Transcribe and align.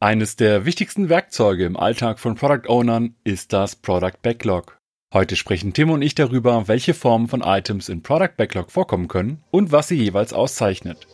Eines 0.00 0.36
der 0.36 0.64
wichtigsten 0.64 1.08
Werkzeuge 1.08 1.64
im 1.64 1.76
Alltag 1.76 2.20
von 2.20 2.36
Product 2.36 2.68
Ownern 2.68 3.16
ist 3.24 3.52
das 3.52 3.74
Product 3.74 4.22
Backlog. 4.22 4.78
Heute 5.12 5.34
sprechen 5.34 5.72
Tim 5.72 5.90
und 5.90 6.02
ich 6.02 6.14
darüber, 6.14 6.68
welche 6.68 6.94
Formen 6.94 7.26
von 7.26 7.40
Items 7.40 7.88
in 7.88 8.04
Product 8.04 8.36
Backlog 8.36 8.70
vorkommen 8.70 9.08
können 9.08 9.42
und 9.50 9.72
was 9.72 9.88
sie 9.88 9.96
jeweils 9.96 10.32
auszeichnet. 10.32 11.08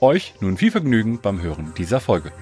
Euch 0.00 0.32
nun 0.40 0.56
viel 0.56 0.70
Vergnügen 0.70 1.20
beim 1.20 1.42
Hören 1.42 1.74
dieser 1.76 2.00
Folge. 2.00 2.32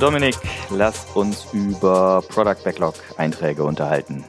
Dominik, 0.00 0.36
lass 0.70 1.06
uns 1.16 1.52
über 1.52 2.22
Product 2.28 2.62
Backlog 2.62 2.94
Einträge 3.16 3.64
unterhalten. 3.64 4.24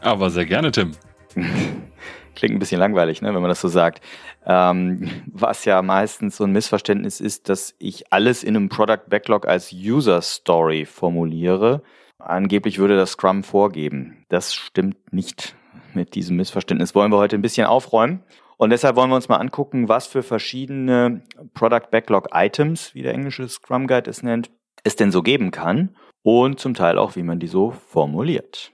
Aber 0.00 0.30
sehr 0.30 0.46
gerne, 0.46 0.70
Tim. 0.72 0.92
Klingt 2.34 2.54
ein 2.54 2.58
bisschen 2.58 2.80
langweilig, 2.80 3.20
ne, 3.20 3.34
wenn 3.34 3.42
man 3.42 3.50
das 3.50 3.60
so 3.60 3.68
sagt. 3.68 4.02
Ähm, 4.46 5.10
was 5.26 5.66
ja 5.66 5.82
meistens 5.82 6.38
so 6.38 6.44
ein 6.44 6.52
Missverständnis 6.52 7.20
ist, 7.20 7.50
dass 7.50 7.74
ich 7.78 8.10
alles 8.10 8.42
in 8.42 8.56
einem 8.56 8.70
Product 8.70 9.10
Backlog 9.10 9.46
als 9.46 9.70
User 9.70 10.22
Story 10.22 10.86
formuliere. 10.86 11.82
Angeblich 12.18 12.78
würde 12.78 12.96
das 12.96 13.12
Scrum 13.12 13.42
vorgeben. 13.42 14.24
Das 14.30 14.54
stimmt 14.54 15.12
nicht. 15.12 15.54
Mit 15.92 16.14
diesem 16.14 16.36
Missverständnis 16.36 16.94
wollen 16.94 17.12
wir 17.12 17.18
heute 17.18 17.36
ein 17.36 17.42
bisschen 17.42 17.66
aufräumen. 17.66 18.22
Und 18.56 18.70
deshalb 18.70 18.96
wollen 18.96 19.10
wir 19.10 19.16
uns 19.16 19.28
mal 19.28 19.36
angucken, 19.36 19.90
was 19.90 20.06
für 20.06 20.22
verschiedene 20.22 21.20
Product 21.52 21.90
Backlog 21.90 22.28
Items, 22.32 22.94
wie 22.94 23.02
der 23.02 23.12
englische 23.12 23.46
Scrum 23.48 23.86
Guide 23.86 24.08
es 24.08 24.22
nennt, 24.22 24.50
es 24.86 24.96
denn 24.96 25.10
so 25.12 25.22
geben 25.22 25.50
kann 25.50 25.94
und 26.22 26.60
zum 26.60 26.74
Teil 26.74 26.98
auch, 26.98 27.16
wie 27.16 27.22
man 27.22 27.40
die 27.40 27.48
so 27.48 27.72
formuliert. 27.88 28.72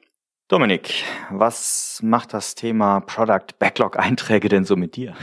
Dominik, 0.49 1.05
was 1.31 2.01
macht 2.03 2.35
das 2.35 2.55
Thema 2.55 3.01
Product 3.01 3.59
Backlog 3.59 3.99
Einträge 3.99 4.49
denn 4.49 4.65
so 4.65 4.77
mit 4.77 4.97
dir? 4.97 5.15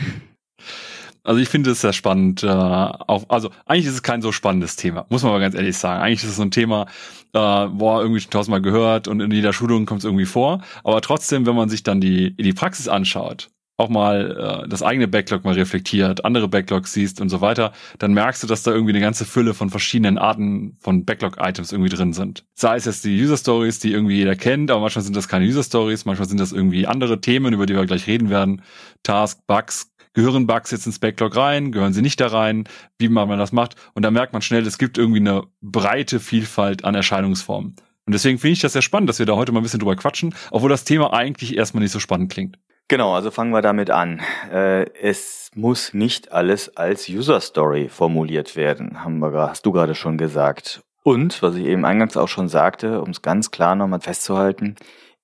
Also 1.23 1.41
ich 1.41 1.49
finde 1.49 1.71
es 1.71 1.81
sehr 1.81 1.93
spannend. 1.93 2.41
Äh, 2.41 2.47
auch, 2.47 3.25
also 3.29 3.51
eigentlich 3.65 3.85
ist 3.85 3.93
es 3.93 4.03
kein 4.03 4.21
so 4.21 4.31
spannendes 4.31 4.77
Thema, 4.77 5.05
muss 5.09 5.21
man 5.21 5.31
mal 5.33 5.39
ganz 5.39 5.53
ehrlich 5.53 5.77
sagen. 5.77 6.01
Eigentlich 6.01 6.23
ist 6.23 6.31
es 6.31 6.37
so 6.37 6.41
ein 6.41 6.49
Thema, 6.49 6.87
äh, 7.33 7.67
boah, 7.67 8.01
irgendwie 8.01 8.21
schon 8.21 8.31
tausendmal 8.31 8.61
gehört 8.61 9.07
und 9.07 9.19
in 9.19 9.29
jeder 9.29 9.53
Schulung 9.53 9.85
kommt 9.85 9.99
es 9.99 10.05
irgendwie 10.05 10.25
vor. 10.25 10.63
Aber 10.83 11.01
trotzdem, 11.01 11.45
wenn 11.45 11.55
man 11.55 11.69
sich 11.69 11.83
dann 11.83 12.01
die, 12.01 12.35
die 12.35 12.53
Praxis 12.53 12.87
anschaut, 12.87 13.49
auch 13.79 13.89
mal 13.89 14.63
äh, 14.65 14.67
das 14.67 14.83
eigene 14.83 15.07
Backlog 15.07 15.43
mal 15.45 15.53
reflektiert, 15.53 16.25
andere 16.25 16.47
Backlogs 16.47 16.93
siehst 16.93 17.21
und 17.21 17.29
so 17.29 17.41
weiter, 17.41 17.71
dann 17.97 18.13
merkst 18.13 18.43
du, 18.43 18.47
dass 18.47 18.63
da 18.63 18.71
irgendwie 18.71 18.91
eine 18.91 18.99
ganze 18.99 19.25
Fülle 19.25 19.53
von 19.53 19.69
verschiedenen 19.69 20.17
Arten 20.17 20.77
von 20.79 21.05
Backlog-Items 21.05 21.71
irgendwie 21.71 21.89
drin 21.89 22.13
sind. 22.13 22.45
Sei 22.53 22.75
es 22.75 22.85
jetzt 22.85 23.05
die 23.05 23.21
User-Stories, 23.21 23.79
die 23.79 23.93
irgendwie 23.93 24.17
jeder 24.17 24.35
kennt, 24.35 24.69
aber 24.69 24.81
manchmal 24.81 25.03
sind 25.03 25.15
das 25.15 25.27
keine 25.27 25.45
User-Stories, 25.45 26.05
manchmal 26.05 26.27
sind 26.27 26.39
das 26.39 26.51
irgendwie 26.51 26.87
andere 26.87 27.21
Themen, 27.21 27.53
über 27.53 27.65
die 27.65 27.75
wir 27.75 27.85
gleich 27.85 28.05
reden 28.07 28.29
werden. 28.29 28.61
Task, 29.03 29.39
Bugs, 29.47 29.91
gehören 30.13 30.45
Bugs 30.45 30.71
jetzt 30.71 30.85
ins 30.85 30.99
Backlog 30.99 31.37
rein, 31.37 31.71
gehören 31.71 31.93
sie 31.93 32.01
nicht 32.01 32.19
da 32.19 32.27
rein, 32.27 32.65
wie 32.97 33.07
man 33.07 33.29
das 33.39 33.53
macht. 33.53 33.75
Und 33.93 34.03
da 34.03 34.11
merkt 34.11 34.33
man 34.33 34.41
schnell, 34.41 34.65
es 34.67 34.77
gibt 34.77 34.97
irgendwie 34.97 35.19
eine 35.19 35.43
breite 35.61 36.19
Vielfalt 36.19 36.83
an 36.83 36.95
Erscheinungsformen. 36.95 37.75
Und 38.05 38.13
deswegen 38.13 38.39
finde 38.39 38.53
ich 38.53 38.59
das 38.59 38.73
sehr 38.73 38.81
spannend, 38.81 39.07
dass 39.07 39.19
wir 39.19 39.25
da 39.25 39.35
heute 39.35 39.51
mal 39.51 39.59
ein 39.59 39.63
bisschen 39.63 39.79
drüber 39.79 39.95
quatschen, 39.95 40.33
obwohl 40.51 40.69
das 40.69 40.83
Thema 40.83 41.13
eigentlich 41.13 41.55
erstmal 41.55 41.83
nicht 41.83 41.91
so 41.91 41.99
spannend 41.99 42.31
klingt. 42.31 42.57
Genau, 42.89 43.13
also 43.13 43.29
fangen 43.29 43.51
wir 43.51 43.61
damit 43.61 43.91
an. 43.91 44.19
Äh, 44.51 44.91
es 44.99 45.51
muss 45.53 45.93
nicht 45.93 46.31
alles 46.31 46.75
als 46.75 47.07
User 47.07 47.39
Story 47.39 47.87
formuliert 47.87 48.55
werden, 48.55 49.03
haben 49.03 49.19
wir, 49.19 49.31
hast 49.31 49.63
du 49.67 49.71
gerade 49.71 49.93
schon 49.93 50.17
gesagt. 50.17 50.81
Und, 51.03 51.43
was 51.43 51.55
ich 51.55 51.67
eben 51.67 51.85
eingangs 51.85 52.17
auch 52.17 52.27
schon 52.27 52.49
sagte, 52.49 53.01
um 53.01 53.11
es 53.11 53.21
ganz 53.21 53.51
klar 53.51 53.75
nochmal 53.75 54.01
festzuhalten, 54.01 54.75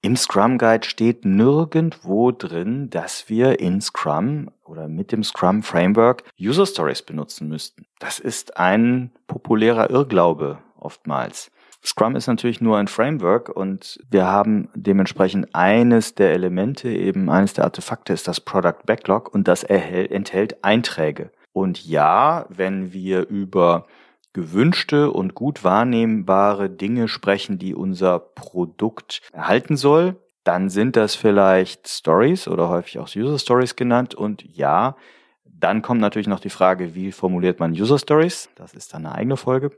im 0.03 0.15
Scrum 0.15 0.59
Guide 0.59 0.87
steht 0.87 1.25
nirgendwo 1.25 2.31
drin, 2.31 2.91
dass 2.91 3.29
wir 3.29 3.59
in 3.59 3.81
Scrum 3.81 4.51
oder 4.63 4.87
mit 4.87 5.11
dem 5.11 5.23
Scrum 5.23 5.63
Framework 5.63 6.23
User 6.39 6.67
Stories 6.67 7.01
benutzen 7.01 7.47
müssten. 7.47 7.87
Das 7.97 8.19
ist 8.19 8.57
ein 8.57 9.11
populärer 9.25 9.89
Irrglaube 9.89 10.59
oftmals. 10.77 11.49
Scrum 11.85 12.15
ist 12.15 12.27
natürlich 12.27 12.61
nur 12.61 12.77
ein 12.77 12.87
Framework 12.87 13.49
und 13.49 13.99
wir 14.09 14.25
haben 14.25 14.69
dementsprechend 14.73 15.53
eines 15.53 16.15
der 16.15 16.31
Elemente, 16.31 16.89
eben 16.89 17.29
eines 17.29 17.53
der 17.53 17.65
Artefakte 17.65 18.11
ist 18.11 18.27
das 18.27 18.41
Product 18.41 18.85
Backlog 18.85 19.33
und 19.33 19.47
das 19.47 19.63
enthält 19.63 20.63
Einträge. 20.63 21.29
Und 21.53 21.85
ja, 21.85 22.47
wenn 22.49 22.91
wir 22.91 23.27
über 23.27 23.85
gewünschte 24.33 25.11
und 25.11 25.35
gut 25.35 25.63
wahrnehmbare 25.63 26.69
Dinge 26.69 27.07
sprechen, 27.07 27.57
die 27.57 27.73
unser 27.73 28.19
Produkt 28.19 29.21
erhalten 29.31 29.77
soll, 29.77 30.17
dann 30.43 30.69
sind 30.69 30.95
das 30.95 31.15
vielleicht 31.15 31.87
Stories 31.87 32.47
oder 32.47 32.67
häufig 32.69 32.99
auch 32.99 33.07
User 33.15 33.39
Stories 33.39 33.75
genannt. 33.75 34.13
Und 34.13 34.43
ja, 34.43 34.95
dann 35.45 35.81
kommt 35.81 36.01
natürlich 36.01 36.27
noch 36.27 36.41
die 36.41 36.49
Frage, 36.49 36.95
wie 36.95 37.11
formuliert 37.11 37.59
man 37.59 37.71
User 37.71 37.97
Stories? 37.97 38.49
Das 38.55 38.73
ist 38.73 38.93
dann 38.93 39.05
eine 39.05 39.15
eigene 39.15 39.37
Folge. 39.37 39.71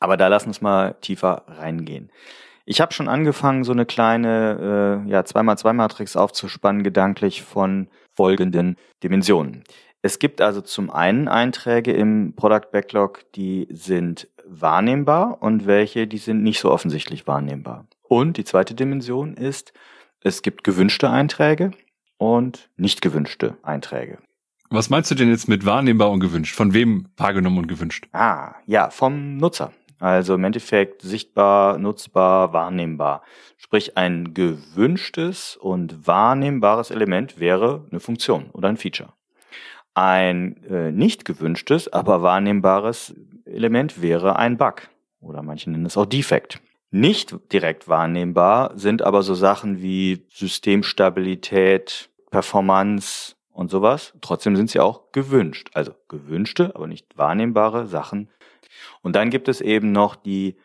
Aber 0.00 0.16
da 0.16 0.28
lass 0.28 0.46
uns 0.46 0.60
mal 0.60 0.94
tiefer 1.00 1.44
reingehen. 1.46 2.10
Ich 2.64 2.80
habe 2.80 2.92
schon 2.92 3.08
angefangen, 3.08 3.62
so 3.62 3.72
eine 3.72 3.86
kleine 3.86 5.04
äh, 5.06 5.10
ja, 5.10 5.20
2x2-Matrix 5.20 6.16
aufzuspannen, 6.16 6.82
gedanklich 6.82 7.42
von 7.42 7.88
folgenden 8.12 8.76
Dimensionen. 9.02 9.62
Es 10.02 10.18
gibt 10.18 10.40
also 10.40 10.60
zum 10.60 10.90
einen 10.90 11.28
Einträge 11.28 11.92
im 11.92 12.34
Product 12.34 12.70
Backlog, 12.72 13.24
die 13.32 13.68
sind 13.70 14.28
wahrnehmbar 14.44 15.38
und 15.42 15.66
welche, 15.66 16.06
die 16.06 16.18
sind 16.18 16.42
nicht 16.42 16.60
so 16.60 16.70
offensichtlich 16.70 17.26
wahrnehmbar. 17.26 17.86
Und 18.02 18.36
die 18.36 18.44
zweite 18.44 18.74
Dimension 18.74 19.34
ist, 19.34 19.72
es 20.20 20.42
gibt 20.42 20.64
gewünschte 20.64 21.10
Einträge 21.10 21.72
und 22.18 22.70
nicht 22.76 23.02
gewünschte 23.02 23.56
Einträge. 23.62 24.18
Was 24.70 24.90
meinst 24.90 25.10
du 25.10 25.14
denn 25.14 25.28
jetzt 25.28 25.48
mit 25.48 25.64
wahrnehmbar 25.64 26.10
und 26.10 26.20
gewünscht? 26.20 26.54
Von 26.56 26.74
wem 26.74 27.08
wahrgenommen 27.16 27.58
und 27.58 27.68
gewünscht? 27.68 28.08
Ah, 28.12 28.54
ja, 28.66 28.90
vom 28.90 29.36
Nutzer. 29.36 29.72
Also 29.98 30.34
im 30.34 30.44
Endeffekt 30.44 31.02
sichtbar, 31.02 31.78
nutzbar, 31.78 32.52
wahrnehmbar. 32.52 33.22
Sprich, 33.56 33.96
ein 33.96 34.34
gewünschtes 34.34 35.56
und 35.56 36.06
wahrnehmbares 36.06 36.90
Element 36.90 37.40
wäre 37.40 37.86
eine 37.90 38.00
Funktion 38.00 38.50
oder 38.52 38.68
ein 38.68 38.76
Feature. 38.76 39.12
Ein 39.94 40.62
äh, 40.64 40.92
nicht 40.92 41.24
gewünschtes, 41.24 41.90
aber 41.90 42.20
wahrnehmbares 42.20 43.14
Element 43.46 44.02
wäre 44.02 44.36
ein 44.36 44.58
Bug 44.58 44.88
oder 45.20 45.42
manche 45.42 45.70
nennen 45.70 45.86
es 45.86 45.96
auch 45.96 46.06
Defekt. 46.06 46.60
Nicht 46.90 47.34
direkt 47.52 47.88
wahrnehmbar 47.88 48.72
sind 48.76 49.02
aber 49.02 49.22
so 49.22 49.34
Sachen 49.34 49.82
wie 49.82 50.24
Systemstabilität, 50.30 52.10
Performance 52.30 53.34
und 53.50 53.70
sowas. 53.70 54.14
Trotzdem 54.20 54.56
sind 54.56 54.70
sie 54.70 54.80
auch 54.80 55.12
gewünscht. 55.12 55.70
Also 55.74 55.92
gewünschte, 56.08 56.74
aber 56.74 56.86
nicht 56.86 57.16
wahrnehmbare 57.16 57.86
Sachen 57.86 58.28
und 59.02 59.16
dann 59.16 59.30
gibt 59.30 59.48
es 59.48 59.60
eben 59.60 59.92
noch 59.92 60.16
die 60.16 60.56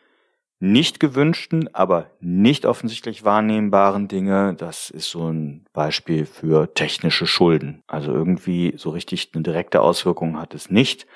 nicht 0.62 1.00
gewünschten, 1.00 1.74
aber 1.74 2.12
nicht 2.20 2.66
offensichtlich 2.66 3.24
wahrnehmbaren 3.24 4.06
Dinge. 4.06 4.54
Das 4.54 4.90
ist 4.90 5.10
so 5.10 5.28
ein 5.28 5.64
Beispiel 5.72 6.24
für 6.24 6.72
technische 6.72 7.26
Schulden. 7.26 7.82
Also 7.88 8.12
irgendwie 8.12 8.74
so 8.76 8.90
richtig 8.90 9.30
eine 9.34 9.42
direkte 9.42 9.80
Auswirkung 9.80 10.38
hat 10.38 10.54
es 10.54 10.70
nicht, 10.70 11.08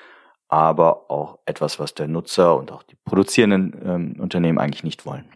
aber 0.49 1.09
auch 1.09 1.39
etwas, 1.45 1.79
was 1.79 1.93
der 1.93 2.09
Nutzer 2.09 2.57
und 2.57 2.73
auch 2.73 2.83
die 2.83 2.97
produzierenden 3.05 3.73
ähm, 3.85 4.15
Unternehmen 4.19 4.59
eigentlich 4.59 4.83
nicht 4.83 5.05
wollen. 5.05 5.29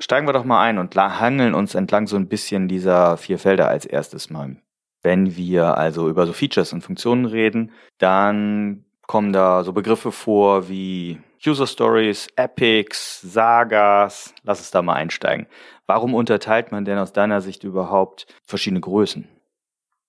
Steigen 0.00 0.26
wir 0.26 0.32
doch 0.32 0.44
mal 0.44 0.62
ein 0.62 0.78
und 0.78 0.96
hangeln 0.96 1.54
uns 1.54 1.76
entlang 1.76 2.08
so 2.08 2.16
ein 2.16 2.26
bisschen 2.26 2.66
dieser 2.66 3.16
vier 3.16 3.38
Felder 3.38 3.68
als 3.68 3.86
erstes 3.86 4.28
mal. 4.28 4.56
Wenn 5.02 5.36
wir 5.36 5.78
also 5.78 6.08
über 6.08 6.26
so 6.26 6.32
Features 6.32 6.72
und 6.72 6.82
Funktionen 6.82 7.26
reden, 7.26 7.70
dann 7.98 8.86
kommen 9.10 9.32
da 9.32 9.64
so 9.64 9.72
Begriffe 9.72 10.12
vor 10.12 10.68
wie 10.68 11.18
User 11.44 11.66
Stories, 11.66 12.28
Epics, 12.36 13.20
Sagas. 13.20 14.32
Lass 14.44 14.60
es 14.60 14.70
da 14.70 14.82
mal 14.82 14.94
einsteigen. 14.94 15.48
Warum 15.86 16.14
unterteilt 16.14 16.70
man 16.70 16.84
denn 16.84 16.96
aus 16.96 17.12
deiner 17.12 17.40
Sicht 17.40 17.64
überhaupt 17.64 18.28
verschiedene 18.44 18.80
Größen? 18.80 19.26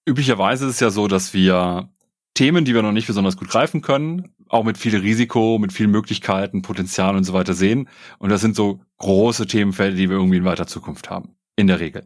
Üblicherweise 0.06 0.68
ist 0.68 0.76
es 0.76 0.80
ja 0.82 0.92
so, 0.92 1.08
dass 1.08 1.34
wir 1.34 1.90
Themen, 2.36 2.64
die 2.64 2.76
wir 2.76 2.84
noch 2.84 2.92
nicht 2.92 3.08
besonders 3.08 3.38
gut 3.38 3.50
greifen 3.50 3.82
können, 3.82 4.36
auch 4.48 4.64
mit 4.64 4.78
viel 4.78 4.96
Risiko, 4.96 5.58
mit 5.58 5.74
vielen 5.74 5.90
Möglichkeiten, 5.90 6.62
Potenzial 6.62 7.16
und 7.16 7.24
so 7.24 7.34
weiter 7.34 7.54
sehen. 7.54 7.90
Und 8.20 8.30
das 8.30 8.42
sind 8.42 8.56
so 8.56 8.82
große 9.00 9.48
Themenfelder, 9.48 9.98
die 9.98 10.12
wir 10.12 10.18
irgendwie 10.18 10.38
in 10.38 10.46
weiter 10.46 10.68
Zukunft 10.68 11.10
haben. 11.10 11.36
In 11.56 11.66
der 11.66 11.80
Regel. 11.80 12.06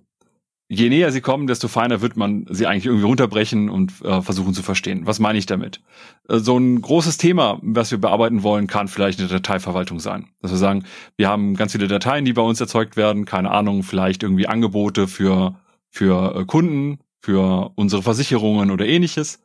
Je 0.67 0.89
näher 0.89 1.11
sie 1.11 1.21
kommen, 1.21 1.47
desto 1.47 1.67
feiner 1.67 2.01
wird 2.01 2.17
man 2.17 2.45
sie 2.49 2.65
eigentlich 2.65 2.85
irgendwie 2.85 3.05
runterbrechen 3.05 3.69
und 3.69 4.01
äh, 4.03 4.21
versuchen 4.21 4.53
zu 4.53 4.63
verstehen. 4.63 5.05
Was 5.05 5.19
meine 5.19 5.37
ich 5.37 5.45
damit? 5.45 5.81
Äh, 6.27 6.39
so 6.39 6.57
ein 6.57 6.81
großes 6.81 7.17
Thema, 7.17 7.59
was 7.61 7.91
wir 7.91 7.99
bearbeiten 7.99 8.43
wollen, 8.43 8.67
kann 8.67 8.87
vielleicht 8.87 9.19
eine 9.19 9.27
Dateiverwaltung 9.27 9.99
sein. 9.99 10.29
Dass 10.41 10.51
wir 10.51 10.57
sagen, 10.57 10.85
wir 11.17 11.29
haben 11.29 11.55
ganz 11.55 11.73
viele 11.73 11.87
Dateien, 11.87 12.25
die 12.25 12.33
bei 12.33 12.41
uns 12.41 12.59
erzeugt 12.59 12.97
werden, 12.97 13.25
keine 13.25 13.51
Ahnung, 13.51 13.83
vielleicht 13.83 14.23
irgendwie 14.23 14.47
Angebote 14.47 15.07
für, 15.07 15.59
für 15.89 16.35
äh, 16.35 16.45
Kunden, 16.45 16.99
für 17.21 17.71
unsere 17.75 18.01
Versicherungen 18.01 18.71
oder 18.71 18.85
ähnliches. 18.85 19.41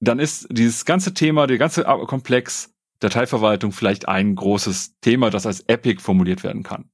Dann 0.00 0.18
ist 0.18 0.48
dieses 0.50 0.84
ganze 0.84 1.14
Thema, 1.14 1.46
der 1.46 1.58
ganze 1.58 1.84
Komplex 1.84 2.74
Dateiverwaltung 2.98 3.72
vielleicht 3.72 4.08
ein 4.08 4.34
großes 4.34 5.00
Thema, 5.00 5.30
das 5.30 5.46
als 5.46 5.60
Epic 5.68 6.00
formuliert 6.00 6.44
werden 6.44 6.62
kann 6.62 6.91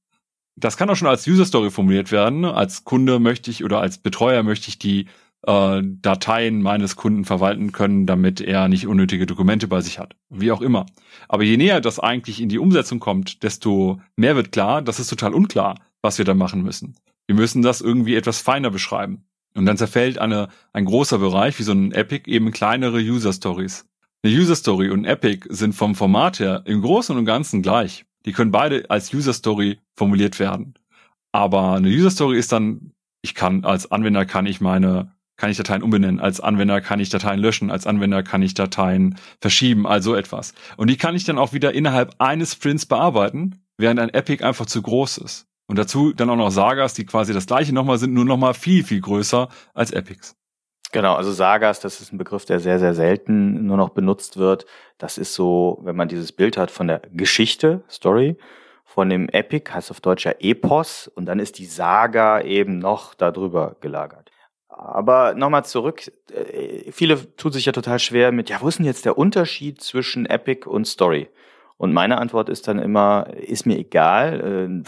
das 0.59 0.77
kann 0.77 0.89
auch 0.89 0.95
schon 0.95 1.07
als 1.07 1.27
User 1.27 1.45
Story 1.45 1.71
formuliert 1.71 2.11
werden. 2.11 2.45
Als 2.45 2.83
Kunde 2.83 3.19
möchte 3.19 3.51
ich 3.51 3.63
oder 3.63 3.81
als 3.81 3.97
Betreuer 3.97 4.43
möchte 4.43 4.69
ich 4.69 4.79
die 4.79 5.07
äh, 5.43 5.81
Dateien 5.83 6.61
meines 6.61 6.95
Kunden 6.95 7.25
verwalten 7.25 7.71
können, 7.71 8.05
damit 8.05 8.41
er 8.41 8.67
nicht 8.67 8.87
unnötige 8.87 9.25
Dokumente 9.25 9.67
bei 9.67 9.81
sich 9.81 9.99
hat. 9.99 10.15
Wie 10.29 10.51
auch 10.51 10.61
immer. 10.61 10.85
Aber 11.27 11.43
je 11.43 11.57
näher 11.57 11.81
das 11.81 11.99
eigentlich 11.99 12.41
in 12.41 12.49
die 12.49 12.59
Umsetzung 12.59 12.99
kommt, 12.99 13.43
desto 13.43 14.01
mehr 14.15 14.35
wird 14.35 14.51
klar, 14.51 14.81
das 14.81 14.99
ist 14.99 15.09
total 15.09 15.33
unklar, 15.33 15.75
was 16.01 16.17
wir 16.17 16.25
da 16.25 16.33
machen 16.33 16.63
müssen. 16.63 16.95
Wir 17.27 17.35
müssen 17.35 17.61
das 17.61 17.81
irgendwie 17.81 18.15
etwas 18.15 18.41
feiner 18.41 18.69
beschreiben. 18.69 19.23
Und 19.55 19.65
dann 19.65 19.77
zerfällt 19.77 20.19
eine, 20.19 20.49
ein 20.73 20.85
großer 20.85 21.17
Bereich, 21.19 21.57
wie 21.59 21.63
so 21.63 21.71
ein 21.71 21.91
Epic, 21.91 22.29
eben 22.29 22.51
kleinere 22.51 22.99
User 22.99 23.33
Stories. 23.33 23.85
Eine 24.23 24.33
User 24.35 24.55
Story 24.55 24.89
und 24.89 25.01
ein 25.01 25.05
Epic 25.05 25.47
sind 25.49 25.73
vom 25.73 25.95
Format 25.95 26.39
her 26.39 26.63
im 26.65 26.81
Großen 26.81 27.17
und 27.17 27.25
Ganzen 27.25 27.61
gleich. 27.61 28.05
Die 28.29 28.33
können 28.33 28.51
beide 28.51 28.87
als 28.91 29.11
User 29.11 29.33
Story 29.33 29.79
formuliert 29.95 30.37
werden. 30.37 30.75
Aber 31.31 31.73
eine 31.73 31.87
User 31.87 32.11
Story 32.11 32.37
ist 32.37 32.51
dann, 32.51 32.91
ich 33.23 33.33
kann, 33.33 33.65
als 33.65 33.91
Anwender 33.91 34.23
kann 34.27 34.45
ich 34.45 34.61
meine, 34.61 35.15
kann 35.35 35.49
ich 35.49 35.57
Dateien 35.57 35.81
umbenennen, 35.81 36.19
als 36.19 36.39
Anwender 36.39 36.79
kann 36.79 36.99
ich 36.99 37.09
Dateien 37.09 37.39
löschen, 37.39 37.71
als 37.71 37.87
Anwender 37.87 38.21
kann 38.21 38.43
ich 38.43 38.53
Dateien 38.53 39.17
verschieben, 39.41 39.87
also 39.87 40.13
etwas. 40.13 40.53
Und 40.77 40.91
die 40.91 40.97
kann 40.97 41.15
ich 41.15 41.23
dann 41.23 41.39
auch 41.39 41.53
wieder 41.53 41.73
innerhalb 41.73 42.13
eines 42.19 42.53
Sprints 42.53 42.85
bearbeiten, 42.85 43.63
während 43.79 43.99
ein 43.99 44.09
Epic 44.09 44.43
einfach 44.43 44.67
zu 44.67 44.83
groß 44.83 45.17
ist. 45.17 45.47
Und 45.65 45.79
dazu 45.79 46.13
dann 46.13 46.29
auch 46.29 46.35
noch 46.35 46.51
Sagas, 46.51 46.93
die 46.93 47.07
quasi 47.07 47.33
das 47.33 47.47
gleiche 47.47 47.73
nochmal 47.73 47.97
sind, 47.97 48.13
nur 48.13 48.25
nochmal 48.25 48.53
viel, 48.53 48.83
viel 48.83 49.01
größer 49.01 49.49
als 49.73 49.89
Epics. 49.89 50.35
Genau, 50.91 51.13
also 51.13 51.31
Sagas, 51.31 51.79
das 51.79 52.01
ist 52.01 52.11
ein 52.11 52.17
Begriff, 52.17 52.45
der 52.45 52.59
sehr, 52.59 52.79
sehr 52.79 52.95
selten 52.95 53.67
nur 53.67 53.77
noch 53.77 53.89
benutzt 53.89 54.37
wird. 54.37 54.65
Das 54.97 55.17
ist 55.19 55.35
so, 55.35 55.79
wenn 55.83 55.95
man 55.95 56.07
dieses 56.07 56.31
Bild 56.31 56.57
hat 56.57 56.71
von 56.71 56.87
der 56.87 57.01
Geschichte, 57.13 57.83
Story, 57.89 58.37
von 58.85 59.07
dem 59.09 59.29
Epic, 59.29 59.71
heißt 59.71 59.91
auf 59.91 60.01
Deutsch 60.01 60.25
ja 60.25 60.33
Epos, 60.39 61.07
und 61.07 61.27
dann 61.27 61.37
ist 61.37 61.59
die 61.59 61.65
Saga 61.65 62.41
eben 62.41 62.79
noch 62.79 63.13
darüber 63.13 63.75
gelagert. 63.81 64.31
Aber 64.67 65.35
nochmal 65.35 65.65
zurück, 65.65 66.11
äh, 66.31 66.91
viele 66.91 67.35
tun 67.35 67.51
sich 67.51 67.65
ja 67.65 67.71
total 67.71 67.99
schwer 67.99 68.31
mit, 68.31 68.49
ja, 68.49 68.61
wo 68.61 68.67
ist 68.67 68.79
denn 68.79 68.85
jetzt 68.85 69.05
der 69.05 69.17
Unterschied 69.17 69.81
zwischen 69.81 70.25
Epic 70.25 70.67
und 70.67 70.85
Story? 70.85 71.29
Und 71.77 71.93
meine 71.93 72.17
Antwort 72.17 72.49
ist 72.49 72.67
dann 72.67 72.79
immer, 72.79 73.27
ist 73.35 73.65
mir 73.65 73.77
egal. 73.77 74.83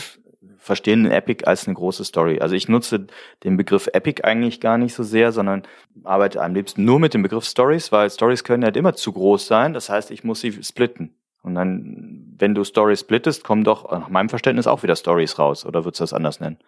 Verstehen 0.64 1.08
ein 1.08 1.12
Epic 1.12 1.44
als 1.46 1.66
eine 1.66 1.74
große 1.74 2.06
Story. 2.06 2.40
Also 2.40 2.54
ich 2.54 2.70
nutze 2.70 3.08
den 3.44 3.58
Begriff 3.58 3.90
Epic 3.94 4.24
eigentlich 4.24 4.60
gar 4.60 4.78
nicht 4.78 4.94
so 4.94 5.02
sehr, 5.02 5.32
sondern 5.32 5.64
arbeite 6.04 6.40
am 6.40 6.54
liebsten 6.54 6.86
nur 6.86 7.00
mit 7.00 7.16
dem 7.16 7.24
Begriff 7.24 7.46
Stories, 7.46 7.92
weil 7.92 8.12
Stories 8.12 8.44
können 8.44 8.64
halt 8.64 8.78
immer 8.78 8.94
zu 8.94 9.12
groß 9.12 9.48
sein. 9.48 9.74
Das 9.74 9.90
heißt, 9.90 10.12
ich 10.12 10.24
muss 10.24 10.42
sie 10.42 10.62
splitten. 10.62 11.16
Und 11.42 11.56
dann, 11.56 12.36
wenn 12.38 12.54
du 12.54 12.64
Stories 12.64 13.00
splittest, 13.00 13.44
kommen 13.44 13.64
doch 13.64 13.90
nach 13.92 14.10
meinem 14.10 14.30
Verständnis 14.30 14.68
auch 14.68 14.84
wieder 14.84 14.96
Stories 14.96 15.40
raus. 15.40 15.66
Oder 15.66 15.84
würdest 15.84 16.00
du 16.00 16.04
das 16.04 16.14
anders 16.14 16.40
nennen? 16.40 16.60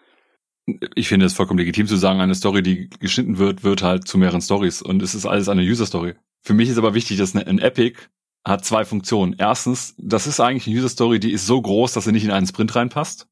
Ich 0.95 1.07
finde 1.07 1.27
es 1.27 1.33
vollkommen 1.33 1.59
legitim 1.59 1.85
zu 1.85 1.95
sagen, 1.95 2.19
eine 2.19 2.33
Story, 2.33 2.63
die 2.63 2.89
geschnitten 2.99 3.37
wird, 3.37 3.63
wird 3.63 3.83
halt 3.83 4.07
zu 4.07 4.17
mehreren 4.17 4.41
Stories. 4.41 4.81
Und 4.81 5.03
es 5.03 5.13
ist 5.13 5.27
alles 5.27 5.49
eine 5.49 5.61
User-Story. 5.61 6.15
Für 6.41 6.55
mich 6.55 6.67
ist 6.67 6.79
aber 6.79 6.95
wichtig, 6.95 7.17
dass 7.19 7.35
ein 7.35 7.59
Epic 7.59 7.99
hat 8.43 8.65
zwei 8.65 8.85
Funktionen. 8.85 9.35
Erstens, 9.37 9.93
das 9.99 10.25
ist 10.25 10.39
eigentlich 10.39 10.65
eine 10.65 10.77
User-Story, 10.77 11.19
die 11.19 11.31
ist 11.31 11.45
so 11.45 11.61
groß, 11.61 11.93
dass 11.93 12.05
sie 12.05 12.11
nicht 12.11 12.25
in 12.25 12.31
einen 12.31 12.47
Sprint 12.47 12.75
reinpasst 12.75 13.27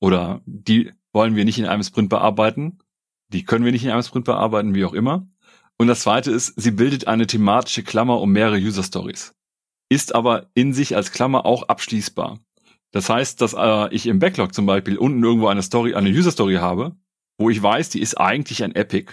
oder 0.00 0.40
die 0.46 0.92
wollen 1.12 1.36
wir 1.36 1.44
nicht 1.44 1.58
in 1.58 1.66
einem 1.66 1.82
Sprint 1.82 2.08
bearbeiten, 2.08 2.78
die 3.28 3.44
können 3.44 3.64
wir 3.64 3.72
nicht 3.72 3.84
in 3.84 3.90
einem 3.90 4.02
Sprint 4.02 4.24
bearbeiten, 4.24 4.74
wie 4.74 4.84
auch 4.84 4.92
immer. 4.92 5.26
Und 5.78 5.86
das 5.86 6.00
zweite 6.00 6.30
ist, 6.30 6.60
sie 6.60 6.72
bildet 6.72 7.06
eine 7.06 7.26
thematische 7.26 7.82
Klammer 7.82 8.20
um 8.20 8.32
mehrere 8.32 8.58
User 8.58 8.82
Stories, 8.82 9.34
ist 9.88 10.14
aber 10.14 10.50
in 10.54 10.72
sich 10.72 10.96
als 10.96 11.12
Klammer 11.12 11.46
auch 11.46 11.68
abschließbar. 11.68 12.38
Das 12.92 13.08
heißt, 13.08 13.40
dass 13.40 13.54
äh, 13.54 13.94
ich 13.94 14.06
im 14.06 14.18
Backlog 14.18 14.52
zum 14.52 14.66
Beispiel 14.66 14.98
unten 14.98 15.22
irgendwo 15.22 15.46
eine 15.46 15.62
Story, 15.62 15.94
eine 15.94 16.10
User 16.10 16.32
Story 16.32 16.56
habe, 16.56 16.96
wo 17.38 17.48
ich 17.48 17.62
weiß, 17.62 17.88
die 17.90 18.00
ist 18.00 18.18
eigentlich 18.18 18.64
ein 18.64 18.74
Epic. 18.74 19.12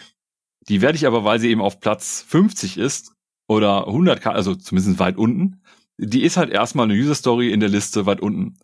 Die 0.68 0.81
werde 0.81 0.98
ich 0.98 1.07
aber, 1.07 1.24
weil 1.24 1.39
sie 1.39 1.50
eben 1.50 1.62
auf 1.62 1.80
Platz 1.80 2.25
50 2.28 2.78
ist 2.78 3.13
oder 3.48 3.88
100, 3.88 4.25
also 4.28 4.56
zumindest 4.56 5.00
weit 5.00 5.18
unten, 5.18 5.62
die 5.98 6.24
ist 6.24 6.38
halt 6.38 6.50
erstmal 6.50 6.89
eine 6.89 7.00
User 7.00 7.16
Story 7.16 7.51
in 7.51 7.60
der 7.60 7.69
Liste 7.69 8.06
weit 8.06 8.19
unten 8.19 8.57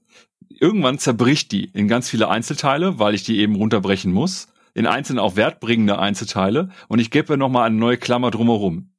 irgendwann 0.63 0.98
zerbricht 0.98 1.51
die 1.51 1.65
in 1.65 1.89
ganz 1.89 2.10
viele 2.10 2.30
Einzelteile, 2.30 2.98
weil 2.98 3.15
ich 3.15 3.24
die 3.24 3.39
eben 3.39 3.56
runterbrechen 3.56 4.13
muss, 4.13 4.48
in 4.74 4.88
einzelne 4.88 5.21
auch 5.21 5.36
wertbringende 5.36 6.00
Einzelteile 6.00 6.69
und 6.88 7.00
ich 7.00 7.12
gebe 7.12 7.38
nochmal 7.38 7.68
eine 7.68 7.75
neue 7.75 7.98
Klammer 7.98 8.31
drumherum. 8.31 8.89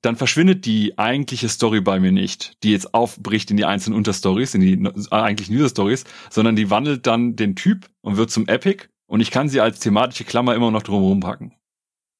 Dann 0.00 0.16
verschwindet 0.16 0.64
die 0.64 0.98
eigentliche 0.98 1.50
Story 1.50 1.82
bei 1.82 2.00
mir 2.00 2.12
nicht, 2.12 2.56
die 2.62 2.72
jetzt 2.72 2.94
aufbricht 2.94 3.50
in 3.50 3.58
die 3.58 3.66
einzelnen 3.66 3.98
Unterstories, 3.98 4.54
in 4.54 4.62
die 4.62 4.72
äh, 4.72 5.10
eigentlichen 5.10 5.54
User-Stories, 5.54 6.04
sondern 6.30 6.56
die 6.56 6.70
wandelt 6.70 7.06
dann 7.06 7.36
den 7.36 7.56
Typ 7.56 7.90
und 8.00 8.16
wird 8.16 8.30
zum 8.30 8.48
Epic 8.48 8.86
und 9.06 9.20
ich 9.20 9.30
kann 9.30 9.50
sie 9.50 9.60
als 9.60 9.80
thematische 9.80 10.24
Klammer 10.24 10.54
immer 10.54 10.70
noch 10.70 10.82
drumherum 10.82 11.20
packen. 11.20 11.52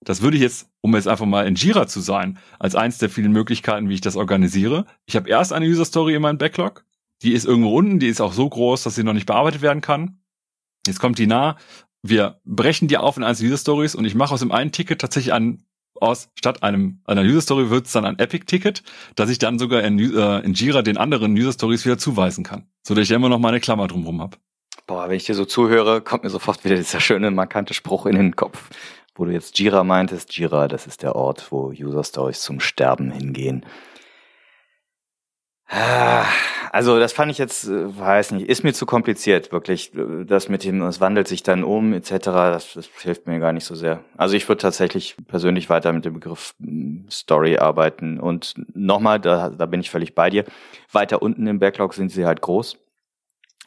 Das 0.04 0.20
würde 0.20 0.36
ich 0.36 0.42
jetzt, 0.42 0.68
um 0.82 0.94
jetzt 0.94 1.08
einfach 1.08 1.24
mal 1.24 1.46
in 1.46 1.54
Jira 1.54 1.86
zu 1.86 2.00
sein, 2.00 2.38
als 2.58 2.74
eins 2.74 2.98
der 2.98 3.08
vielen 3.08 3.32
Möglichkeiten, 3.32 3.88
wie 3.88 3.94
ich 3.94 4.00
das 4.02 4.16
organisiere. 4.16 4.84
Ich 5.06 5.16
habe 5.16 5.30
erst 5.30 5.54
eine 5.54 5.64
User 5.64 5.86
Story 5.86 6.14
in 6.14 6.22
meinem 6.22 6.38
Backlog, 6.38 6.84
die 7.22 7.32
ist 7.32 7.44
irgendwo 7.44 7.76
unten, 7.76 7.98
die 7.98 8.08
ist 8.08 8.20
auch 8.20 8.32
so 8.32 8.48
groß, 8.48 8.82
dass 8.82 8.94
sie 8.94 9.04
noch 9.04 9.12
nicht 9.12 9.26
bearbeitet 9.26 9.62
werden 9.62 9.80
kann. 9.80 10.20
Jetzt 10.86 11.00
kommt 11.00 11.18
die 11.18 11.26
nah. 11.26 11.56
Wir 12.02 12.40
brechen 12.44 12.88
die 12.88 12.98
auf 12.98 13.16
in 13.16 13.22
einzelne 13.22 13.50
User 13.50 13.58
Stories 13.58 13.94
und 13.94 14.04
ich 14.04 14.14
mache 14.14 14.34
aus 14.34 14.40
dem 14.40 14.52
einen 14.52 14.72
Ticket 14.72 15.00
tatsächlich 15.00 15.32
ein 15.32 15.64
aus 16.00 16.30
statt 16.34 16.62
einem 16.62 17.00
einer 17.04 17.22
User 17.22 17.40
Story 17.40 17.70
wird 17.70 17.86
es 17.86 17.92
dann 17.92 18.04
ein 18.04 18.18
Epic 18.18 18.44
Ticket, 18.46 18.82
dass 19.14 19.30
ich 19.30 19.38
dann 19.38 19.58
sogar 19.58 19.82
in, 19.84 19.98
äh, 19.98 20.40
in 20.40 20.52
Jira 20.52 20.82
den 20.82 20.96
anderen 20.96 21.32
User 21.32 21.52
Stories 21.52 21.84
wieder 21.84 21.96
zuweisen 21.96 22.42
kann, 22.44 22.66
so 22.82 22.94
dass 22.94 23.04
ich 23.04 23.12
immer 23.12 23.28
noch 23.28 23.38
meine 23.38 23.60
Klammer 23.60 23.86
drumherum 23.86 24.20
habe. 24.20 24.36
Boah, 24.86 25.08
wenn 25.08 25.16
ich 25.16 25.24
dir 25.24 25.34
so 25.34 25.44
zuhöre, 25.44 26.00
kommt 26.00 26.24
mir 26.24 26.30
sofort 26.30 26.64
wieder 26.64 26.76
dieser 26.76 27.00
schöne 27.00 27.30
markante 27.30 27.72
Spruch 27.72 28.06
in 28.06 28.16
den 28.16 28.34
Kopf, 28.34 28.70
wo 29.14 29.24
du 29.24 29.30
jetzt 29.30 29.58
Jira 29.58 29.84
meintest. 29.84 30.36
Jira, 30.36 30.66
das 30.66 30.88
ist 30.88 31.02
der 31.02 31.14
Ort, 31.14 31.52
wo 31.52 31.68
User 31.68 32.02
Stories 32.02 32.40
zum 32.40 32.58
Sterben 32.58 33.12
hingehen. 33.12 33.64
Ah, 35.68 36.26
also 36.72 36.98
das 36.98 37.12
fand 37.12 37.30
ich 37.30 37.36
jetzt, 37.36 37.68
äh, 37.68 37.98
weiß 37.98 38.30
nicht, 38.30 38.48
ist 38.48 38.64
mir 38.64 38.72
zu 38.72 38.86
kompliziert, 38.86 39.52
wirklich. 39.52 39.92
Das 40.26 40.48
mit 40.48 40.64
dem, 40.64 40.80
es 40.82 41.02
wandelt 41.02 41.28
sich 41.28 41.42
dann 41.42 41.64
um, 41.64 41.92
etc., 41.92 42.10
das, 42.24 42.72
das 42.72 42.88
hilft 43.02 43.26
mir 43.26 43.38
gar 43.40 43.52
nicht 43.52 43.66
so 43.66 43.74
sehr. 43.74 44.02
Also 44.16 44.36
ich 44.36 44.48
würde 44.48 44.62
tatsächlich 44.62 45.14
persönlich 45.28 45.68
weiter 45.68 45.92
mit 45.92 46.06
dem 46.06 46.14
Begriff 46.14 46.54
hm, 46.60 47.04
Story 47.10 47.58
arbeiten. 47.58 48.18
Und 48.18 48.54
nochmal, 48.74 49.20
da, 49.20 49.50
da 49.50 49.66
bin 49.66 49.80
ich 49.80 49.90
völlig 49.90 50.14
bei 50.14 50.30
dir. 50.30 50.46
Weiter 50.90 51.20
unten 51.20 51.46
im 51.46 51.58
Backlog 51.58 51.92
sind 51.92 52.10
sie 52.10 52.24
halt 52.24 52.40
groß. 52.40 52.78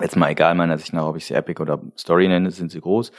Jetzt 0.01 0.15
mal 0.15 0.31
egal 0.31 0.55
meiner 0.55 0.79
Sicht 0.79 0.91
nach, 0.91 1.05
ob 1.05 1.15
ich 1.15 1.27
sie 1.27 1.35
Epic 1.35 1.61
oder 1.61 1.79
Story 1.95 2.27
nenne, 2.27 2.49
sind 2.49 2.71
sie 2.71 2.81
groß. 2.81 3.11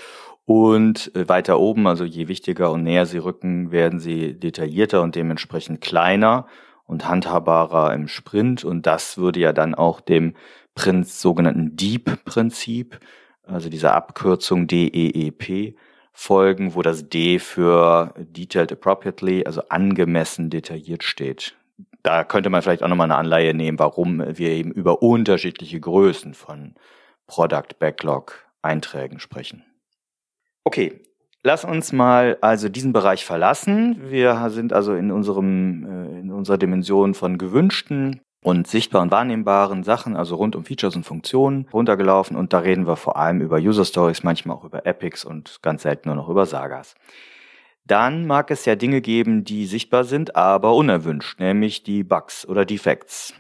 Und 0.47 1.15
äh, 1.15 1.29
weiter 1.29 1.61
oben, 1.61 1.87
also 1.87 2.05
je 2.05 2.27
wichtiger 2.27 2.73
und 2.73 2.83
näher 2.83 3.07
sie 3.07 3.19
rücken, 3.19 3.71
werden 3.71 4.01
sie 4.01 4.35
detaillierter 4.35 5.01
und 5.03 5.15
dementsprechend 5.15 5.81
kleiner 5.81 6.49
und 6.87 7.09
handhabbarer 7.09 7.93
im 7.95 8.09
Sprint. 8.09 8.65
Und 8.65 8.87
das 8.87 9.19
würde 9.19 9.41
ja 9.41 9.53
dann 9.53 9.75
auch 9.75 10.01
dem 10.01 10.35
Prinz, 10.75 11.21
sogenannten 11.21 11.77
Deep-Prinzip, 11.77 13.01
also 13.45 13.69
dieser 13.69 13.95
Abkürzung 13.95 14.67
DEEP, 14.67 15.77
folgen, 16.13 16.75
wo 16.75 16.81
das 16.81 17.09
D 17.09 17.39
für 17.39 18.15
Detailed 18.17 18.73
Appropriately, 18.73 19.45
also 19.45 19.63
angemessen 19.69 20.49
detailliert 20.49 21.05
steht. 21.05 21.55
Da 22.03 22.25
könnte 22.25 22.49
man 22.49 22.63
vielleicht 22.63 22.83
auch 22.83 22.89
nochmal 22.89 23.11
eine 23.11 23.19
Anleihe 23.19 23.53
nehmen, 23.53 23.79
warum 23.79 24.23
wir 24.39 24.51
eben 24.51 24.71
über 24.71 25.03
unterschiedliche 25.03 25.79
Größen 25.79 26.33
von 26.33 26.75
Product 27.27 27.79
Backlog 27.79 28.47
Einträgen 28.63 29.21
sprechen. 29.21 29.65
Okay, 30.65 31.03
Lass 31.47 31.65
uns 31.65 31.93
mal 31.93 32.39
also 32.41 32.69
diesen 32.69 32.93
Bereich 32.93 33.25
verlassen. 33.25 34.11
Wir 34.11 34.51
sind 34.51 34.73
also 34.73 34.97
in 34.97 35.13
unserem 35.13 35.85
äh, 35.85 36.19
in 36.19 36.33
unserer 36.33 36.59
Dimension 36.59 37.15
von 37.15 37.39
gewünschten 37.39 38.21
und 38.43 38.67
sichtbaren, 38.67 39.13
wahrnehmbaren 39.13 39.85
Sachen, 39.85 40.17
also 40.17 40.35
rund 40.35 40.57
um 40.57 40.65
Features 40.65 40.97
und 40.97 41.07
Funktionen, 41.07 41.69
runtergelaufen 41.73 42.37
und 42.37 42.53
da 42.53 42.59
reden 42.59 42.89
wir 42.89 42.97
vor 42.97 43.17
allem 43.17 43.41
über 43.43 43.59
User 43.59 43.85
Stories, 43.85 44.25
manchmal 44.25 44.57
auch 44.57 44.65
über 44.65 44.87
Epics 44.87 45.25
und 45.25 45.63
ganz 45.63 45.83
selten 45.83 46.09
nur 46.09 46.17
noch 46.17 46.29
über 46.29 46.47
Sagas. 46.47 46.97
Dann 47.85 48.27
mag 48.27 48.51
es 48.51 48.65
ja 48.65 48.75
Dinge 48.75 49.01
geben, 49.01 49.45
die 49.45 49.67
sichtbar 49.67 50.03
sind, 50.03 50.35
aber 50.35 50.75
unerwünscht, 50.75 51.39
nämlich 51.39 51.85
die 51.85 52.03
Bugs 52.03 52.45
oder 52.45 52.65
Defects. 52.65 53.35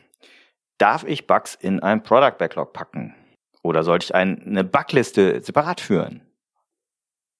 Darf 0.78 1.02
ich 1.02 1.26
Bugs 1.26 1.56
in 1.56 1.80
ein 1.80 2.04
Product 2.04 2.38
Backlog 2.38 2.72
packen? 2.72 3.16
Oder 3.64 3.82
sollte 3.82 4.04
ich 4.04 4.14
eine 4.14 4.62
Bugliste 4.62 5.40
separat 5.40 5.80
führen? 5.80 6.25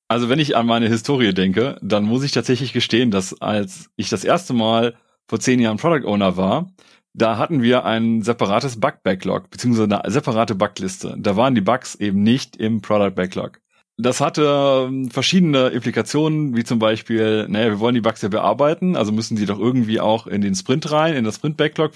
Also 0.09 0.29
wenn 0.29 0.39
ich 0.39 0.57
an 0.57 0.67
meine 0.67 0.89
Historie 0.89 1.35
denke, 1.35 1.79
dann 1.83 2.05
muss 2.05 2.23
ich 2.23 2.33
tatsächlich 2.33 2.73
gestehen, 2.73 3.11
dass 3.11 3.41
als 3.41 3.91
ich 3.97 4.09
das 4.09 4.25
erste 4.25 4.55
Mal 4.55 4.95
vor 5.27 5.41
zehn 5.41 5.59
Jahren 5.59 5.79
Product 5.79 6.07
Owner 6.07 6.37
war, 6.37 6.71
da 7.13 7.39
hatten 7.39 7.63
wir 7.63 7.85
ein 7.85 8.23
separates 8.23 8.79
Bug-Backlog, 8.79 9.51
beziehungsweise 9.51 10.01
eine 10.01 10.11
separate 10.11 10.55
Bugliste. 10.55 11.17
Da 11.19 11.35
waren 11.37 11.55
die 11.55 11.63
Bugs 11.63 11.95
eben 11.97 12.23
nicht 12.23 12.57
im 12.57 12.83
Product 12.83 13.15
Backlog. 13.15 13.61
Das 13.99 14.21
hatte 14.21 14.87
ähm, 14.89 15.11
verschiedene 15.11 15.69
Implikationen, 15.69 16.55
wie 16.55 16.65
zum 16.65 16.79
Beispiel, 16.79 17.47
naja, 17.49 17.71
wir 17.71 17.81
wollen 17.81 17.95
die 17.95 18.03
Bugs 18.03 18.21
ja 18.21 18.29
bearbeiten, 18.29 18.95
also 18.95 19.11
müssen 19.11 19.37
die 19.37 19.47
doch 19.47 19.59
irgendwie 19.59 20.01
auch 20.01 20.27
in 20.27 20.43
den 20.43 20.55
Sprint 20.55 20.91
rein, 20.93 21.15
in 21.15 21.25
das 21.25 21.37
Sprint-Backlog. 21.37 21.93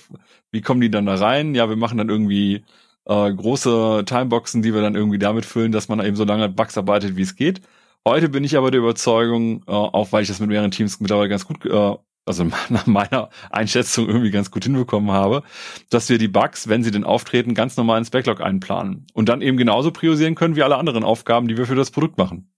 Wie 0.50 0.62
kommen 0.62 0.80
die 0.80 0.90
dann 0.90 1.04
da 1.04 1.16
rein? 1.16 1.54
Ja, 1.54 1.68
wir 1.68 1.76
machen 1.76 1.98
dann 1.98 2.08
irgendwie 2.08 2.64
äh, 3.04 3.32
große 3.32 4.04
Timeboxen, 4.06 4.62
die 4.62 4.72
wir 4.72 4.80
dann 4.80 4.94
irgendwie 4.94 5.18
damit 5.18 5.44
füllen, 5.44 5.72
dass 5.72 5.88
man 5.88 6.00
eben 6.04 6.16
so 6.16 6.24
lange 6.24 6.48
Bugs 6.48 6.78
arbeitet, 6.78 7.16
wie 7.16 7.22
es 7.22 7.36
geht. 7.36 7.60
Heute 8.06 8.28
bin 8.28 8.44
ich 8.44 8.56
aber 8.56 8.70
der 8.70 8.80
Überzeugung, 8.80 9.62
äh, 9.66 9.70
auch 9.72 10.12
weil 10.12 10.22
ich 10.22 10.28
das 10.28 10.40
mit 10.40 10.48
mehreren 10.48 10.70
Teams 10.70 11.00
mittlerweile 11.00 11.28
ganz 11.28 11.46
gut 11.46 11.64
äh, 11.66 11.96
also 12.26 12.44
nach 12.68 12.86
meiner 12.86 13.30
Einschätzung 13.50 14.08
irgendwie 14.08 14.30
ganz 14.30 14.50
gut 14.50 14.64
hinbekommen 14.64 15.10
habe, 15.10 15.42
dass 15.90 16.08
wir 16.08 16.18
die 16.18 16.28
Bugs, 16.28 16.68
wenn 16.68 16.82
sie 16.82 16.90
denn 16.90 17.04
auftreten, 17.04 17.54
ganz 17.54 17.76
normal 17.76 17.98
ins 17.98 18.10
Backlog 18.10 18.40
einplanen 18.40 19.06
und 19.12 19.28
dann 19.28 19.42
eben 19.42 19.56
genauso 19.56 19.90
priorisieren 19.90 20.34
können 20.34 20.56
wie 20.56 20.62
alle 20.62 20.76
anderen 20.76 21.04
Aufgaben, 21.04 21.48
die 21.48 21.56
wir 21.56 21.66
für 21.66 21.74
das 21.74 21.90
Produkt 21.90 22.18
machen. 22.18 22.52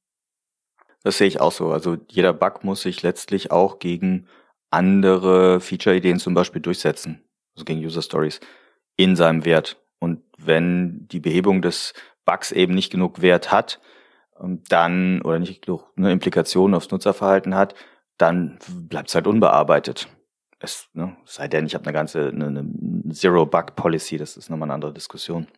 Das 1.03 1.19
sehe 1.19 1.27
ich 1.27 1.41
auch 1.41 1.53
so. 1.53 1.73
Also 1.73 1.97
jeder 2.09 2.33
Bug 2.33 2.63
muss 2.63 2.83
sich 2.83 3.03
letztlich 3.03 3.51
auch 3.51 3.81
gegen 3.81 4.27
andere 4.71 5.61
Feature-Ideen 5.61 6.21
zum 6.21 6.35
Beispiel 6.35 6.63
durchsetzen, 6.63 7.23
also 7.57 7.65
gegen 7.65 7.85
User 7.85 8.03
Stories 8.03 8.41
in 8.97 9.17
seinem 9.17 9.45
Wert. 9.45 9.83
Und 9.99 10.23
wenn 10.39 11.09
die 11.09 11.21
Behebung 11.21 11.61
des 11.61 11.93
Bugs 12.25 12.53
eben 12.53 12.75
nicht 12.75 12.91
genug 12.91 13.21
Wert 13.21 13.51
hat, 13.51 13.81
dann 14.43 15.23
oder 15.23 15.39
nicht 15.39 15.65
genug 15.65 15.93
eine 15.97 16.13
Implikation 16.13 16.75
aufs 16.75 16.91
Nutzerverhalten 16.91 17.55
hat, 17.55 17.75
dann 18.19 18.59
bleibt 18.89 19.09
es 19.09 19.15
halt 19.15 19.27
unbearbeitet. 19.27 20.09
Es, 20.59 20.89
ne, 20.93 21.17
sei 21.25 21.49
denn, 21.49 21.67
ich 21.67 21.75
habe 21.75 21.85
eine 21.85 21.93
ganze 21.93 22.29
eine, 22.29 22.47
eine 22.47 22.65
Zero-Bug-Policy, 23.13 24.19
das 24.19 24.37
ist 24.37 24.49
nochmal 24.49 24.67
eine 24.67 24.75
andere 24.75 24.93
Diskussion. 24.93 25.49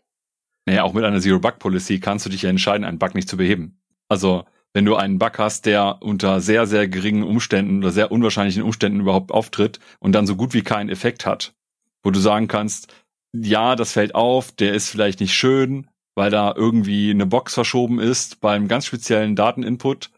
Naja, 0.66 0.82
auch 0.82 0.94
mit 0.94 1.04
einer 1.04 1.20
Zero-Bug-Policy 1.20 2.00
kannst 2.00 2.24
du 2.24 2.30
dich 2.30 2.42
ja 2.42 2.50
entscheiden, 2.50 2.84
einen 2.84 2.98
Bug 2.98 3.14
nicht 3.14 3.28
zu 3.28 3.36
beheben. 3.36 3.80
Also, 4.08 4.44
wenn 4.72 4.86
du 4.86 4.96
einen 4.96 5.18
Bug 5.18 5.38
hast, 5.38 5.66
der 5.66 5.98
unter 6.00 6.40
sehr, 6.40 6.66
sehr 6.66 6.88
geringen 6.88 7.22
Umständen 7.22 7.78
oder 7.78 7.92
sehr 7.92 8.10
unwahrscheinlichen 8.10 8.62
Umständen 8.62 9.00
überhaupt 9.00 9.30
auftritt 9.30 9.78
und 10.00 10.12
dann 10.12 10.26
so 10.26 10.36
gut 10.36 10.54
wie 10.54 10.62
keinen 10.62 10.88
Effekt 10.88 11.26
hat, 11.26 11.54
wo 12.02 12.10
du 12.10 12.18
sagen 12.18 12.48
kannst, 12.48 12.92
ja, 13.32 13.76
das 13.76 13.92
fällt 13.92 14.14
auf, 14.14 14.52
der 14.52 14.74
ist 14.74 14.88
vielleicht 14.88 15.20
nicht 15.20 15.34
schön, 15.34 15.88
weil 16.14 16.30
da 16.30 16.54
irgendwie 16.56 17.10
eine 17.10 17.26
Box 17.26 17.54
verschoben 17.54 18.00
ist 18.00 18.40
beim 18.40 18.68
ganz 18.68 18.86
speziellen 18.86 19.36
Dateninput 19.36 20.10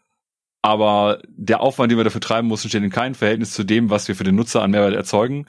aber 0.67 1.21
der 1.29 1.61
Aufwand, 1.61 1.91
den 1.91 1.97
wir 1.97 2.03
dafür 2.03 2.19
treiben 2.19 2.49
mussten, 2.49 2.67
steht 2.67 2.83
in 2.83 2.89
keinem 2.89 3.15
Verhältnis 3.15 3.53
zu 3.53 3.63
dem, 3.63 3.89
was 3.89 4.09
wir 4.09 4.15
für 4.15 4.25
den 4.25 4.35
Nutzer 4.35 4.61
an 4.61 4.71
Mehrwert 4.71 4.95
erzeugen. 4.95 5.45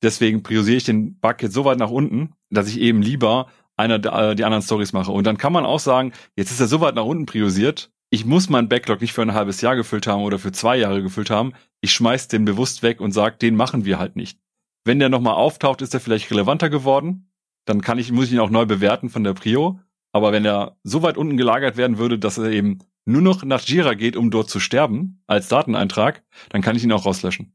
Deswegen 0.00 0.44
priorisiere 0.44 0.76
ich 0.76 0.84
den 0.84 1.18
Bug 1.18 1.42
jetzt 1.42 1.54
so 1.54 1.64
weit 1.64 1.78
nach 1.78 1.90
unten, 1.90 2.34
dass 2.50 2.68
ich 2.68 2.78
eben 2.78 3.02
lieber 3.02 3.48
einer 3.76 3.96
äh, 3.96 4.36
die 4.36 4.44
anderen 4.44 4.62
Stories 4.62 4.92
mache. 4.92 5.10
Und 5.10 5.26
dann 5.26 5.38
kann 5.38 5.52
man 5.52 5.66
auch 5.66 5.80
sagen, 5.80 6.12
jetzt 6.36 6.52
ist 6.52 6.60
er 6.60 6.68
so 6.68 6.80
weit 6.80 6.94
nach 6.94 7.04
unten 7.04 7.26
priorisiert, 7.26 7.90
ich 8.10 8.24
muss 8.24 8.48
meinen 8.48 8.68
Backlog 8.68 9.00
nicht 9.00 9.12
für 9.12 9.22
ein 9.22 9.34
halbes 9.34 9.60
Jahr 9.60 9.74
gefüllt 9.74 10.06
haben 10.06 10.22
oder 10.22 10.38
für 10.38 10.52
zwei 10.52 10.76
Jahre 10.76 11.02
gefüllt 11.02 11.30
haben. 11.30 11.52
Ich 11.80 11.92
schmeiß 11.92 12.28
den 12.28 12.44
bewusst 12.44 12.82
weg 12.82 13.00
und 13.00 13.10
sage, 13.10 13.38
den 13.38 13.56
machen 13.56 13.84
wir 13.84 13.98
halt 13.98 14.14
nicht. 14.14 14.38
Wenn 14.84 15.00
der 15.00 15.08
nochmal 15.08 15.34
auftaucht, 15.34 15.82
ist 15.82 15.94
er 15.94 16.00
vielleicht 16.00 16.30
relevanter 16.30 16.70
geworden. 16.70 17.30
Dann 17.66 17.82
kann 17.82 17.98
ich, 17.98 18.10
muss 18.10 18.26
ich 18.26 18.32
ihn 18.32 18.40
auch 18.40 18.50
neu 18.50 18.66
bewerten 18.66 19.10
von 19.10 19.22
der 19.22 19.34
Prio. 19.34 19.80
Aber 20.12 20.32
wenn 20.32 20.44
er 20.44 20.76
so 20.82 21.02
weit 21.02 21.16
unten 21.16 21.36
gelagert 21.36 21.76
werden 21.76 21.98
würde, 21.98 22.18
dass 22.18 22.38
er 22.38 22.50
eben 22.50 22.78
nur 23.04 23.22
noch 23.22 23.44
nach 23.44 23.62
Jira 23.62 23.94
geht, 23.94 24.16
um 24.16 24.30
dort 24.30 24.50
zu 24.50 24.60
sterben, 24.60 25.22
als 25.26 25.48
Dateneintrag, 25.48 26.22
dann 26.50 26.62
kann 26.62 26.76
ich 26.76 26.84
ihn 26.84 26.92
auch 26.92 27.06
rauslöschen. 27.06 27.54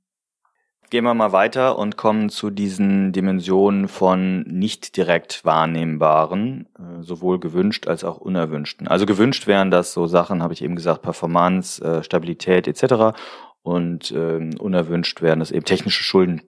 Gehen 0.91 1.03
wir 1.03 1.15
mal 1.15 1.31
weiter 1.31 1.79
und 1.79 1.97
kommen 1.97 2.29
zu 2.29 2.51
diesen 2.51 3.11
Dimensionen 3.11 3.87
von 3.87 4.41
nicht 4.41 4.95
direkt 4.97 5.43
wahrnehmbaren, 5.43 6.67
äh, 6.77 7.01
sowohl 7.01 7.39
gewünscht 7.39 7.87
als 7.87 8.03
auch 8.03 8.17
unerwünschten. 8.17 8.87
Also 8.87 9.07
gewünscht 9.07 9.47
wären 9.47 9.71
das 9.71 9.93
so 9.93 10.05
Sachen, 10.05 10.43
habe 10.43 10.53
ich 10.53 10.63
eben 10.63 10.75
gesagt, 10.75 11.01
Performance, 11.01 11.83
äh, 11.83 12.03
Stabilität 12.03 12.67
etc. 12.67 13.17
Und 13.63 14.11
ähm, 14.11 14.51
unerwünscht 14.59 15.23
wären 15.23 15.39
das 15.39 15.51
eben 15.51 15.65
technische 15.65 16.03
Schulden. 16.03 16.43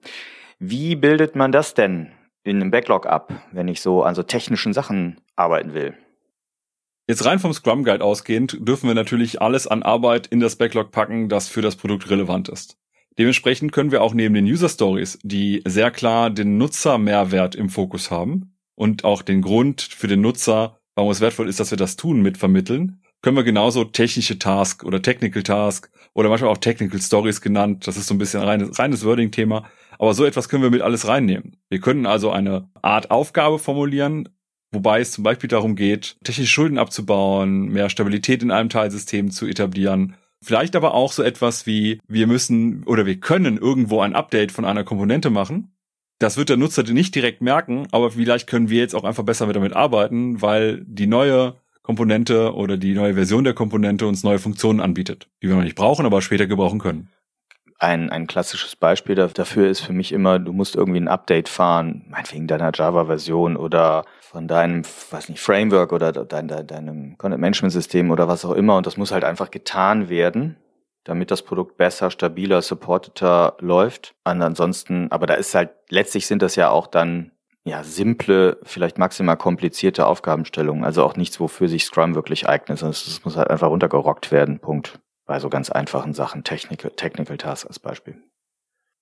Wie 0.60 0.94
bildet 0.94 1.34
man 1.34 1.50
das 1.50 1.74
denn 1.74 2.12
in 2.48 2.60
einem 2.60 2.70
Backlog 2.70 3.06
ab, 3.06 3.32
wenn 3.52 3.68
ich 3.68 3.80
so 3.80 4.02
an 4.02 4.14
so 4.14 4.22
technischen 4.22 4.72
Sachen 4.72 5.20
arbeiten 5.36 5.74
will? 5.74 5.94
Jetzt 7.06 7.24
rein 7.24 7.38
vom 7.38 7.54
Scrum 7.54 7.84
Guide 7.84 8.04
ausgehend 8.04 8.58
dürfen 8.60 8.88
wir 8.88 8.94
natürlich 8.94 9.40
alles 9.40 9.66
an 9.66 9.82
Arbeit 9.82 10.26
in 10.26 10.40
das 10.40 10.56
Backlog 10.56 10.90
packen, 10.90 11.28
das 11.28 11.48
für 11.48 11.62
das 11.62 11.76
Produkt 11.76 12.10
relevant 12.10 12.48
ist. 12.48 12.76
Dementsprechend 13.18 13.72
können 13.72 13.90
wir 13.90 14.02
auch 14.02 14.14
neben 14.14 14.34
den 14.34 14.44
User 14.44 14.68
Stories, 14.68 15.18
die 15.22 15.62
sehr 15.66 15.90
klar 15.90 16.30
den 16.30 16.58
Nutzermehrwert 16.58 17.54
im 17.54 17.68
Fokus 17.68 18.10
haben 18.10 18.54
und 18.74 19.04
auch 19.04 19.22
den 19.22 19.42
Grund 19.42 19.80
für 19.80 20.06
den 20.06 20.20
Nutzer, 20.20 20.78
warum 20.94 21.10
es 21.10 21.20
wertvoll 21.20 21.48
ist, 21.48 21.58
dass 21.58 21.70
wir 21.70 21.78
das 21.78 21.96
tun, 21.96 22.20
mit 22.20 22.36
vermitteln, 22.36 23.02
können 23.22 23.36
wir 23.36 23.42
genauso 23.42 23.84
technische 23.84 24.38
Task 24.38 24.84
oder 24.84 25.02
Technical 25.02 25.42
Task 25.42 25.90
oder 26.14 26.28
manchmal 26.28 26.50
auch 26.50 26.58
Technical 26.58 27.00
Stories 27.00 27.40
genannt, 27.40 27.86
das 27.86 27.96
ist 27.96 28.06
so 28.06 28.14
ein 28.14 28.18
bisschen 28.18 28.42
reines, 28.42 28.78
reines 28.78 29.04
Wording-Thema, 29.04 29.68
aber 29.98 30.14
so 30.14 30.24
etwas 30.24 30.48
können 30.48 30.62
wir 30.62 30.70
mit 30.70 30.82
alles 30.82 31.06
reinnehmen. 31.06 31.56
Wir 31.68 31.80
können 31.80 32.06
also 32.06 32.30
eine 32.30 32.70
Art 32.82 33.10
Aufgabe 33.10 33.58
formulieren, 33.58 34.28
Wobei 34.70 35.00
es 35.00 35.12
zum 35.12 35.24
Beispiel 35.24 35.48
darum 35.48 35.76
geht, 35.76 36.16
technische 36.24 36.50
Schulden 36.50 36.78
abzubauen, 36.78 37.68
mehr 37.68 37.88
Stabilität 37.88 38.42
in 38.42 38.50
einem 38.50 38.68
Teilsystem 38.68 39.30
zu 39.30 39.46
etablieren. 39.46 40.14
Vielleicht 40.42 40.76
aber 40.76 40.94
auch 40.94 41.12
so 41.12 41.22
etwas 41.22 41.66
wie, 41.66 42.00
wir 42.06 42.26
müssen 42.26 42.84
oder 42.84 43.06
wir 43.06 43.18
können 43.18 43.56
irgendwo 43.56 44.00
ein 44.00 44.14
Update 44.14 44.52
von 44.52 44.64
einer 44.64 44.84
Komponente 44.84 45.30
machen. 45.30 45.74
Das 46.18 46.36
wird 46.36 46.48
der 46.48 46.56
Nutzer 46.56 46.82
nicht 46.82 47.14
direkt 47.14 47.40
merken, 47.40 47.86
aber 47.92 48.10
vielleicht 48.10 48.46
können 48.46 48.68
wir 48.68 48.78
jetzt 48.78 48.94
auch 48.94 49.04
einfach 49.04 49.24
besser 49.24 49.50
damit 49.52 49.72
arbeiten, 49.72 50.42
weil 50.42 50.84
die 50.84 51.06
neue 51.06 51.54
Komponente 51.82 52.54
oder 52.54 52.76
die 52.76 52.92
neue 52.92 53.14
Version 53.14 53.44
der 53.44 53.54
Komponente 53.54 54.06
uns 54.06 54.22
neue 54.22 54.38
Funktionen 54.38 54.80
anbietet, 54.80 55.28
die 55.42 55.48
wir 55.48 55.56
noch 55.56 55.62
nicht 55.62 55.76
brauchen, 55.76 56.04
aber 56.04 56.20
später 56.20 56.46
gebrauchen 56.46 56.80
können. 56.80 57.08
Ein, 57.80 58.10
ein 58.10 58.26
klassisches 58.26 58.74
Beispiel 58.74 59.14
dafür 59.14 59.68
ist 59.68 59.80
für 59.80 59.92
mich 59.92 60.12
immer, 60.12 60.40
du 60.40 60.52
musst 60.52 60.74
irgendwie 60.74 60.98
ein 60.98 61.06
Update 61.06 61.48
fahren, 61.48 62.04
meinetwegen 62.08 62.48
deiner 62.48 62.72
Java-Version 62.74 63.56
oder 63.56 64.04
von 64.20 64.48
deinem, 64.48 64.82
weiß 64.84 65.28
nicht, 65.28 65.40
Framework 65.40 65.92
oder 65.92 66.10
dein, 66.12 66.48
dein, 66.48 66.66
deinem 66.66 67.16
Content-Management-System 67.18 68.10
oder 68.10 68.26
was 68.26 68.44
auch 68.44 68.52
immer. 68.52 68.76
Und 68.76 68.86
das 68.86 68.96
muss 68.96 69.12
halt 69.12 69.22
einfach 69.22 69.52
getan 69.52 70.08
werden, 70.08 70.56
damit 71.04 71.30
das 71.30 71.42
Produkt 71.42 71.76
besser, 71.76 72.10
stabiler, 72.10 72.62
supporteter 72.62 73.56
läuft. 73.60 74.16
Und 74.24 74.42
ansonsten, 74.42 75.10
aber 75.12 75.26
da 75.26 75.34
ist 75.34 75.54
halt, 75.54 75.70
letztlich 75.88 76.26
sind 76.26 76.42
das 76.42 76.56
ja 76.56 76.70
auch 76.70 76.88
dann 76.88 77.30
ja, 77.64 77.84
simple, 77.84 78.58
vielleicht 78.64 78.98
maximal 78.98 79.36
komplizierte 79.36 80.06
Aufgabenstellungen. 80.06 80.84
Also 80.84 81.04
auch 81.04 81.16
nichts, 81.16 81.38
wofür 81.38 81.68
sich 81.68 81.84
Scrum 81.84 82.16
wirklich 82.16 82.48
eignet. 82.48 82.82
Es 82.82 83.24
muss 83.24 83.36
halt 83.36 83.50
einfach 83.50 83.68
runtergerockt 83.68 84.32
werden. 84.32 84.58
Punkt 84.58 84.98
bei 85.28 85.38
so 85.38 85.48
ganz 85.48 85.70
einfachen 85.70 86.14
Sachen, 86.14 86.42
Technical, 86.42 86.90
Technical 86.96 87.36
Tasks 87.36 87.66
als 87.66 87.78
Beispiel. 87.78 88.16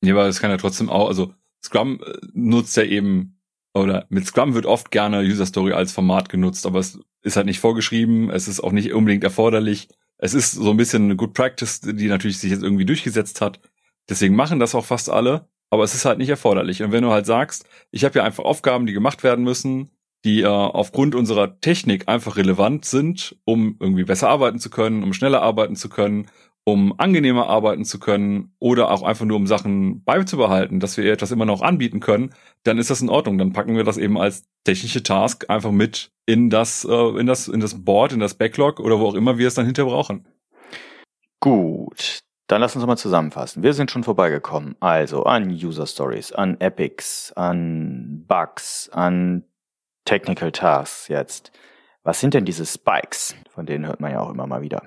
Ja, 0.03 0.13
aber 0.13 0.27
es 0.27 0.41
kann 0.41 0.51
ja 0.51 0.59
trotzdem 0.59 0.91
auch, 0.91 1.09
also 1.09 1.33
Scrum 1.65 2.03
äh, 2.05 2.19
nutzt 2.35 2.77
ja 2.77 2.83
eben, 2.83 3.41
oder 3.73 4.07
mit 4.11 4.27
Scrum 4.27 4.53
wird 4.53 4.67
oft 4.67 4.91
gerne 4.91 5.21
User 5.21 5.47
Story 5.47 5.73
als 5.73 5.93
Format 5.93 6.29
genutzt, 6.29 6.67
aber 6.67 6.81
es 6.81 6.99
ist 7.23 7.37
halt 7.37 7.47
nicht 7.47 7.61
vorgeschrieben, 7.61 8.31
es 8.31 8.49
ist 8.49 8.61
auch 8.61 8.73
nicht 8.73 8.93
unbedingt 8.93 9.25
erforderlich. 9.25 9.89
Es 10.19 10.35
ist 10.35 10.53
so 10.53 10.71
ein 10.71 10.77
bisschen 10.77 11.05
eine 11.05 11.17
Good 11.17 11.33
Practice, 11.33 11.81
die 11.81 12.09
natürlich 12.09 12.39
sich 12.39 12.51
jetzt 12.51 12.63
irgendwie 12.63 12.87
durchgesetzt 12.87 13.41
hat. 13.41 13.61
Deswegen 14.09 14.35
machen 14.35 14.59
das 14.59 14.75
auch 14.75 14.85
fast 14.85 15.09
alle, 15.11 15.49
aber 15.71 15.85
es 15.85 15.95
ist 15.95 16.05
halt 16.05 16.19
nicht 16.19 16.31
erforderlich. 16.31 16.83
Und 16.83 16.91
wenn 16.91 17.03
du 17.03 17.11
halt 17.11 17.27
sagst, 17.27 17.67
ich 17.91 18.05
habe 18.05 18.19
ja 18.19 18.25
einfach 18.25 18.45
Aufgaben, 18.45 18.87
die 18.87 18.93
gemacht 18.93 19.23
werden 19.23 19.45
müssen, 19.45 19.91
die 20.25 20.43
äh, 20.43 20.47
aufgrund 20.47 21.15
unserer 21.15 21.61
Technik 21.61 22.09
einfach 22.09 22.37
relevant 22.37 22.85
sind, 22.85 23.37
um 23.45 23.77
irgendwie 23.81 24.05
besser 24.05 24.29
arbeiten 24.29 24.59
zu 24.59 24.71
können, 24.71 25.03
um 25.03 25.13
schneller 25.13 25.43
arbeiten 25.43 25.77
zu 25.77 25.89
können, 25.89 26.29
um 26.65 26.99
angenehmer 26.99 27.49
arbeiten 27.49 27.85
zu 27.85 28.01
können 28.01 28.53
oder 28.59 28.91
auch 28.91 29.05
einfach 29.05 29.25
nur 29.25 29.37
um 29.37 29.47
Sachen 29.47 30.03
beizubehalten, 30.03 30.81
dass 30.81 30.97
wir 30.97 31.13
etwas 31.13 31.31
immer 31.31 31.45
noch 31.45 31.63
anbieten 31.63 32.01
können, 32.01 32.35
dann 32.65 32.79
ist 32.79 32.91
das 32.91 33.01
in 33.01 33.09
Ordnung. 33.09 33.39
Dann 33.39 33.53
packen 33.53 33.77
wir 33.77 33.85
das 33.85 33.99
eben 33.99 34.19
als 34.19 34.45
technische 34.65 35.05
Task 35.05 35.49
einfach 35.49 35.71
mit 35.71 36.11
in 36.27 36.51
das, 36.51 36.85
äh, 36.85 37.21
in 37.21 37.27
das, 37.27 37.47
in 37.47 37.61
das 37.61 37.85
Board, 37.85 38.13
in 38.13 38.19
das 38.19 38.35
Backlog 38.35 38.81
oder 38.81 38.99
wo 38.99 39.07
auch 39.07 39.15
immer 39.15 39.39
wir 39.39 39.47
es 39.47 39.55
dann 39.55 39.65
hinterher 39.65 39.93
brauchen. 39.93 40.27
Gut. 41.39 42.21
Dann 42.49 42.61
lass 42.61 42.75
uns 42.75 42.87
mal 42.87 42.97
zusammenfassen. 42.97 43.63
Wir 43.63 43.73
sind 43.73 43.91
schon 43.93 44.03
vorbeigekommen. 44.05 44.77
Also 44.81 45.23
an 45.25 45.51
User 45.51 45.87
Stories, 45.87 46.33
an 46.33 46.61
Epics, 46.61 47.33
an 47.33 48.25
Bugs, 48.27 48.89
an 48.93 49.45
Technical 50.07 50.51
Tasks 50.53 51.09
jetzt. 51.09 51.53
Was 52.03 52.21
sind 52.21 52.33
denn 52.33 52.47
diese 52.47 52.65
Spikes? 52.65 53.35
Von 53.51 53.67
denen 53.67 53.87
hört 53.87 54.01
man 54.01 54.13
ja 54.13 54.21
auch 54.21 54.31
immer 54.31 54.47
mal 54.47 54.63
wieder. 54.63 54.83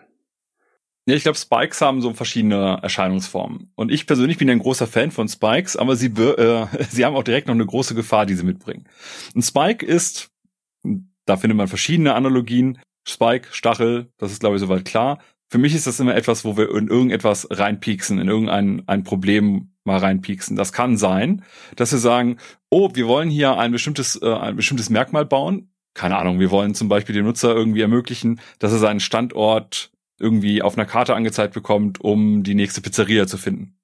Ja, 1.06 1.16
ich 1.16 1.24
glaube, 1.24 1.38
Spikes 1.38 1.82
haben 1.82 2.02
so 2.02 2.14
verschiedene 2.14 2.80
Erscheinungsformen. 2.82 3.72
Und 3.76 3.92
ich 3.92 4.06
persönlich 4.06 4.38
bin 4.38 4.50
ein 4.50 4.60
großer 4.60 4.88
Fan 4.88 5.12
von 5.12 5.28
Spikes, 5.28 5.76
aber 5.76 5.96
sie, 5.96 6.08
äh, 6.08 6.68
sie 6.90 7.06
haben 7.06 7.16
auch 7.16 7.24
direkt 7.24 7.48
noch 7.48 7.56
eine 7.56 7.66
große 7.66 7.96
Gefahr, 7.96 8.26
die 8.26 8.36
sie 8.36 8.44
mitbringen. 8.44 8.88
Ein 9.36 9.42
Spike 9.42 9.86
ist, 9.86 10.32
da 11.26 11.38
findet 11.38 11.58
man 11.58 11.68
verschiedene 11.68 12.14
Analogien. 12.16 12.80
Spike, 13.08 13.48
Stachel, 13.52 14.12
das 14.18 14.32
ist 14.32 14.40
glaube 14.40 14.56
ich 14.56 14.62
soweit 14.62 14.86
klar. 14.86 15.20
Für 15.50 15.58
mich 15.58 15.74
ist 15.74 15.88
das 15.88 16.00
immer 16.00 16.16
etwas, 16.16 16.46
wo 16.46 16.58
wir 16.58 16.70
in 16.76 16.88
irgendetwas 16.88 17.48
reinpieksen, 17.50 18.20
in 18.20 18.28
irgendein 18.28 18.84
ein 18.88 19.04
Problem 19.04 19.72
mal 19.84 19.98
reinpieksen. 19.98 20.56
Das 20.56 20.72
kann 20.72 20.96
sein, 20.96 21.44
dass 21.76 21.92
wir 21.92 22.00
sagen, 22.00 22.38
oh, 22.70 22.92
wir 22.94 23.08
wollen 23.08 23.30
hier 23.30 23.58
ein 23.58 23.72
bestimmtes, 23.72 24.16
äh, 24.22 24.32
ein 24.32 24.56
bestimmtes 24.56 24.90
Merkmal 24.90 25.26
bauen. 25.26 25.72
Keine 25.96 26.18
Ahnung, 26.18 26.40
wir 26.40 26.52
wollen 26.52 26.76
zum 26.76 26.88
Beispiel 26.88 27.16
dem 27.16 27.26
Nutzer 27.26 27.56
irgendwie 27.56 27.82
ermöglichen, 27.82 28.40
dass 28.60 28.72
er 28.72 28.78
seinen 28.78 29.00
Standort 29.00 29.92
irgendwie 30.20 30.62
auf 30.62 30.78
einer 30.78 30.86
Karte 30.86 31.16
angezeigt 31.16 31.54
bekommt, 31.54 32.00
um 32.00 32.44
die 32.44 32.54
nächste 32.54 32.82
Pizzeria 32.82 33.26
zu 33.26 33.38
finden. 33.38 33.76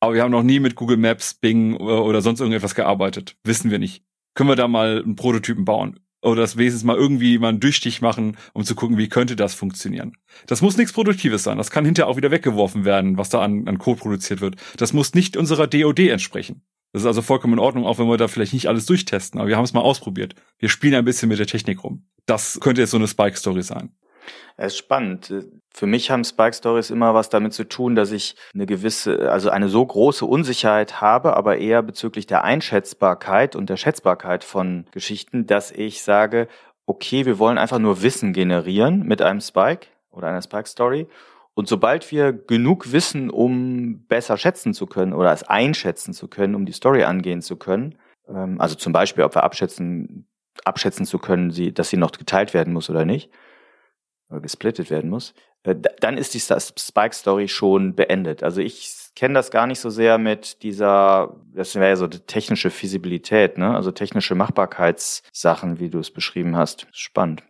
Aber 0.00 0.12
wir 0.12 0.22
haben 0.22 0.30
noch 0.30 0.42
nie 0.42 0.60
mit 0.60 0.74
Google 0.74 0.98
Maps, 0.98 1.32
Bing 1.32 1.76
oder 1.76 2.20
sonst 2.20 2.40
irgendetwas 2.40 2.74
gearbeitet. 2.74 3.36
Wissen 3.44 3.70
wir 3.70 3.78
nicht. 3.78 4.04
Können 4.34 4.50
wir 4.50 4.56
da 4.56 4.68
mal 4.68 5.02
einen 5.02 5.16
Prototypen 5.16 5.64
bauen? 5.64 6.00
Oder 6.24 6.42
das 6.42 6.56
wenigstens 6.56 6.84
mal 6.84 6.96
irgendwie 6.96 7.38
mal 7.38 7.48
einen 7.48 7.60
Durchstich 7.60 8.00
machen, 8.00 8.36
um 8.52 8.64
zu 8.64 8.74
gucken, 8.74 8.98
wie 8.98 9.08
könnte 9.08 9.36
das 9.36 9.54
funktionieren. 9.54 10.12
Das 10.46 10.62
muss 10.62 10.76
nichts 10.76 10.92
Produktives 10.92 11.42
sein. 11.42 11.58
Das 11.58 11.70
kann 11.70 11.84
hinterher 11.84 12.08
auch 12.08 12.16
wieder 12.16 12.30
weggeworfen 12.30 12.84
werden, 12.84 13.18
was 13.18 13.28
da 13.28 13.42
an, 13.42 13.68
an 13.68 13.78
Code 13.78 14.00
produziert 14.00 14.40
wird. 14.40 14.56
Das 14.76 14.92
muss 14.92 15.14
nicht 15.14 15.36
unserer 15.36 15.66
DOD 15.66 16.00
entsprechen. 16.00 16.62
Das 16.92 17.02
ist 17.02 17.06
also 17.06 17.22
vollkommen 17.22 17.54
in 17.54 17.58
Ordnung, 17.58 17.86
auch 17.86 17.98
wenn 17.98 18.06
wir 18.06 18.16
da 18.16 18.28
vielleicht 18.28 18.52
nicht 18.52 18.68
alles 18.68 18.86
durchtesten. 18.86 19.38
Aber 19.38 19.48
wir 19.48 19.56
haben 19.56 19.64
es 19.64 19.72
mal 19.72 19.80
ausprobiert. 19.80 20.36
Wir 20.58 20.68
spielen 20.68 20.94
ein 20.94 21.04
bisschen 21.04 21.28
mit 21.28 21.40
der 21.40 21.46
Technik 21.46 21.82
rum. 21.82 22.06
Das 22.24 22.60
könnte 22.60 22.80
jetzt 22.80 22.92
so 22.92 22.96
eine 22.96 23.08
Spike-Story 23.08 23.62
sein. 23.62 23.90
Es 24.56 24.74
ist 24.74 24.78
spannend. 24.78 25.32
Für 25.72 25.86
mich 25.86 26.10
haben 26.10 26.24
Spike 26.24 26.54
Stories 26.54 26.90
immer 26.90 27.14
was 27.14 27.28
damit 27.28 27.52
zu 27.52 27.64
tun, 27.64 27.94
dass 27.94 28.12
ich 28.12 28.36
eine 28.54 28.66
gewisse, 28.66 29.30
also 29.32 29.50
eine 29.50 29.68
so 29.68 29.84
große 29.84 30.24
Unsicherheit 30.24 31.00
habe, 31.00 31.36
aber 31.36 31.58
eher 31.58 31.82
bezüglich 31.82 32.26
der 32.26 32.44
Einschätzbarkeit 32.44 33.56
und 33.56 33.70
der 33.70 33.76
Schätzbarkeit 33.76 34.44
von 34.44 34.86
Geschichten, 34.92 35.46
dass 35.46 35.72
ich 35.72 36.02
sage, 36.02 36.48
okay, 36.86 37.26
wir 37.26 37.38
wollen 37.38 37.58
einfach 37.58 37.78
nur 37.78 38.02
Wissen 38.02 38.32
generieren 38.32 39.04
mit 39.04 39.22
einem 39.22 39.40
Spike 39.40 39.88
oder 40.10 40.28
einer 40.28 40.42
Spike 40.42 40.68
Story. 40.68 41.08
Und 41.54 41.68
sobald 41.68 42.10
wir 42.10 42.32
genug 42.32 42.92
wissen, 42.92 43.30
um 43.30 44.06
besser 44.06 44.36
schätzen 44.36 44.74
zu 44.74 44.86
können 44.86 45.12
oder 45.12 45.32
es 45.32 45.44
einschätzen 45.44 46.12
zu 46.12 46.28
können, 46.28 46.54
um 46.54 46.66
die 46.66 46.72
Story 46.72 47.04
angehen 47.04 47.42
zu 47.42 47.56
können, 47.56 47.96
ähm, 48.28 48.60
also 48.60 48.74
zum 48.74 48.92
Beispiel, 48.92 49.24
ob 49.24 49.34
wir 49.34 49.44
abschätzen, 49.44 50.26
abschätzen 50.64 51.06
zu 51.06 51.18
können, 51.18 51.52
dass 51.74 51.90
sie 51.90 51.96
noch 51.96 52.12
geteilt 52.12 52.54
werden 52.54 52.72
muss 52.72 52.90
oder 52.90 53.04
nicht, 53.04 53.30
oder 54.30 54.40
gesplittet 54.40 54.90
werden 54.90 55.10
muss, 55.10 55.34
äh, 55.64 55.74
dann 56.00 56.18
ist 56.18 56.34
die 56.34 56.40
Spike-Story 56.40 57.48
schon 57.48 57.94
beendet. 57.94 58.42
Also 58.42 58.60
ich 58.60 58.94
kenne 59.16 59.34
das 59.34 59.50
gar 59.50 59.66
nicht 59.66 59.80
so 59.80 59.90
sehr 59.90 60.18
mit 60.18 60.62
dieser, 60.62 61.40
das 61.54 61.74
wäre 61.74 61.88
ja 61.88 61.96
so 61.96 62.06
die 62.06 62.20
technische 62.20 62.70
Feasibilität, 62.70 63.58
ne? 63.58 63.74
also 63.74 63.90
technische 63.90 64.34
Machbarkeitssachen, 64.34 65.78
wie 65.80 65.90
du 65.90 65.98
es 65.98 66.10
beschrieben 66.10 66.56
hast. 66.56 66.86
Spannend. 66.92 67.42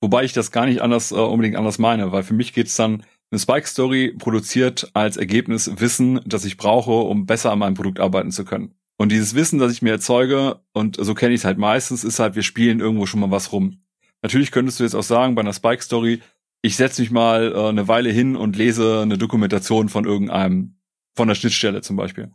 Wobei 0.00 0.24
ich 0.24 0.32
das 0.32 0.52
gar 0.52 0.66
nicht 0.66 0.82
anders 0.82 1.12
äh, 1.12 1.16
unbedingt 1.16 1.56
anders 1.56 1.78
meine, 1.78 2.12
weil 2.12 2.22
für 2.22 2.34
mich 2.34 2.52
geht's 2.52 2.76
dann, 2.76 3.04
eine 3.30 3.40
Spike-Story 3.40 4.14
produziert 4.18 4.90
als 4.94 5.16
Ergebnis 5.16 5.80
Wissen, 5.80 6.20
das 6.24 6.44
ich 6.44 6.56
brauche, 6.56 6.92
um 6.92 7.26
besser 7.26 7.50
an 7.50 7.58
meinem 7.58 7.74
Produkt 7.74 7.98
arbeiten 7.98 8.30
zu 8.30 8.44
können. 8.44 8.74
Und 8.98 9.10
dieses 9.12 9.34
Wissen, 9.34 9.58
das 9.58 9.72
ich 9.72 9.82
mir 9.82 9.90
erzeuge, 9.90 10.60
und 10.72 10.96
so 10.98 11.14
kenne 11.14 11.34
ich 11.34 11.40
es 11.40 11.44
halt 11.44 11.58
meistens, 11.58 12.04
ist 12.04 12.18
halt, 12.18 12.34
wir 12.34 12.42
spielen 12.42 12.80
irgendwo 12.80 13.04
schon 13.06 13.20
mal 13.20 13.30
was 13.30 13.52
rum. 13.52 13.82
Natürlich 14.22 14.50
könntest 14.50 14.80
du 14.80 14.84
jetzt 14.84 14.94
auch 14.94 15.02
sagen, 15.02 15.34
bei 15.34 15.42
einer 15.42 15.52
Spike-Story, 15.52 16.20
ich 16.62 16.76
setze 16.76 17.00
mich 17.00 17.10
mal 17.10 17.52
äh, 17.52 17.68
eine 17.68 17.88
Weile 17.88 18.10
hin 18.10 18.36
und 18.36 18.56
lese 18.56 19.02
eine 19.02 19.18
Dokumentation 19.18 19.88
von 19.88 20.04
irgendeinem, 20.04 20.76
von 21.14 21.28
der 21.28 21.34
Schnittstelle 21.34 21.82
zum 21.82 21.96
Beispiel. 21.96 22.32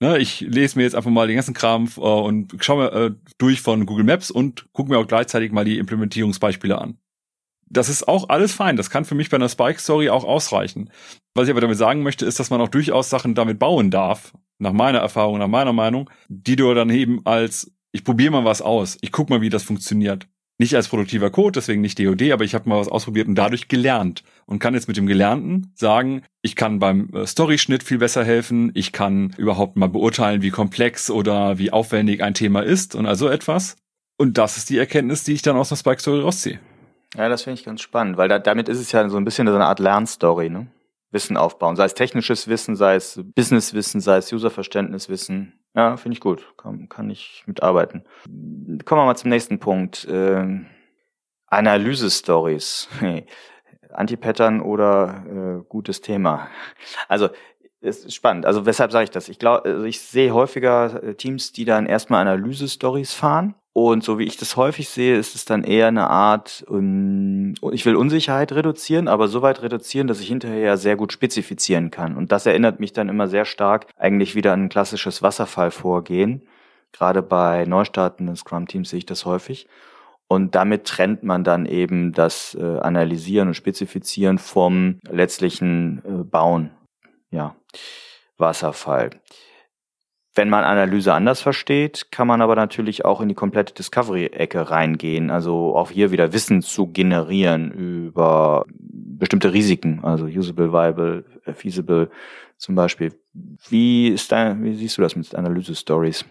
Ne, 0.00 0.18
ich 0.18 0.40
lese 0.40 0.76
mir 0.76 0.84
jetzt 0.84 0.94
einfach 0.94 1.10
mal 1.10 1.26
den 1.26 1.36
ganzen 1.36 1.54
Kram 1.54 1.88
äh, 1.96 2.00
und 2.00 2.56
schaue 2.60 2.84
mir 2.84 2.92
äh, 2.92 3.14
durch 3.38 3.60
von 3.60 3.86
Google 3.86 4.04
Maps 4.04 4.30
und 4.30 4.72
gucke 4.72 4.90
mir 4.90 4.98
auch 4.98 5.06
gleichzeitig 5.06 5.52
mal 5.52 5.64
die 5.64 5.78
Implementierungsbeispiele 5.78 6.78
an. 6.78 6.98
Das 7.66 7.88
ist 7.88 8.06
auch 8.08 8.28
alles 8.28 8.52
fein. 8.52 8.76
Das 8.76 8.90
kann 8.90 9.04
für 9.04 9.14
mich 9.14 9.30
bei 9.30 9.36
einer 9.36 9.48
Spike-Story 9.48 10.10
auch 10.10 10.24
ausreichen. 10.24 10.90
Was 11.34 11.44
ich 11.44 11.50
aber 11.50 11.60
damit 11.60 11.78
sagen 11.78 12.02
möchte, 12.02 12.26
ist, 12.26 12.38
dass 12.38 12.50
man 12.50 12.60
auch 12.60 12.68
durchaus 12.68 13.10
Sachen 13.10 13.34
damit 13.34 13.58
bauen 13.58 13.90
darf, 13.90 14.32
nach 14.58 14.72
meiner 14.72 14.98
Erfahrung, 14.98 15.38
nach 15.38 15.48
meiner 15.48 15.72
Meinung, 15.72 16.10
die 16.28 16.56
du 16.56 16.72
dann 16.74 16.90
eben 16.90 17.24
als, 17.24 17.72
ich 17.92 18.04
probiere 18.04 18.32
mal 18.32 18.44
was 18.44 18.62
aus, 18.62 18.98
ich 19.00 19.10
guck 19.12 19.30
mal, 19.30 19.40
wie 19.40 19.48
das 19.48 19.62
funktioniert 19.62 20.28
nicht 20.58 20.74
als 20.76 20.88
produktiver 20.88 21.30
Code, 21.30 21.52
deswegen 21.52 21.80
nicht 21.80 21.98
DOD, 21.98 22.30
aber 22.32 22.44
ich 22.44 22.54
habe 22.54 22.68
mal 22.68 22.78
was 22.78 22.88
ausprobiert 22.88 23.26
und 23.26 23.34
dadurch 23.34 23.68
gelernt 23.68 24.22
und 24.46 24.60
kann 24.60 24.74
jetzt 24.74 24.86
mit 24.86 24.96
dem 24.96 25.06
Gelernten 25.06 25.72
sagen, 25.74 26.22
ich 26.42 26.54
kann 26.54 26.78
beim 26.78 27.10
äh, 27.12 27.26
Storyschnitt 27.26 27.82
viel 27.82 27.98
besser 27.98 28.24
helfen, 28.24 28.70
ich 28.74 28.92
kann 28.92 29.34
überhaupt 29.36 29.76
mal 29.76 29.88
beurteilen, 29.88 30.42
wie 30.42 30.50
komplex 30.50 31.10
oder 31.10 31.58
wie 31.58 31.72
aufwendig 31.72 32.22
ein 32.22 32.34
Thema 32.34 32.60
ist 32.60 32.94
und 32.94 33.06
also 33.06 33.28
etwas. 33.28 33.76
Und 34.16 34.38
das 34.38 34.56
ist 34.56 34.70
die 34.70 34.78
Erkenntnis, 34.78 35.24
die 35.24 35.32
ich 35.32 35.42
dann 35.42 35.56
aus 35.56 35.72
einer 35.72 35.78
Spike 35.78 36.00
Story 36.00 36.20
rausziehe. 36.20 36.60
Ja, 37.16 37.28
das 37.28 37.42
finde 37.42 37.58
ich 37.58 37.64
ganz 37.64 37.80
spannend, 37.80 38.16
weil 38.16 38.28
da, 38.28 38.38
damit 38.38 38.68
ist 38.68 38.78
es 38.78 38.92
ja 38.92 39.08
so 39.08 39.16
ein 39.16 39.24
bisschen 39.24 39.46
so 39.46 39.54
eine 39.54 39.66
Art 39.66 39.80
Lernstory, 39.80 40.50
ne? 40.50 40.68
Wissen 41.10 41.36
aufbauen, 41.36 41.76
sei 41.76 41.84
es 41.84 41.94
technisches 41.94 42.48
Wissen, 42.48 42.74
sei 42.74 42.96
es 42.96 43.20
Businesswissen, 43.36 44.00
sei 44.00 44.16
es 44.16 44.32
Userverständniswissen. 44.32 45.52
Ja, 45.74 45.96
finde 45.96 46.14
ich 46.14 46.20
gut. 46.20 46.54
Kann, 46.56 46.88
kann 46.88 47.10
ich 47.10 47.42
mitarbeiten. 47.46 48.04
Kommen 48.84 49.00
wir 49.00 49.06
mal 49.06 49.16
zum 49.16 49.30
nächsten 49.30 49.58
Punkt. 49.58 50.06
Ähm, 50.10 50.66
Analyse-Stories. 51.46 52.88
Anti-Pattern 53.90 54.60
oder 54.60 55.60
äh, 55.60 55.64
gutes 55.68 56.00
Thema. 56.00 56.48
Also 57.08 57.28
es 57.80 58.04
ist 58.04 58.14
spannend. 58.14 58.46
Also 58.46 58.66
weshalb 58.66 58.90
sage 58.90 59.04
ich 59.04 59.10
das? 59.10 59.28
Ich 59.28 59.38
glaube, 59.38 59.68
also 59.68 59.84
ich 59.84 60.00
sehe 60.00 60.32
häufiger 60.32 61.02
äh, 61.02 61.14
Teams, 61.14 61.52
die 61.52 61.64
dann 61.64 61.86
erstmal 61.86 62.22
Analyse-Stories 62.22 63.12
fahren 63.14 63.54
und 63.74 64.04
so 64.04 64.20
wie 64.20 64.24
ich 64.24 64.36
das 64.36 64.56
häufig 64.56 64.88
sehe, 64.88 65.18
ist 65.18 65.34
es 65.34 65.46
dann 65.46 65.64
eher 65.64 65.88
eine 65.88 66.08
Art, 66.08 66.64
um, 66.68 67.54
ich 67.72 67.84
will 67.84 67.96
Unsicherheit 67.96 68.52
reduzieren, 68.52 69.08
aber 69.08 69.26
so 69.26 69.42
weit 69.42 69.62
reduzieren, 69.62 70.06
dass 70.06 70.20
ich 70.20 70.28
hinterher 70.28 70.76
sehr 70.76 70.94
gut 70.94 71.12
spezifizieren 71.12 71.90
kann. 71.90 72.16
Und 72.16 72.30
das 72.30 72.46
erinnert 72.46 72.78
mich 72.78 72.92
dann 72.92 73.08
immer 73.08 73.26
sehr 73.26 73.44
stark 73.44 73.88
eigentlich 73.96 74.36
wieder 74.36 74.52
an 74.52 74.66
ein 74.66 74.68
klassisches 74.68 75.22
Wasserfallvorgehen. 75.22 76.42
Gerade 76.92 77.20
bei 77.20 77.64
neustartenden 77.64 78.36
Scrum-Teams 78.36 78.90
sehe 78.90 78.98
ich 78.98 79.06
das 79.06 79.24
häufig. 79.24 79.66
Und 80.28 80.54
damit 80.54 80.84
trennt 80.84 81.24
man 81.24 81.42
dann 81.42 81.66
eben 81.66 82.12
das 82.12 82.54
äh, 82.54 82.78
Analysieren 82.78 83.48
und 83.48 83.54
Spezifizieren 83.54 84.38
vom 84.38 85.00
letztlichen 85.10 86.00
äh, 86.04 86.22
Bauen. 86.22 86.70
Ja, 87.32 87.56
Wasserfall. 88.38 89.10
Wenn 90.36 90.50
man 90.50 90.64
Analyse 90.64 91.12
anders 91.12 91.40
versteht, 91.40 92.10
kann 92.10 92.26
man 92.26 92.42
aber 92.42 92.56
natürlich 92.56 93.04
auch 93.04 93.20
in 93.20 93.28
die 93.28 93.36
komplette 93.36 93.72
Discovery-Ecke 93.74 94.68
reingehen. 94.68 95.30
Also 95.30 95.76
auch 95.76 95.92
hier 95.92 96.10
wieder 96.10 96.32
Wissen 96.32 96.60
zu 96.60 96.88
generieren 96.88 97.70
über 97.70 98.64
bestimmte 98.68 99.52
Risiken, 99.52 100.00
also 100.02 100.26
usable, 100.26 100.72
viable, 100.72 101.24
feasible 101.54 102.10
zum 102.56 102.74
Beispiel. 102.74 103.12
Wie 103.68 104.08
ist 104.08 104.32
dein, 104.32 104.64
wie 104.64 104.74
siehst 104.74 104.98
du 104.98 105.02
das 105.02 105.14
mit 105.14 105.32
Analyse-Stories? 105.34 106.24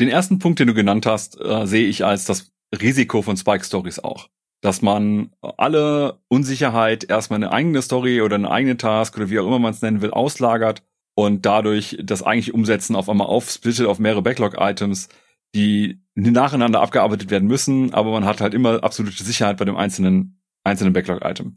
Den 0.00 0.08
ersten 0.08 0.38
Punkt, 0.38 0.58
den 0.58 0.68
du 0.68 0.74
genannt 0.74 1.04
hast, 1.04 1.38
äh, 1.40 1.66
sehe 1.66 1.86
ich 1.86 2.04
als 2.04 2.24
das 2.24 2.50
Risiko 2.74 3.20
von 3.20 3.36
Spike-Stories 3.36 3.98
auch. 3.98 4.28
Dass 4.62 4.80
man 4.80 5.30
alle 5.58 6.18
Unsicherheit 6.28 7.04
erstmal 7.04 7.36
eine 7.36 7.52
eigene 7.52 7.82
Story 7.82 8.22
oder 8.22 8.36
eine 8.36 8.50
eigene 8.50 8.78
Task 8.78 9.14
oder 9.18 9.28
wie 9.28 9.38
auch 9.38 9.46
immer 9.46 9.58
man 9.58 9.74
es 9.74 9.82
nennen 9.82 10.00
will, 10.00 10.10
auslagert 10.10 10.82
und 11.14 11.46
dadurch 11.46 11.98
das 12.02 12.22
eigentlich 12.22 12.54
Umsetzen 12.54 12.96
auf 12.96 13.08
einmal 13.08 13.26
aufsplittet 13.26 13.86
auf 13.86 13.98
mehrere 13.98 14.22
Backlog-Items, 14.22 15.08
die 15.54 16.00
nacheinander 16.14 16.80
abgearbeitet 16.80 17.30
werden 17.30 17.48
müssen, 17.48 17.94
aber 17.94 18.10
man 18.10 18.24
hat 18.24 18.40
halt 18.40 18.54
immer 18.54 18.82
absolute 18.82 19.22
Sicherheit 19.22 19.56
bei 19.56 19.64
dem 19.64 19.76
einzelnen, 19.76 20.40
einzelnen 20.64 20.92
Backlog-Item. 20.92 21.56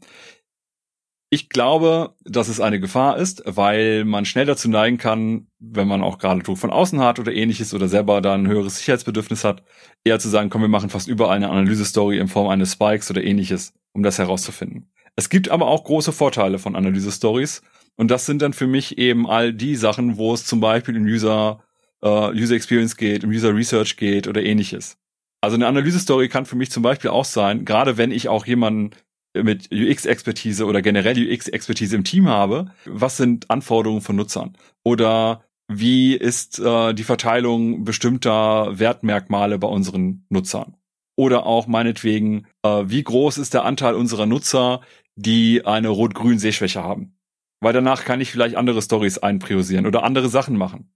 Ich 1.30 1.50
glaube, 1.50 2.14
dass 2.24 2.48
es 2.48 2.58
eine 2.58 2.80
Gefahr 2.80 3.18
ist, 3.18 3.42
weil 3.44 4.06
man 4.06 4.24
schnell 4.24 4.46
dazu 4.46 4.70
neigen 4.70 4.96
kann, 4.96 5.48
wenn 5.58 5.86
man 5.86 6.02
auch 6.02 6.16
gerade 6.18 6.42
Druck 6.42 6.56
von 6.56 6.70
außen 6.70 7.00
hat 7.00 7.18
oder 7.18 7.34
ähnliches 7.34 7.74
oder 7.74 7.86
selber 7.86 8.22
da 8.22 8.32
ein 8.32 8.46
höheres 8.46 8.78
Sicherheitsbedürfnis 8.78 9.44
hat, 9.44 9.62
eher 10.04 10.18
zu 10.18 10.30
sagen, 10.30 10.48
komm, 10.48 10.62
wir 10.62 10.68
machen 10.68 10.88
fast 10.88 11.06
überall 11.06 11.36
eine 11.36 11.50
Analyse-Story 11.50 12.18
in 12.18 12.28
Form 12.28 12.48
eines 12.48 12.72
Spikes 12.72 13.10
oder 13.10 13.22
ähnliches, 13.22 13.74
um 13.92 14.02
das 14.02 14.18
herauszufinden. 14.18 14.90
Es 15.16 15.28
gibt 15.28 15.50
aber 15.50 15.66
auch 15.66 15.84
große 15.84 16.12
Vorteile 16.12 16.58
von 16.58 16.76
Analyse-Stories 16.76 17.60
und 17.98 18.10
das 18.10 18.26
sind 18.26 18.40
dann 18.40 18.52
für 18.52 18.68
mich 18.68 18.96
eben 18.96 19.28
all 19.28 19.52
die 19.52 19.74
Sachen, 19.74 20.16
wo 20.16 20.32
es 20.32 20.46
zum 20.46 20.60
Beispiel 20.60 20.96
um 20.96 21.04
User, 21.04 21.62
uh, 22.02 22.30
User 22.30 22.54
Experience 22.54 22.96
geht, 22.96 23.24
um 23.24 23.30
User 23.30 23.54
Research 23.54 23.96
geht 23.96 24.28
oder 24.28 24.42
ähnliches. 24.42 24.96
Also 25.40 25.56
eine 25.56 25.66
Analyse-Story 25.66 26.28
kann 26.28 26.46
für 26.46 26.56
mich 26.56 26.70
zum 26.70 26.82
Beispiel 26.82 27.10
auch 27.10 27.24
sein, 27.24 27.64
gerade 27.64 27.96
wenn 27.96 28.12
ich 28.12 28.28
auch 28.28 28.46
jemanden 28.46 28.90
mit 29.34 29.70
UX-Expertise 29.72 30.64
oder 30.64 30.80
generell 30.80 31.18
UX-Expertise 31.18 31.96
im 31.96 32.04
Team 32.04 32.28
habe, 32.28 32.70
was 32.86 33.16
sind 33.16 33.50
Anforderungen 33.50 34.00
von 34.00 34.16
Nutzern? 34.16 34.56
Oder 34.84 35.44
wie 35.68 36.14
ist 36.14 36.58
äh, 36.60 36.94
die 36.94 37.04
Verteilung 37.04 37.84
bestimmter 37.84 38.78
Wertmerkmale 38.78 39.58
bei 39.58 39.68
unseren 39.68 40.24
Nutzern? 40.28 40.76
Oder 41.16 41.46
auch 41.46 41.66
meinetwegen, 41.66 42.46
äh, 42.62 42.84
wie 42.86 43.02
groß 43.02 43.38
ist 43.38 43.54
der 43.54 43.64
Anteil 43.64 43.94
unserer 43.94 44.26
Nutzer, 44.26 44.82
die 45.16 45.66
eine 45.66 45.88
rot-grün 45.88 46.38
Sehschwäche 46.38 46.82
haben? 46.82 47.17
Weil 47.60 47.72
danach 47.72 48.04
kann 48.04 48.20
ich 48.20 48.30
vielleicht 48.30 48.56
andere 48.56 48.82
Stories 48.82 49.18
einpriorisieren 49.18 49.86
oder 49.86 50.02
andere 50.02 50.28
Sachen 50.28 50.56
machen. 50.56 50.92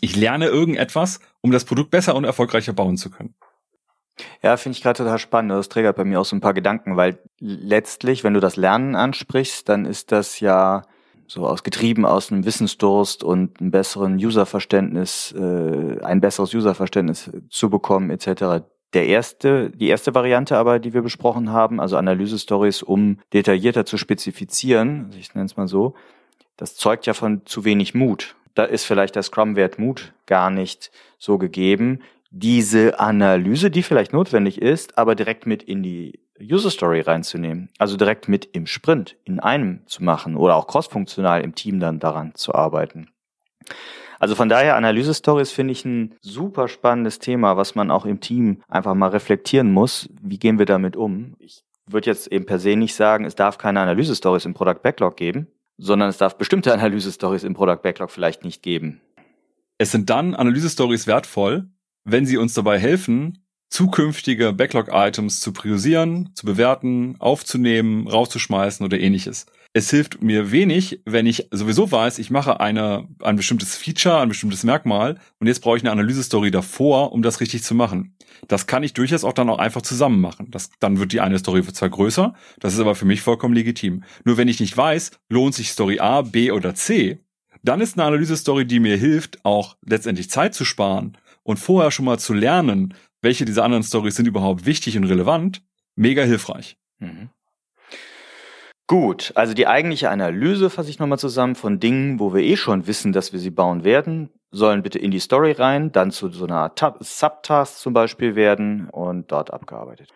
Ich 0.00 0.16
lerne 0.16 0.46
irgendetwas, 0.46 1.20
um 1.40 1.50
das 1.50 1.64
Produkt 1.64 1.90
besser 1.90 2.14
und 2.14 2.24
erfolgreicher 2.24 2.72
bauen 2.72 2.96
zu 2.96 3.10
können. 3.10 3.34
Ja, 4.42 4.56
finde 4.56 4.76
ich 4.76 4.82
gerade 4.82 4.98
total 4.98 5.18
spannend. 5.18 5.52
Das 5.52 5.68
triggert 5.68 5.96
bei 5.96 6.04
mir 6.04 6.20
auch 6.20 6.24
so 6.24 6.36
ein 6.36 6.40
paar 6.40 6.54
Gedanken, 6.54 6.96
weil 6.96 7.18
letztlich, 7.38 8.24
wenn 8.24 8.34
du 8.34 8.40
das 8.40 8.56
Lernen 8.56 8.96
ansprichst, 8.96 9.68
dann 9.68 9.84
ist 9.84 10.12
das 10.12 10.40
ja 10.40 10.82
so 11.26 11.46
aus 11.46 11.62
getrieben 11.62 12.06
aus 12.06 12.32
einem 12.32 12.44
Wissensdurst 12.44 13.22
und 13.22 13.60
einem 13.60 13.70
besseren 13.70 14.14
Userverständnis, 14.14 15.34
äh, 15.38 16.00
ein 16.02 16.20
besseres 16.20 16.54
Userverständnis 16.54 17.30
zu 17.50 17.70
bekommen 17.70 18.10
etc. 18.10 18.64
Der 18.94 19.06
erste, 19.06 19.70
die 19.70 19.88
erste 19.88 20.14
Variante 20.14 20.56
aber, 20.56 20.78
die 20.78 20.94
wir 20.94 21.02
besprochen 21.02 21.52
haben, 21.52 21.80
also 21.80 21.96
Analyse-Stories, 21.96 22.82
um 22.82 23.18
detaillierter 23.32 23.84
zu 23.84 23.98
spezifizieren, 23.98 25.10
ich 25.18 25.34
nenne 25.34 25.46
es 25.46 25.56
mal 25.56 25.68
so, 25.68 25.94
das 26.56 26.74
zeugt 26.74 27.06
ja 27.06 27.14
von 27.14 27.44
zu 27.44 27.64
wenig 27.64 27.94
Mut. 27.94 28.34
Da 28.54 28.64
ist 28.64 28.84
vielleicht 28.84 29.14
der 29.14 29.22
Scrum-Wert 29.22 29.78
Mut 29.78 30.14
gar 30.26 30.50
nicht 30.50 30.90
so 31.18 31.38
gegeben, 31.38 32.00
diese 32.30 32.98
Analyse, 33.00 33.70
die 33.70 33.82
vielleicht 33.82 34.12
notwendig 34.12 34.60
ist, 34.60 34.98
aber 34.98 35.14
direkt 35.14 35.46
mit 35.46 35.62
in 35.62 35.82
die 35.82 36.20
User 36.40 36.70
Story 36.70 37.00
reinzunehmen. 37.00 37.70
Also 37.78 37.96
direkt 37.96 38.28
mit 38.28 38.44
im 38.52 38.66
Sprint, 38.66 39.16
in 39.24 39.40
einem 39.40 39.86
zu 39.86 40.04
machen 40.04 40.36
oder 40.36 40.56
auch 40.56 40.66
crossfunktional 40.66 41.42
im 41.42 41.54
Team 41.54 41.80
dann 41.80 41.98
daran 41.98 42.34
zu 42.34 42.54
arbeiten. 42.54 43.08
Also 44.18 44.34
von 44.34 44.48
daher, 44.48 44.76
Analyse-Stories 44.76 45.52
finde 45.52 45.72
ich 45.72 45.84
ein 45.84 46.14
super 46.20 46.68
spannendes 46.68 47.18
Thema, 47.18 47.56
was 47.56 47.74
man 47.74 47.90
auch 47.90 48.04
im 48.04 48.20
Team 48.20 48.62
einfach 48.68 48.94
mal 48.94 49.10
reflektieren 49.10 49.72
muss. 49.72 50.08
Wie 50.20 50.38
gehen 50.38 50.58
wir 50.58 50.66
damit 50.66 50.96
um? 50.96 51.34
Ich 51.38 51.62
würde 51.86 52.10
jetzt 52.10 52.26
eben 52.32 52.46
per 52.46 52.58
se 52.58 52.76
nicht 52.76 52.94
sagen, 52.94 53.24
es 53.24 53.34
darf 53.34 53.58
keine 53.58 53.80
Analyse-Stories 53.80 54.44
im 54.44 54.54
Product 54.54 54.82
Backlog 54.82 55.16
geben, 55.16 55.46
sondern 55.76 56.08
es 56.08 56.18
darf 56.18 56.36
bestimmte 56.36 56.72
Analyse-Stories 56.74 57.44
im 57.44 57.54
Product 57.54 57.82
Backlog 57.82 58.10
vielleicht 58.10 58.44
nicht 58.44 58.62
geben. 58.62 59.00
Es 59.78 59.92
sind 59.92 60.10
dann 60.10 60.34
Analyse-Stories 60.34 61.06
wertvoll, 61.06 61.68
wenn 62.04 62.26
sie 62.26 62.36
uns 62.36 62.54
dabei 62.54 62.78
helfen, 62.78 63.44
zukünftige 63.70 64.52
Backlog-Items 64.52 65.40
zu 65.40 65.52
priorisieren, 65.52 66.30
zu 66.34 66.46
bewerten, 66.46 67.16
aufzunehmen, 67.20 68.08
rauszuschmeißen 68.08 68.84
oder 68.84 68.98
ähnliches. 68.98 69.46
Es 69.74 69.90
hilft 69.90 70.22
mir 70.22 70.50
wenig, 70.50 71.02
wenn 71.04 71.26
ich 71.26 71.48
sowieso 71.50 71.92
weiß, 71.92 72.18
ich 72.18 72.30
mache 72.30 72.58
eine, 72.58 73.06
ein 73.22 73.36
bestimmtes 73.36 73.76
Feature, 73.76 74.20
ein 74.20 74.28
bestimmtes 74.28 74.64
Merkmal 74.64 75.18
und 75.38 75.46
jetzt 75.46 75.60
brauche 75.60 75.76
ich 75.76 75.82
eine 75.82 75.92
Analyse-Story 75.92 76.50
davor, 76.50 77.12
um 77.12 77.22
das 77.22 77.40
richtig 77.40 77.62
zu 77.62 77.74
machen. 77.74 78.16
Das 78.48 78.66
kann 78.66 78.82
ich 78.82 78.94
durchaus 78.94 79.24
auch 79.24 79.34
dann 79.34 79.50
auch 79.50 79.58
einfach 79.58 79.82
zusammen 79.82 80.20
machen. 80.20 80.50
Das, 80.50 80.70
dann 80.80 80.98
wird 80.98 81.12
die 81.12 81.20
eine 81.20 81.38
Story 81.38 81.62
zwar 81.62 81.90
größer, 81.90 82.34
das 82.60 82.74
ist 82.74 82.80
aber 82.80 82.94
für 82.94 83.04
mich 83.04 83.20
vollkommen 83.20 83.54
legitim. 83.54 84.04
Nur 84.24 84.38
wenn 84.38 84.48
ich 84.48 84.58
nicht 84.58 84.76
weiß, 84.76 85.10
lohnt 85.28 85.54
sich 85.54 85.70
Story 85.70 86.00
A, 86.00 86.22
B 86.22 86.50
oder 86.50 86.74
C, 86.74 87.18
dann 87.62 87.80
ist 87.80 87.98
eine 87.98 88.06
Analyse-Story, 88.06 88.66
die 88.66 88.80
mir 88.80 88.96
hilft, 88.96 89.44
auch 89.44 89.76
letztendlich 89.84 90.30
Zeit 90.30 90.54
zu 90.54 90.64
sparen 90.64 91.18
und 91.42 91.58
vorher 91.58 91.90
schon 91.90 92.06
mal 92.06 92.18
zu 92.18 92.32
lernen, 92.32 92.94
welche 93.20 93.44
dieser 93.44 93.64
anderen 93.64 93.82
Stories 93.82 94.16
sind 94.16 94.26
überhaupt 94.26 94.64
wichtig 94.64 94.96
und 94.96 95.04
relevant, 95.04 95.62
mega 95.94 96.22
hilfreich. 96.22 96.78
Mhm. 97.00 97.30
Gut, 98.88 99.32
also 99.34 99.52
die 99.52 99.66
eigentliche 99.66 100.08
Analyse 100.08 100.70
fasse 100.70 100.88
ich 100.88 100.98
nochmal 100.98 101.18
zusammen 101.18 101.56
von 101.56 101.78
Dingen, 101.78 102.18
wo 102.18 102.32
wir 102.32 102.42
eh 102.42 102.56
schon 102.56 102.86
wissen, 102.86 103.12
dass 103.12 103.34
wir 103.34 103.38
sie 103.38 103.50
bauen 103.50 103.84
werden, 103.84 104.30
sollen 104.50 104.82
bitte 104.82 104.98
in 104.98 105.10
die 105.10 105.18
Story 105.18 105.52
rein, 105.52 105.92
dann 105.92 106.10
zu 106.10 106.30
so 106.30 106.46
einer 106.46 106.72
Subtask 107.00 107.78
zum 107.78 107.92
Beispiel 107.92 108.34
werden 108.34 108.88
und 108.88 109.30
dort 109.30 109.52
abgearbeitet. 109.52 110.08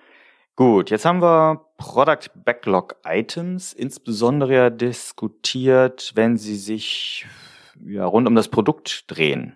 Gut, 0.57 0.89
jetzt 0.89 1.05
haben 1.05 1.21
wir 1.21 1.67
Product 1.77 2.31
Backlog 2.47 2.97
Items, 3.05 3.75
insbesondere 3.75 4.73
diskutiert, 4.73 6.13
wenn 6.15 6.39
sie 6.39 6.57
sich 6.57 7.27
ja, 7.85 8.07
rund 8.07 8.27
um 8.27 8.35
das 8.35 8.49
Produkt 8.49 9.05
drehen. 9.11 9.55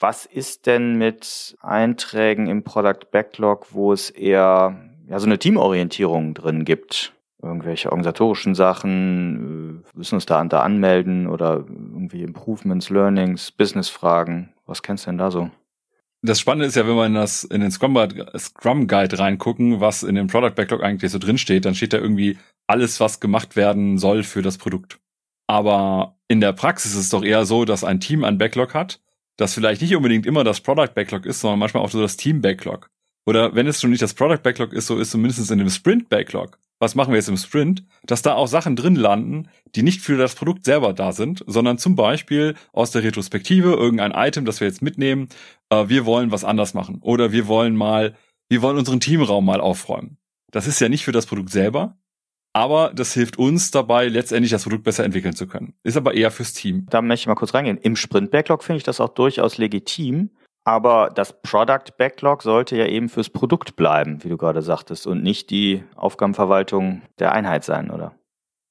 Was 0.00 0.26
ist 0.26 0.66
denn 0.66 0.96
mit 0.96 1.56
Einträgen 1.60 2.48
im 2.48 2.64
Product 2.64 3.12
Backlog, 3.12 3.68
wo 3.70 3.92
es 3.92 4.10
eher 4.10 4.76
ja, 5.08 5.20
so 5.20 5.26
eine 5.26 5.38
Teamorientierung 5.38 6.34
drin 6.34 6.64
gibt? 6.64 7.15
Irgendwelche 7.42 7.90
organisatorischen 7.90 8.54
Sachen, 8.54 9.82
äh, 9.84 9.98
müssen 9.98 10.14
uns 10.14 10.26
da, 10.26 10.42
da 10.44 10.62
anmelden 10.62 11.26
oder 11.26 11.64
irgendwie 11.68 12.22
Improvements, 12.22 12.90
Learnings, 12.90 13.50
Business-Fragen. 13.52 14.52
Was 14.66 14.82
kennst 14.82 15.06
du 15.06 15.10
denn 15.10 15.18
da 15.18 15.30
so? 15.30 15.50
Das 16.22 16.40
Spannende 16.40 16.66
ist 16.66 16.76
ja, 16.76 16.86
wenn 16.86 16.96
wir 16.96 17.06
in, 17.06 17.14
das, 17.14 17.44
in 17.44 17.60
den 17.60 17.70
Scrum, 17.70 17.96
Scrum 18.36 18.86
Guide 18.86 19.18
reingucken, 19.18 19.80
was 19.80 20.02
in 20.02 20.14
dem 20.14 20.26
Product 20.26 20.54
Backlog 20.54 20.82
eigentlich 20.82 21.12
so 21.12 21.18
drin 21.18 21.38
steht, 21.38 21.66
dann 21.66 21.74
steht 21.74 21.92
da 21.92 21.98
irgendwie 21.98 22.38
alles, 22.66 23.00
was 23.00 23.20
gemacht 23.20 23.54
werden 23.54 23.98
soll 23.98 24.22
für 24.22 24.42
das 24.42 24.58
Produkt. 24.58 24.98
Aber 25.46 26.16
in 26.26 26.40
der 26.40 26.52
Praxis 26.52 26.92
ist 26.92 26.98
es 26.98 27.10
doch 27.10 27.22
eher 27.22 27.44
so, 27.44 27.64
dass 27.64 27.84
ein 27.84 28.00
Team 28.00 28.24
ein 28.24 28.38
Backlog 28.38 28.74
hat 28.74 29.00
das 29.36 29.54
vielleicht 29.54 29.82
nicht 29.82 29.94
unbedingt 29.94 30.26
immer 30.26 30.44
das 30.44 30.60
Product 30.60 30.94
Backlog 30.94 31.26
ist, 31.26 31.40
sondern 31.40 31.58
manchmal 31.58 31.82
auch 31.82 31.90
so 31.90 32.00
das 32.00 32.16
Team 32.16 32.40
Backlog. 32.40 32.90
Oder 33.26 33.54
wenn 33.54 33.66
es 33.66 33.80
schon 33.80 33.90
nicht 33.90 34.02
das 34.02 34.14
Product 34.14 34.42
Backlog 34.42 34.72
ist, 34.72 34.86
so 34.86 34.98
ist 34.98 35.10
zumindest 35.10 35.50
in 35.50 35.58
dem 35.58 35.70
Sprint 35.70 36.08
Backlog. 36.08 36.58
Was 36.78 36.94
machen 36.94 37.10
wir 37.10 37.16
jetzt 37.16 37.28
im 37.28 37.36
Sprint? 37.38 37.84
Dass 38.04 38.22
da 38.22 38.34
auch 38.34 38.48
Sachen 38.48 38.76
drin 38.76 38.96
landen, 38.96 39.48
die 39.74 39.82
nicht 39.82 40.02
für 40.02 40.18
das 40.18 40.34
Produkt 40.34 40.64
selber 40.64 40.92
da 40.92 41.12
sind, 41.12 41.42
sondern 41.46 41.78
zum 41.78 41.96
Beispiel 41.96 42.54
aus 42.72 42.90
der 42.90 43.02
Retrospektive 43.02 43.72
irgendein 43.72 44.12
Item, 44.12 44.44
das 44.44 44.60
wir 44.60 44.68
jetzt 44.68 44.82
mitnehmen. 44.82 45.28
Äh, 45.70 45.88
wir 45.88 46.04
wollen 46.04 46.32
was 46.32 46.44
anders 46.44 46.74
machen. 46.74 46.98
Oder 47.00 47.32
wir 47.32 47.46
wollen 47.46 47.76
mal, 47.76 48.14
wir 48.48 48.60
wollen 48.60 48.76
unseren 48.76 49.00
Teamraum 49.00 49.46
mal 49.46 49.60
aufräumen. 49.60 50.18
Das 50.50 50.66
ist 50.66 50.80
ja 50.80 50.88
nicht 50.88 51.04
für 51.04 51.12
das 51.12 51.26
Produkt 51.26 51.50
selber, 51.50 51.96
aber 52.52 52.92
das 52.94 53.12
hilft 53.12 53.38
uns 53.38 53.70
dabei, 53.70 54.08
letztendlich 54.08 54.50
das 54.50 54.62
Produkt 54.62 54.84
besser 54.84 55.04
entwickeln 55.04 55.34
zu 55.34 55.46
können. 55.46 55.74
Ist 55.82 55.96
aber 55.96 56.14
eher 56.14 56.30
fürs 56.30 56.52
Team. 56.52 56.86
Da 56.88 57.02
möchte 57.02 57.24
ich 57.24 57.26
mal 57.26 57.34
kurz 57.34 57.52
reingehen. 57.52 57.78
Im 57.78 57.96
Sprint-Backlog 57.96 58.64
finde 58.64 58.78
ich 58.78 58.84
das 58.84 59.00
auch 59.00 59.10
durchaus 59.10 59.58
legitim, 59.58 60.30
aber 60.66 61.10
das 61.14 61.40
Product-Backlog 61.42 62.42
sollte 62.42 62.76
ja 62.76 62.86
eben 62.86 63.08
fürs 63.08 63.30
Produkt 63.30 63.76
bleiben, 63.76 64.24
wie 64.24 64.28
du 64.28 64.36
gerade 64.36 64.62
sagtest, 64.62 65.06
und 65.06 65.22
nicht 65.22 65.50
die 65.50 65.84
Aufgabenverwaltung 65.94 67.02
der 67.20 67.30
Einheit 67.32 67.62
sein, 67.62 67.88
oder? 67.88 68.16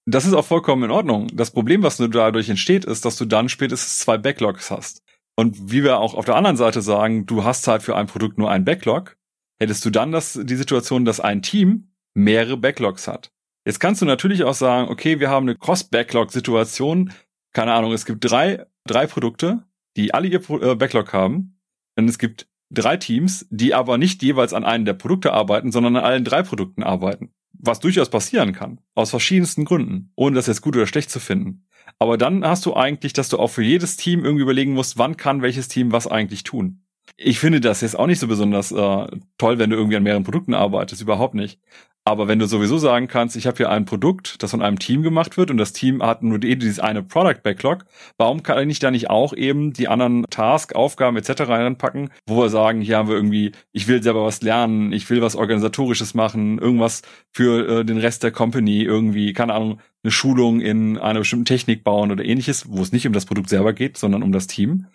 Das 0.06 0.26
ist 0.26 0.34
auch 0.34 0.44
vollkommen 0.44 0.84
in 0.84 0.92
Ordnung. 0.92 1.28
Das 1.34 1.52
Problem, 1.52 1.84
was 1.84 1.96
dadurch 1.96 2.50
entsteht, 2.50 2.84
ist, 2.84 3.06
dass 3.06 3.16
du 3.18 3.24
dann 3.24 3.48
spätestens 3.48 4.00
zwei 4.00 4.18
Backlogs 4.18 4.70
hast. 4.72 5.04
Und 5.38 5.72
wie 5.72 5.84
wir 5.84 6.00
auch 6.00 6.16
auf 6.16 6.26
der 6.26 6.36
anderen 6.36 6.58
Seite 6.58 6.82
sagen, 6.82 7.26
du 7.26 7.46
hast 7.46 7.66
halt 7.68 7.82
für 7.82 7.96
ein 7.96 8.08
Produkt 8.08 8.38
nur 8.38 8.52
ein 8.52 8.66
Backlog, 8.66 9.16
hättest 9.58 9.86
du 9.86 9.90
dann 9.90 10.12
das, 10.12 10.38
die 10.44 10.56
Situation, 10.56 11.06
dass 11.06 11.22
ein 11.22 11.42
Team 11.42 11.94
mehrere 12.14 12.58
Backlogs 12.58 13.08
hat. 13.08 13.32
Jetzt 13.66 13.80
kannst 13.80 14.02
du 14.02 14.06
natürlich 14.06 14.44
auch 14.44 14.54
sagen, 14.54 14.90
okay, 14.90 15.22
wir 15.22 15.30
haben 15.30 15.48
eine 15.48 15.58
Cross-Backlog-Situation. 15.58 17.14
Keine 17.54 17.74
Ahnung, 17.74 17.94
es 17.94 18.06
gibt 18.06 18.30
drei, 18.30 18.66
drei 18.86 19.08
Produkte, 19.08 19.64
die 19.96 20.14
alle 20.14 20.28
ihr 20.28 20.42
äh, 20.50 20.76
Backlog 20.76 21.14
haben. 21.14 21.55
Und 21.96 22.08
es 22.08 22.20
gibt 22.20 22.48
drei 22.70 22.98
Teams, 22.98 23.48
die 23.50 23.74
aber 23.74 23.98
nicht 23.98 24.22
jeweils 24.24 24.54
an 24.54 24.66
einem 24.66 24.86
der 24.86 24.94
Produkte 24.94 25.34
arbeiten, 25.34 25.72
sondern 25.72 25.96
an 25.98 26.04
allen 26.04 26.24
drei 26.24 26.44
Produkten 26.44 26.84
arbeiten. 26.84 27.32
Was 27.54 27.80
durchaus 27.80 28.10
passieren 28.10 28.54
kann. 28.54 28.80
Aus 28.96 29.10
verschiedensten 29.10 29.66
Gründen. 29.66 30.12
Ohne 30.16 30.36
das 30.36 30.48
jetzt 30.48 30.62
gut 30.62 30.76
oder 30.76 30.88
schlecht 30.88 31.10
zu 31.10 31.20
finden. 31.20 31.66
Aber 32.00 32.18
dann 32.18 32.46
hast 32.46 32.66
du 32.66 32.76
eigentlich, 32.76 33.14
dass 33.14 33.30
du 33.30 33.40
auch 33.40 33.50
für 33.50 33.64
jedes 33.64 33.98
Team 33.98 34.26
irgendwie 34.26 34.44
überlegen 34.44 34.74
musst, 34.74 34.98
wann 34.98 35.18
kann 35.18 35.42
welches 35.42 35.68
Team 35.68 35.92
was 35.92 36.08
eigentlich 36.08 36.44
tun. 36.44 36.82
Ich 37.18 37.40
finde 37.40 37.62
das 37.62 37.82
jetzt 37.82 37.98
auch 37.98 38.08
nicht 38.08 38.20
so 38.20 38.28
besonders 38.28 38.72
äh, 38.72 39.08
toll, 39.38 39.60
wenn 39.60 39.70
du 39.70 39.78
irgendwie 39.78 39.96
an 39.96 40.04
mehreren 40.04 40.24
Produkten 40.24 40.54
arbeitest, 40.54 41.02
überhaupt 41.02 41.36
nicht. 41.36 41.62
Aber 42.08 42.28
wenn 42.28 42.38
du 42.38 42.46
sowieso 42.46 42.78
sagen 42.78 43.08
kannst, 43.08 43.36
ich 43.36 43.48
habe 43.48 43.58
hier 43.58 43.72
ein 43.72 43.86
Produkt, 43.86 44.44
das 44.44 44.52
von 44.52 44.62
einem 44.62 44.78
Team 44.78 45.02
gemacht 45.02 45.38
wird 45.38 45.50
und 45.50 45.58
das 45.58 45.74
Team 45.74 46.04
hat 46.04 46.22
nur 46.22 46.38
dieses 46.38 46.80
eine 46.80 47.02
Product 47.02 47.42
Backlog, 47.42 47.86
warum 48.20 48.44
kann 48.44 48.70
ich 48.70 48.78
da 48.78 48.92
nicht 48.92 49.10
auch 49.10 49.34
eben 49.34 49.74
die 49.74 49.88
anderen 49.88 50.24
Task, 50.30 50.76
Aufgaben 50.76 51.18
etc. 51.18 51.42
reinpacken, 51.42 52.12
wo 52.28 52.38
wir 52.38 52.50
sagen, 52.50 52.82
hier 52.82 52.98
haben 52.98 53.10
wir 53.10 53.16
irgendwie, 53.16 53.54
ich 53.72 53.88
will 53.88 54.04
selber 54.04 54.24
was 54.24 54.44
lernen, 54.44 54.94
ich 54.94 55.10
will 55.10 55.24
was 55.24 55.36
organisatorisches 55.36 56.14
machen, 56.14 56.60
irgendwas 56.60 57.02
für 57.32 57.80
äh, 57.80 57.86
den 57.86 57.98
Rest 57.98 58.22
der 58.22 58.32
Company, 58.32 58.84
irgendwie, 58.84 59.34
keine 59.34 59.56
Ahnung, 59.56 59.80
eine 60.04 60.12
Schulung 60.12 60.62
in 60.62 61.00
einer 61.00 61.20
bestimmten 61.22 61.46
Technik 61.46 61.84
bauen 61.84 62.12
oder 62.12 62.24
ähnliches, 62.24 62.66
wo 62.70 62.84
es 62.84 62.92
nicht 62.92 63.08
um 63.08 63.14
das 63.14 63.26
Produkt 63.26 63.50
selber 63.50 63.74
geht, 63.74 63.98
sondern 63.98 64.22
um 64.22 64.32
das 64.32 64.46
Team 64.46 64.86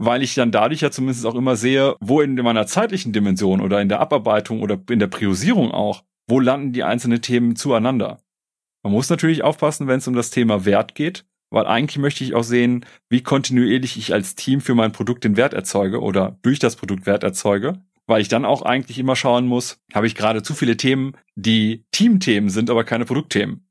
weil 0.00 0.22
ich 0.22 0.36
dann 0.36 0.52
dadurch 0.52 0.80
ja 0.80 0.92
zumindest 0.92 1.26
auch 1.26 1.34
immer 1.34 1.56
sehe, 1.56 1.96
wo 1.98 2.20
in 2.20 2.36
meiner 2.36 2.68
zeitlichen 2.68 3.12
Dimension 3.12 3.60
oder 3.60 3.80
in 3.80 3.88
der 3.88 3.98
Abarbeitung 3.98 4.62
oder 4.62 4.78
in 4.88 5.00
der 5.00 5.08
Priorisierung 5.08 5.72
auch 5.72 6.04
wo 6.28 6.38
landen 6.38 6.72
die 6.72 6.84
einzelnen 6.84 7.22
Themen 7.22 7.56
zueinander. 7.56 8.22
Man 8.84 8.92
muss 8.92 9.10
natürlich 9.10 9.42
aufpassen, 9.42 9.88
wenn 9.88 9.98
es 9.98 10.06
um 10.06 10.14
das 10.14 10.30
Thema 10.30 10.64
Wert 10.64 10.94
geht, 10.94 11.24
weil 11.50 11.66
eigentlich 11.66 11.98
möchte 11.98 12.22
ich 12.22 12.34
auch 12.34 12.44
sehen, 12.44 12.84
wie 13.08 13.22
kontinuierlich 13.22 13.96
ich 13.96 14.12
als 14.12 14.34
Team 14.34 14.60
für 14.60 14.74
mein 14.74 14.92
Produkt 14.92 15.24
den 15.24 15.36
Wert 15.36 15.54
erzeuge 15.54 16.00
oder 16.00 16.38
durch 16.42 16.58
das 16.58 16.76
Produkt 16.76 17.06
Wert 17.06 17.24
erzeuge, 17.24 17.82
weil 18.06 18.20
ich 18.20 18.28
dann 18.28 18.44
auch 18.44 18.62
eigentlich 18.62 18.98
immer 18.98 19.16
schauen 19.16 19.46
muss, 19.46 19.80
habe 19.92 20.06
ich 20.06 20.14
gerade 20.14 20.42
zu 20.42 20.54
viele 20.54 20.76
Themen, 20.76 21.16
die 21.34 21.84
Teamthemen 21.90 22.50
sind, 22.50 22.70
aber 22.70 22.84
keine 22.84 23.04
Produktthemen. 23.04 23.66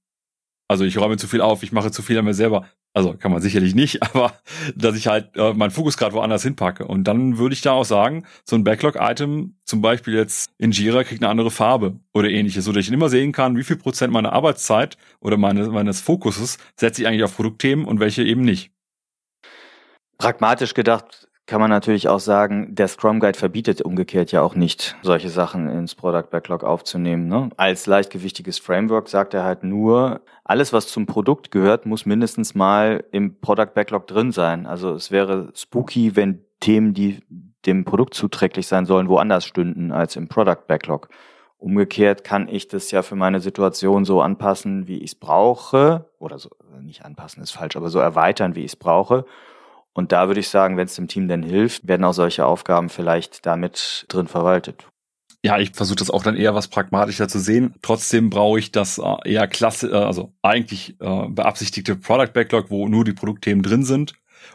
Also 0.68 0.84
ich 0.84 0.98
räume 0.98 1.18
zu 1.18 1.28
viel 1.28 1.42
auf, 1.42 1.64
ich 1.64 1.72
mache 1.72 1.92
zu 1.92 2.02
viel 2.02 2.18
an 2.18 2.26
mir 2.26 2.34
selber. 2.34 2.68
Also 2.98 3.14
kann 3.14 3.32
man 3.32 3.44
sicherlich 3.44 3.76
nicht, 3.76 4.02
aber 4.16 4.34
dass 4.76 4.96
ich 4.96 5.06
halt 5.06 5.30
äh, 5.36 5.54
meinen 5.54 5.70
Fokus 5.70 5.98
gerade 5.98 6.16
woanders 6.16 6.42
hinpacke. 6.42 6.88
Und 6.88 7.04
dann 7.04 7.38
würde 7.38 7.54
ich 7.54 7.62
da 7.62 7.74
auch 7.74 7.86
sagen, 7.86 8.26
so 8.44 8.56
ein 8.56 8.64
Backlog-Item, 8.64 9.56
zum 9.66 9.82
Beispiel 9.84 10.16
jetzt 10.16 10.50
in 10.58 10.72
Jira, 10.72 11.04
kriegt 11.04 11.22
eine 11.22 11.30
andere 11.30 11.52
Farbe 11.52 12.00
oder 12.12 12.28
ähnliches, 12.28 12.66
so 12.66 12.72
dass 12.72 12.88
ich 12.88 12.92
immer 12.92 13.10
sehen 13.10 13.34
kann, 13.34 13.56
wie 13.56 13.64
viel 13.64 13.76
Prozent 13.76 14.12
meiner 14.12 14.34
Arbeitszeit 14.34 14.98
oder 15.20 15.38
meine, 15.38 15.68
meines 15.68 16.02
Fokuses 16.02 16.58
setze 16.76 17.04
ich 17.04 17.08
eigentlich 17.08 17.24
auf 17.24 17.36
Produktthemen 17.36 17.86
und 17.86 18.00
welche 18.00 18.24
eben 18.24 18.42
nicht. 18.42 18.72
Pragmatisch 20.18 20.74
gedacht 20.74 21.27
kann 21.48 21.62
man 21.62 21.70
natürlich 21.70 22.10
auch 22.10 22.20
sagen, 22.20 22.76
der 22.76 22.90
Scrum 22.90 23.22
Guide 23.22 23.40
verbietet 23.40 23.82
umgekehrt 23.82 24.34
ja 24.34 24.42
auch 24.42 24.54
nicht, 24.54 24.98
solche 25.02 25.30
Sachen 25.30 25.70
ins 25.70 25.96
Product 25.96 26.30
Backlog 26.30 26.64
aufzunehmen. 26.64 27.30
Ne? 27.30 27.50
Als 27.56 27.88
leichtgewichtiges 27.88 28.60
Framework 28.60 29.08
sagt 29.08 29.34
er 29.34 29.46
halt 29.46 29.64
nur, 29.64 30.22
alles, 30.44 30.74
was 30.74 30.88
zum 30.88 31.06
Produkt 31.06 31.50
gehört, 31.52 31.86
muss 31.86 32.06
mindestens 32.06 32.54
mal 32.54 33.04
im 33.12 33.40
Product 33.40 33.74
Backlog 33.74 34.08
drin 34.08 34.34
sein. 34.34 34.66
Also 34.68 34.94
es 34.94 35.10
wäre 35.10 35.50
spooky, 35.56 36.18
wenn 36.18 36.44
Themen, 36.60 36.94
die 36.94 37.24
dem 37.66 37.86
Produkt 37.86 38.14
zuträglich 38.14 38.68
sein 38.68 38.86
sollen, 38.86 39.08
woanders 39.08 39.46
stünden 39.46 39.94
als 39.94 40.18
im 40.18 40.28
Product 40.28 40.68
Backlog. 40.68 41.08
Umgekehrt 41.58 42.26
kann 42.26 42.50
ich 42.50 42.68
das 42.68 42.92
ja 42.92 43.02
für 43.02 43.16
meine 43.16 43.40
Situation 43.40 44.04
so 44.04 44.22
anpassen, 44.22 44.88
wie 44.88 44.98
ich 44.98 45.12
es 45.12 45.16
brauche, 45.16 46.10
oder 46.20 46.40
so, 46.40 46.50
nicht 46.82 47.06
anpassen 47.06 47.42
ist 47.42 47.52
falsch, 47.52 47.78
aber 47.78 47.90
so 47.90 48.00
erweitern, 48.00 48.56
wie 48.56 48.62
ich 48.62 48.74
es 48.74 48.76
brauche. 48.76 49.26
Und 49.98 50.12
da 50.12 50.28
würde 50.28 50.40
ich 50.40 50.50
sagen, 50.50 50.78
wenn 50.78 50.86
es 50.86 50.94
dem 50.94 51.08
Team 51.08 51.28
denn 51.28 51.42
hilft, 51.42 51.88
werden 51.88 52.04
auch 52.04 52.14
solche 52.14 52.46
Aufgaben 52.46 52.90
vielleicht 52.90 53.48
damit 53.48 54.06
drin 54.10 54.28
verwaltet. 54.28 54.88
Ja, 55.44 55.58
ich 55.58 55.72
versuche 55.72 55.96
das 55.96 56.12
auch 56.12 56.22
dann 56.22 56.36
eher 56.36 56.54
was 56.54 56.68
pragmatischer 56.68 57.28
zu 57.28 57.40
sehen. 57.40 57.74
Trotzdem 57.82 58.30
brauche 58.30 58.60
ich 58.60 58.72
das 58.72 59.00
äh, 59.00 59.16
eher 59.26 59.48
klasse, 59.48 59.90
äh, 59.90 59.96
also 59.96 60.34
eigentlich 60.44 61.02
äh, 61.02 61.28
beabsichtigte 61.30 61.96
Product 61.96 62.32
Backlog, 62.32 62.70
wo 62.70 62.88
nur 62.88 63.06
die 63.06 63.14
Produktthemen 63.14 63.64
drin 63.64 63.84
sind. 63.84 64.14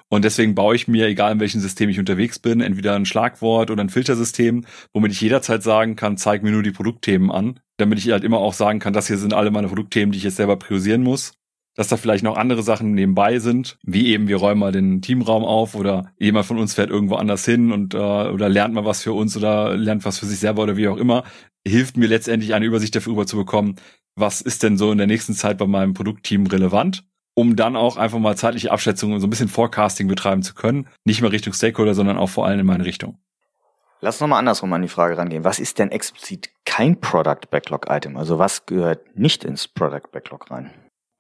Und 0.09 0.25
deswegen 0.25 0.55
baue 0.55 0.77
ich 0.77 0.87
mir, 0.87 1.09
egal 1.09 1.33
in 1.33 1.41
welchem 1.41 1.61
System 1.61 1.89
ich 1.89 1.99
unterwegs 1.99 2.39
bin, 2.39 2.61
entweder 2.61 2.95
ein 2.95 3.05
Schlagwort 3.05 3.73
oder 3.73 3.83
ein 3.83 3.91
Filtersystem, 3.91 4.65
womit 4.93 5.11
ich 5.11 5.21
jederzeit 5.21 5.65
sagen 5.65 5.97
kann, 5.97 6.19
zeig 6.19 6.45
mir 6.45 6.53
nur 6.53 6.63
die 6.63 6.71
Produktthemen 6.71 7.33
an, 7.33 7.59
damit 7.79 7.99
ich 7.99 8.13
halt 8.13 8.23
immer 8.23 8.39
auch 8.39 8.55
sagen 8.55 8.79
kann, 8.79 8.93
das 8.93 9.09
hier 9.09 9.19
sind 9.19 9.35
alle 9.35 9.51
meine 9.51 9.67
Produktthemen, 9.67 10.13
die 10.13 10.19
ich 10.19 10.25
jetzt 10.25 10.37
selber 10.37 10.57
priorisieren 10.57 11.03
muss 11.03 11.33
dass 11.75 11.89
da 11.89 11.97
vielleicht 11.97 12.25
noch 12.25 12.37
andere 12.37 12.63
Sachen 12.63 12.93
nebenbei 12.93 13.39
sind, 13.39 13.79
wie 13.83 14.09
eben 14.09 14.29
wir 14.29 14.37
räumen 14.37 14.61
mal 14.61 14.73
den 14.73 15.01
Teamraum 15.01 15.45
auf 15.45 15.75
oder 15.75 16.13
jemand 16.19 16.47
von 16.47 16.59
uns 16.59 16.75
fährt 16.75 16.91
irgendwo 16.91 17.15
anders 17.15 17.45
hin 17.45 17.73
und 17.73 17.95
äh, 17.95 17.99
oder 17.99 18.49
lernt 18.49 18.75
mal 18.75 18.85
was 18.85 19.03
für 19.03 19.13
uns 19.13 19.37
oder 19.37 19.77
lernt 19.77 20.05
was 20.05 20.19
für 20.19 20.27
sich 20.27 20.39
selber 20.39 20.63
oder 20.63 20.77
wie 20.77 20.89
auch 20.89 20.99
immer, 20.99 21.25
hilft 21.67 21.97
mir 21.97 22.09
letztendlich 22.09 22.55
eine 22.55 22.67
Übersicht 22.67 22.95
darüber 22.95 23.27
zu 23.27 23.37
bekommen, 23.37 23.77
was 24.15 24.41
ist 24.41 24.63
denn 24.63 24.77
so 24.77 24.93
in 24.93 24.99
der 24.99 25.07
nächsten 25.07 25.35
Zeit 25.35 25.59
bei 25.59 25.67
meinem 25.67 25.95
Produktteam 25.95 26.47
relevant, 26.47 27.05
um 27.35 27.57
dann 27.57 27.77
auch 27.77 27.97
einfach 27.97 28.19
mal 28.19 28.37
zeitliche 28.37 28.71
Abschätzungen 28.71 29.15
und 29.15 29.21
so 29.21 29.27
ein 29.27 29.31
bisschen 29.31 29.49
Forecasting 29.49 30.09
betreiben 30.09 30.43
zu 30.43 30.55
können, 30.55 30.89
nicht 31.05 31.23
mehr 31.23 31.33
Richtung 31.33 31.55
Stakeholder, 31.55 31.95
sondern 31.95 32.19
auch 32.19 32.29
vor 32.29 32.47
allem 32.47 32.61
in 32.61 32.67
meine 32.67 32.85
Richtung. 32.85 33.19
Lass 34.05 34.17
uns 34.17 34.23
nochmal 34.23 34.41
andersrum 34.41 34.73
an 34.73 34.83
die 34.83 34.89
Frage 34.89 35.17
rangehen. 35.17 35.45
Was 35.45 35.61
ist 35.61 35.79
denn 35.79 35.93
explizit 35.93 36.51
kein 36.65 37.01
Product 37.01 37.49
Backlog 37.51 37.87
Item? 37.89 38.17
Also 38.17 38.39
was 38.39 38.67
gehört 38.67 39.17
nicht 39.17 39.45
ins 39.45 39.69
Product 39.69 40.11
Backlog 40.11 40.51
rein? 40.51 40.71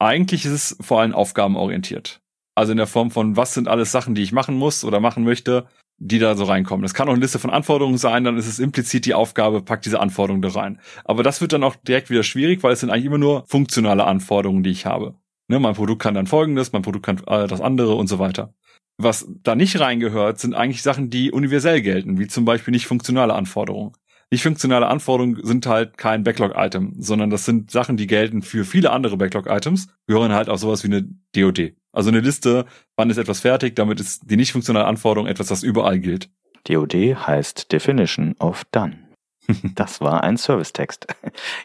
Eigentlich 0.02 0.44
ist 0.44 0.52
es 0.52 0.76
vor 0.80 1.00
allem 1.00 1.14
aufgabenorientiert. 1.14 2.20
Also 2.56 2.72
in 2.72 2.78
der 2.78 2.88
Form 2.88 3.12
von, 3.12 3.36
was 3.36 3.54
sind 3.54 3.68
alles 3.68 3.92
Sachen, 3.92 4.16
die 4.16 4.22
ich 4.22 4.32
machen 4.32 4.56
muss 4.56 4.84
oder 4.84 4.98
machen 4.98 5.22
möchte, 5.22 5.66
die 5.98 6.18
da 6.18 6.34
so 6.34 6.44
reinkommen. 6.44 6.82
Das 6.82 6.92
kann 6.92 7.08
auch 7.08 7.12
eine 7.12 7.20
Liste 7.20 7.38
von 7.38 7.50
Anforderungen 7.50 7.98
sein, 7.98 8.24
dann 8.24 8.36
ist 8.36 8.48
es 8.48 8.58
implizit 8.58 9.06
die 9.06 9.14
Aufgabe, 9.14 9.62
packt 9.62 9.84
diese 9.84 10.00
Anforderungen 10.00 10.42
da 10.42 10.48
rein. 10.48 10.80
Aber 11.04 11.22
das 11.22 11.40
wird 11.40 11.52
dann 11.52 11.62
auch 11.62 11.76
direkt 11.76 12.10
wieder 12.10 12.24
schwierig, 12.24 12.64
weil 12.64 12.72
es 12.72 12.80
sind 12.80 12.90
eigentlich 12.90 13.04
immer 13.04 13.18
nur 13.18 13.44
funktionale 13.46 14.04
Anforderungen, 14.04 14.64
die 14.64 14.70
ich 14.70 14.86
habe. 14.86 15.14
Ne, 15.48 15.60
mein 15.60 15.74
Produkt 15.74 16.02
kann 16.02 16.14
dann 16.14 16.26
folgendes, 16.26 16.72
mein 16.72 16.82
Produkt 16.82 17.06
kann 17.06 17.18
äh, 17.28 17.46
das 17.46 17.60
andere 17.60 17.94
und 17.94 18.08
so 18.08 18.18
weiter. 18.18 18.54
Was 18.98 19.28
da 19.42 19.54
nicht 19.54 19.78
reingehört, 19.78 20.40
sind 20.40 20.54
eigentlich 20.54 20.82
Sachen, 20.82 21.10
die 21.10 21.30
universell 21.30 21.80
gelten, 21.80 22.18
wie 22.18 22.26
zum 22.26 22.44
Beispiel 22.44 22.72
nicht 22.72 22.86
funktionale 22.86 23.34
Anforderungen. 23.34 23.92
Nicht 24.32 24.44
funktionale 24.44 24.86
Anforderungen 24.86 25.44
sind 25.44 25.66
halt 25.66 25.98
kein 25.98 26.24
Backlog-Item, 26.24 26.94
sondern 26.98 27.28
das 27.28 27.44
sind 27.44 27.70
Sachen, 27.70 27.98
die 27.98 28.06
gelten 28.06 28.40
für 28.40 28.64
viele 28.64 28.90
andere 28.90 29.18
Backlog-Items, 29.18 29.88
gehören 30.06 30.32
halt 30.32 30.48
auch 30.48 30.56
sowas 30.56 30.82
wie 30.84 30.86
eine 30.86 31.06
DOD. 31.36 31.74
Also 31.92 32.08
eine 32.08 32.20
Liste, 32.20 32.64
wann 32.96 33.10
ist 33.10 33.18
etwas 33.18 33.40
fertig, 33.40 33.76
damit 33.76 34.00
ist 34.00 34.30
die 34.30 34.38
nicht 34.38 34.52
funktionale 34.52 34.86
Anforderung 34.86 35.28
etwas, 35.28 35.48
das 35.48 35.62
überall 35.62 35.98
gilt. 35.98 36.30
DOD 36.66 36.94
heißt 37.14 37.70
Definition 37.72 38.34
of 38.38 38.64
Done. 38.72 39.00
Das 39.74 40.00
war 40.00 40.24
ein 40.24 40.38
Servicetext. 40.38 41.08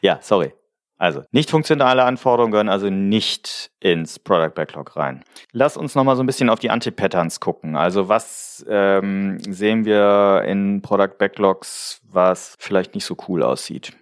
ja, 0.01 0.19
sorry. 0.21 0.51
Also, 0.97 1.23
nicht 1.31 1.51
funktionale 1.51 2.03
Anforderungen 2.03 2.51
gehören 2.51 2.69
also 2.69 2.89
nicht 2.89 3.71
ins 3.79 4.17
Product 4.17 4.53
Backlog 4.55 4.95
rein. 4.95 5.23
Lass 5.51 5.77
uns 5.77 5.93
nochmal 5.93 6.15
so 6.15 6.23
ein 6.23 6.25
bisschen 6.25 6.49
auf 6.49 6.59
die 6.59 6.71
Anti-Patterns 6.71 7.39
gucken. 7.39 7.75
Also, 7.75 8.09
was 8.09 8.65
ähm, 8.67 9.37
sehen 9.39 9.85
wir 9.85 10.43
in 10.47 10.81
Product 10.81 11.17
Backlogs, 11.19 12.01
was 12.03 12.55
vielleicht 12.59 12.95
nicht 12.95 13.05
so 13.05 13.15
cool 13.27 13.43
aussieht? 13.43 13.93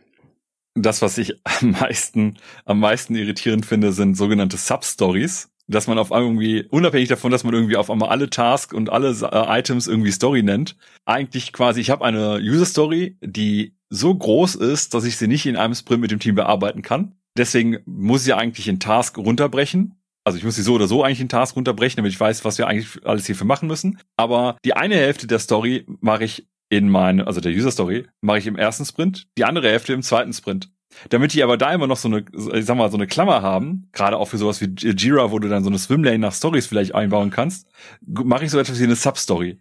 Das, 0.74 1.02
was 1.02 1.18
ich 1.18 1.34
am 1.44 1.72
meisten, 1.72 2.38
am 2.66 2.80
meisten 2.80 3.16
irritierend 3.16 3.66
finde, 3.66 3.92
sind 3.92 4.16
sogenannte 4.16 4.58
Substories 4.58 5.50
dass 5.68 5.88
man 5.88 5.98
auf 5.98 6.12
irgendwie, 6.12 6.66
unabhängig 6.70 7.10
davon, 7.10 7.32
dass 7.32 7.44
man 7.44 7.54
irgendwie 7.54 7.78
auf 7.78 7.90
einmal 7.90 8.10
alle 8.10 8.30
Tasks 8.30 8.74
und 8.74 8.90
alle 8.90 9.10
äh, 9.10 9.60
Items 9.60 9.88
irgendwie 9.88 10.12
Story 10.12 10.44
nennt, 10.44 10.76
eigentlich 11.06 11.54
quasi, 11.54 11.82
ich 11.82 11.90
habe 11.90 12.06
eine 12.06 12.40
User 12.42 12.66
Story, 12.66 13.18
die 13.22 13.76
so 13.90 14.14
groß 14.14 14.56
ist, 14.56 14.94
dass 14.94 15.06
ich 15.06 15.18
sie 15.18 15.28
nicht 15.28 15.46
in 15.46 15.56
einem 15.56 15.76
Sprint 15.76 16.02
mit 16.02 16.12
dem 16.12 16.20
Team 16.20 16.36
bearbeiten 16.36 16.82
kann. 16.82 17.16
Deswegen 17.38 17.80
muss 17.86 18.26
ich 18.26 18.34
eigentlich 18.34 18.68
in 18.68 18.80
Task 18.80 19.18
runterbrechen. 19.18 19.96
Also 20.24 20.38
ich 20.38 20.44
muss 20.44 20.56
sie 20.56 20.64
so 20.64 20.74
oder 20.74 20.88
so 20.88 21.04
eigentlich 21.04 21.22
in 21.22 21.30
Task 21.30 21.56
runterbrechen, 21.56 21.98
damit 21.98 22.12
ich 22.12 22.20
weiß, 22.20 22.46
was 22.46 22.58
wir 22.58 22.68
eigentlich 22.68 23.06
alles 23.06 23.26
hierfür 23.26 23.46
machen 23.46 23.68
müssen. 23.68 24.00
Aber 24.18 24.58
die 24.66 24.74
eine 24.74 24.96
Hälfte 24.96 25.28
der 25.28 25.40
Story 25.40 25.86
mache 26.02 26.24
ich 26.24 26.48
in 26.70 26.90
meine, 26.90 27.28
also 27.28 27.42
der 27.42 27.52
User 27.52 27.72
Story, 27.72 28.08
mache 28.22 28.40
ich 28.40 28.48
im 28.48 28.58
ersten 28.58 28.86
Sprint, 28.86 29.28
die 29.38 29.46
andere 29.46 29.70
Hälfte 29.70 29.94
im 29.94 30.02
zweiten 30.02 30.34
Sprint. 30.34 30.72
Damit 31.10 31.34
die 31.34 31.44
aber 31.44 31.58
da 31.58 31.74
immer 31.74 31.88
noch 31.88 31.98
so 31.98 32.08
eine, 32.08 32.26
ich 32.54 32.66
sag 32.66 32.78
mal, 32.78 32.90
so 32.90 32.98
eine 32.98 33.08
Klammer 33.08 33.42
haben, 33.42 33.90
gerade 33.92 34.18
auch 34.18 34.28
für 34.28 34.38
sowas 34.38 34.62
wie 34.62 34.74
Jira, 34.76 35.32
wo 35.32 35.40
du 35.40 35.50
dann 35.50 35.64
so 35.64 35.70
eine 35.70 35.80
Swimlane 35.80 36.20
nach 36.20 36.34
Stories 36.34 36.68
vielleicht 36.68 36.96
einbauen 36.96 37.32
kannst, 37.32 37.68
mache 38.06 38.46
ich 38.46 38.52
so 38.52 38.60
etwas 38.60 38.80
wie 38.80 38.84
eine 38.84 38.96
Substory. 38.96 39.60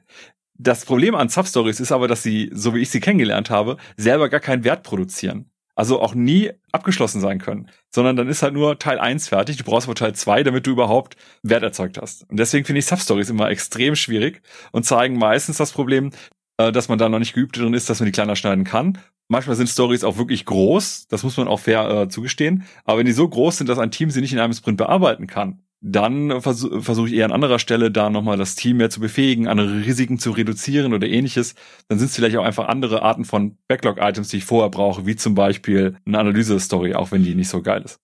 Das 0.56 0.84
Problem 0.84 1.14
an 1.14 1.28
Substories 1.28 1.80
ist 1.80 1.92
aber, 1.92 2.06
dass 2.06 2.22
sie, 2.22 2.50
so 2.52 2.74
wie 2.74 2.80
ich 2.80 2.90
sie 2.90 3.00
kennengelernt 3.00 3.50
habe, 3.50 3.76
selber 3.96 4.28
gar 4.28 4.40
keinen 4.40 4.64
Wert 4.64 4.84
produzieren. 4.84 5.50
Also 5.76 6.00
auch 6.00 6.14
nie 6.14 6.52
abgeschlossen 6.70 7.20
sein 7.20 7.40
können, 7.40 7.68
sondern 7.90 8.14
dann 8.14 8.28
ist 8.28 8.44
halt 8.44 8.54
nur 8.54 8.78
Teil 8.78 9.00
1 9.00 9.28
fertig, 9.28 9.56
du 9.56 9.64
brauchst 9.64 9.88
aber 9.88 9.96
Teil 9.96 10.14
2, 10.14 10.44
damit 10.44 10.68
du 10.68 10.70
überhaupt 10.70 11.16
Wert 11.42 11.64
erzeugt 11.64 11.98
hast. 12.00 12.30
Und 12.30 12.38
deswegen 12.38 12.64
finde 12.64 12.78
ich 12.78 12.86
Substories 12.86 13.28
immer 13.28 13.50
extrem 13.50 13.96
schwierig 13.96 14.40
und 14.70 14.84
zeigen 14.84 15.18
meistens 15.18 15.56
das 15.56 15.72
Problem, 15.72 16.12
äh, 16.58 16.72
dass 16.72 16.88
man 16.88 16.98
da 16.98 17.08
noch 17.08 17.18
nicht 17.18 17.34
geübt 17.34 17.56
drin 17.56 17.74
ist, 17.74 17.88
dass 17.90 18.00
man 18.00 18.06
die 18.06 18.12
kleiner 18.12 18.36
schneiden 18.36 18.64
kann 18.64 18.98
Manchmal 19.28 19.56
sind 19.56 19.68
Stories 19.68 20.04
auch 20.04 20.18
wirklich 20.18 20.44
groß, 20.44 21.08
das 21.08 21.22
muss 21.22 21.36
man 21.38 21.48
auch 21.48 21.60
fair 21.60 21.88
äh, 21.90 22.08
zugestehen. 22.08 22.64
Aber 22.84 22.98
wenn 22.98 23.06
die 23.06 23.12
so 23.12 23.26
groß 23.26 23.56
sind, 23.56 23.68
dass 23.68 23.78
ein 23.78 23.90
Team 23.90 24.10
sie 24.10 24.20
nicht 24.20 24.34
in 24.34 24.38
einem 24.38 24.52
Sprint 24.52 24.76
bearbeiten 24.76 25.26
kann, 25.26 25.62
dann 25.80 26.40
versuche 26.40 26.82
versuch 26.82 27.06
ich 27.06 27.14
eher 27.14 27.26
an 27.26 27.32
anderer 27.32 27.58
Stelle 27.58 27.90
da 27.90 28.10
nochmal 28.10 28.36
das 28.36 28.54
Team 28.54 28.78
mehr 28.78 28.90
zu 28.90 29.00
befähigen, 29.00 29.48
andere 29.48 29.84
Risiken 29.84 30.18
zu 30.18 30.30
reduzieren 30.30 30.92
oder 30.92 31.06
ähnliches. 31.06 31.54
Dann 31.88 31.98
sind 31.98 32.08
es 32.08 32.16
vielleicht 32.16 32.36
auch 32.36 32.44
einfach 32.44 32.68
andere 32.68 33.02
Arten 33.02 33.24
von 33.24 33.56
Backlog-Items, 33.68 34.28
die 34.28 34.38
ich 34.38 34.44
vorher 34.44 34.70
brauche, 34.70 35.06
wie 35.06 35.16
zum 35.16 35.34
Beispiel 35.34 35.96
eine 36.06 36.18
Analyse-Story, 36.18 36.94
auch 36.94 37.10
wenn 37.10 37.24
die 37.24 37.34
nicht 37.34 37.48
so 37.48 37.62
geil 37.62 37.82
ist. 37.82 38.00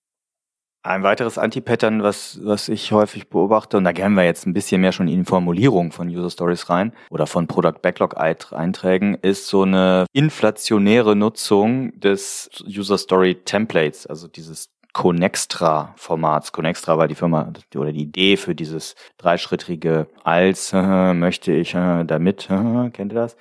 Ein 0.83 1.03
weiteres 1.03 1.37
Anti-Pattern, 1.37 2.01
was, 2.01 2.39
was 2.43 2.67
ich 2.67 2.91
häufig 2.91 3.29
beobachte, 3.29 3.77
und 3.77 3.83
da 3.83 3.91
gehen 3.91 4.15
wir 4.15 4.23
jetzt 4.23 4.47
ein 4.47 4.53
bisschen 4.53 4.81
mehr 4.81 4.91
schon 4.91 5.07
in 5.07 5.19
die 5.19 5.29
Formulierung 5.29 5.91
von 5.91 6.07
User 6.07 6.31
Stories 6.31 6.71
rein 6.71 6.91
oder 7.11 7.27
von 7.27 7.45
Product 7.45 7.83
Backlog 7.83 8.17
Einträgen, 8.17 9.13
ist 9.21 9.45
so 9.45 9.61
eine 9.61 10.07
inflationäre 10.11 11.15
Nutzung 11.15 11.99
des 11.99 12.49
User 12.65 12.97
Story 12.97 13.35
Templates, 13.45 14.07
also 14.07 14.27
dieses 14.27 14.71
Connextra-Formats. 14.93 16.51
Connextra 16.51 16.97
war 16.97 17.07
die 17.07 17.15
Firma 17.15 17.53
oder 17.75 17.91
die 17.91 18.01
Idee 18.01 18.35
für 18.35 18.55
dieses 18.55 18.95
dreischrittige 19.19 20.07
als 20.23 20.73
äh, 20.73 21.13
möchte 21.13 21.51
ich 21.51 21.75
äh, 21.75 22.03
damit, 22.07 22.49
äh, 22.49 22.89
kennt 22.93 23.13
ihr 23.13 23.19
das? 23.19 23.37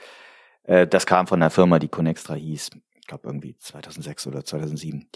Äh, 0.65 0.87
das 0.87 1.07
kam 1.07 1.27
von 1.27 1.41
einer 1.41 1.51
Firma, 1.51 1.79
die 1.79 1.89
Connextra 1.89 2.35
hieß. 2.35 2.71
Ich 3.01 3.07
glaube 3.07 3.27
irgendwie 3.29 3.57
2006 3.57 4.27
oder 4.27 4.45
2007. 4.45 5.09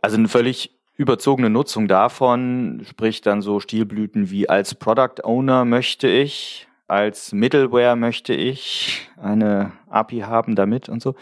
Also 0.00 0.16
eine 0.16 0.28
völlig 0.28 0.77
überzogene 0.98 1.48
Nutzung 1.48 1.88
davon, 1.88 2.82
sprich 2.84 3.22
dann 3.22 3.40
so 3.40 3.60
Stilblüten 3.60 4.30
wie 4.30 4.48
als 4.48 4.74
Product 4.74 5.22
Owner 5.24 5.64
möchte 5.64 6.08
ich, 6.08 6.66
als 6.88 7.32
Middleware 7.32 7.96
möchte 7.96 8.34
ich 8.34 9.08
eine 9.16 9.72
API 9.88 10.20
haben 10.20 10.56
damit 10.56 10.88
und 10.88 11.00
so. 11.00 11.14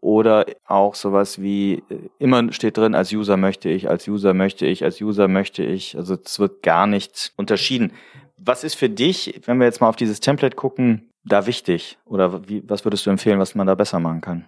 Oder 0.00 0.46
auch 0.64 0.94
sowas 0.94 1.40
wie, 1.42 1.82
äh, 1.90 1.98
immer 2.18 2.52
steht 2.52 2.76
drin, 2.76 2.94
als 2.94 3.12
User 3.12 3.36
möchte 3.36 3.68
ich, 3.68 3.90
als 3.90 4.06
User 4.08 4.32
möchte 4.32 4.64
ich, 4.64 4.84
als 4.84 5.00
User 5.00 5.28
möchte 5.28 5.64
ich. 5.64 5.96
Also 5.96 6.14
es 6.14 6.38
wird 6.38 6.62
gar 6.62 6.86
nicht 6.86 7.32
unterschieden. 7.36 7.92
Was 8.38 8.62
ist 8.62 8.76
für 8.76 8.88
dich, 8.88 9.40
wenn 9.44 9.58
wir 9.58 9.66
jetzt 9.66 9.80
mal 9.80 9.88
auf 9.88 9.96
dieses 9.96 10.20
Template 10.20 10.54
gucken, 10.54 11.10
da 11.24 11.46
wichtig? 11.46 11.98
Oder 12.04 12.48
wie, 12.48 12.62
was 12.66 12.86
würdest 12.86 13.04
du 13.04 13.10
empfehlen, 13.10 13.40
was 13.40 13.56
man 13.56 13.66
da 13.66 13.74
besser 13.74 13.98
machen 13.98 14.20
kann? 14.20 14.44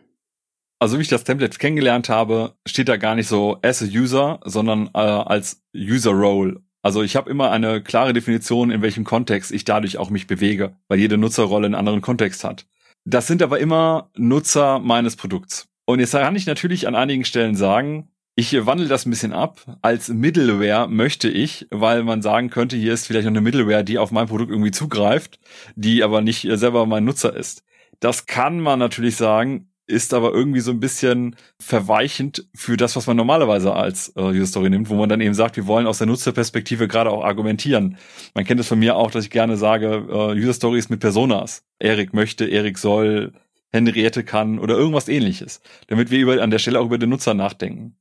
Also 0.83 0.97
wie 0.97 1.03
ich 1.03 1.09
das 1.09 1.25
Template 1.25 1.59
kennengelernt 1.59 2.09
habe, 2.09 2.55
steht 2.67 2.89
da 2.89 2.97
gar 2.97 3.15
nicht 3.15 3.29
so 3.29 3.59
as 3.63 3.83
a 3.83 3.87
user, 3.87 4.41
sondern 4.45 4.89
äh, 4.95 4.99
als 4.99 5.63
User 5.77 6.13
Role. 6.13 6.63
Also 6.83 7.03
ich 7.03 7.17
habe 7.17 7.31
immer 7.31 7.51
eine 7.51 7.83
klare 7.83 8.15
Definition, 8.15 8.71
in 8.71 8.81
welchem 8.81 9.05
Kontext 9.05 9.53
ich 9.53 9.65
dadurch 9.67 9.99
auch 9.99 10.09
mich 10.09 10.27
bewege, 10.27 10.77
weil 10.89 10.99
jede 10.99 11.19
Nutzerrolle 11.19 11.67
einen 11.67 11.75
anderen 11.75 12.01
Kontext 12.01 12.45
hat. 12.45 12.67
Das 13.05 13.27
sind 13.27 13.43
aber 13.43 13.59
immer 13.61 14.11
Nutzer 14.17 14.79
meines 14.79 15.17
Produkts. 15.17 15.69
Und 15.85 16.01
jetzt 16.01 16.13
kann 16.13 16.35
ich 16.37 16.47
natürlich 16.47 16.89
an 16.89 16.95
einigen 16.95 17.27
Stellen 17.27 17.57
sagen, 17.57 18.09
Ich 18.37 18.55
wandle 18.65 18.89
das 18.89 19.05
ein 19.05 19.11
bisschen 19.11 19.35
ab. 19.35 19.61
Als 19.83 20.09
Middleware 20.09 20.89
möchte 20.89 21.29
ich, 21.29 21.67
weil 21.71 22.05
man 22.05 22.23
sagen 22.23 22.49
könnte, 22.49 22.77
hier 22.77 22.95
ist 22.95 23.07
vielleicht 23.07 23.27
noch 23.27 23.33
eine 23.33 23.43
Middleware, 23.43 23.85
die 23.85 23.99
auf 23.99 24.13
mein 24.13 24.29
Produkt 24.29 24.51
irgendwie 24.51 24.71
zugreift, 24.71 25.39
die 25.75 26.03
aber 26.03 26.23
nicht 26.23 26.49
selber 26.53 26.87
mein 26.87 27.05
Nutzer 27.05 27.37
ist. 27.37 27.65
Das 27.99 28.25
kann 28.25 28.61
man 28.61 28.79
natürlich 28.79 29.17
sagen, 29.17 29.70
ist 29.91 30.15
aber 30.15 30.33
irgendwie 30.33 30.61
so 30.61 30.71
ein 30.71 30.81
bisschen 30.81 31.37
verweichend 31.59 32.47
für 32.55 32.77
das, 32.77 32.97
was 32.97 33.07
man 33.07 33.17
normalerweise 33.17 33.75
als 33.75 34.13
äh, 34.17 34.23
User 34.23 34.47
Story 34.47 34.71
nimmt, 34.71 34.89
wo 34.89 34.95
man 34.95 35.09
dann 35.09 35.21
eben 35.21 35.35
sagt, 35.35 35.57
wir 35.57 35.67
wollen 35.67 35.87
aus 35.87 35.99
der 35.99 36.07
Nutzerperspektive 36.07 36.89
gerade 36.89 37.11
auch 37.11 37.25
argumentieren. 37.25 37.99
Man 38.35 38.45
kennt 38.45 38.61
es 38.61 38.69
von 38.69 38.79
mir 38.79 38.97
auch, 38.97 39.11
dass 39.11 39.25
ich 39.25 39.31
gerne 39.31 39.57
sage, 39.57 40.07
äh, 40.09 40.41
User 40.41 40.55
Stories 40.55 40.89
mit 40.89 41.01
Personas. 41.01 41.65
Erik 41.79 42.15
möchte, 42.15 42.47
Erik 42.47 42.79
soll, 42.79 43.33
Henriette 43.73 44.25
kann 44.25 44.59
oder 44.59 44.77
irgendwas 44.77 45.09
ähnliches, 45.09 45.61
damit 45.89 46.11
wir 46.11 46.19
über, 46.19 46.43
an 46.43 46.51
der 46.51 46.59
Stelle 46.59 46.81
auch 46.81 46.87
über 46.87 46.99
den 46.99 47.11
Nutzer 47.11 47.35
nachdenken. 47.35 47.97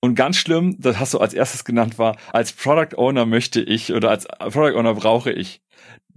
Und 0.00 0.14
ganz 0.14 0.36
schlimm, 0.36 0.76
das 0.78 0.98
hast 1.00 1.14
du 1.14 1.18
als 1.18 1.34
erstes 1.34 1.64
genannt, 1.64 1.98
war, 1.98 2.16
als 2.32 2.52
Product 2.52 2.96
Owner 2.96 3.26
möchte 3.26 3.60
ich 3.60 3.92
oder 3.92 4.10
als 4.10 4.26
Product 4.26 4.76
Owner 4.78 4.94
brauche 4.94 5.32
ich. 5.32 5.60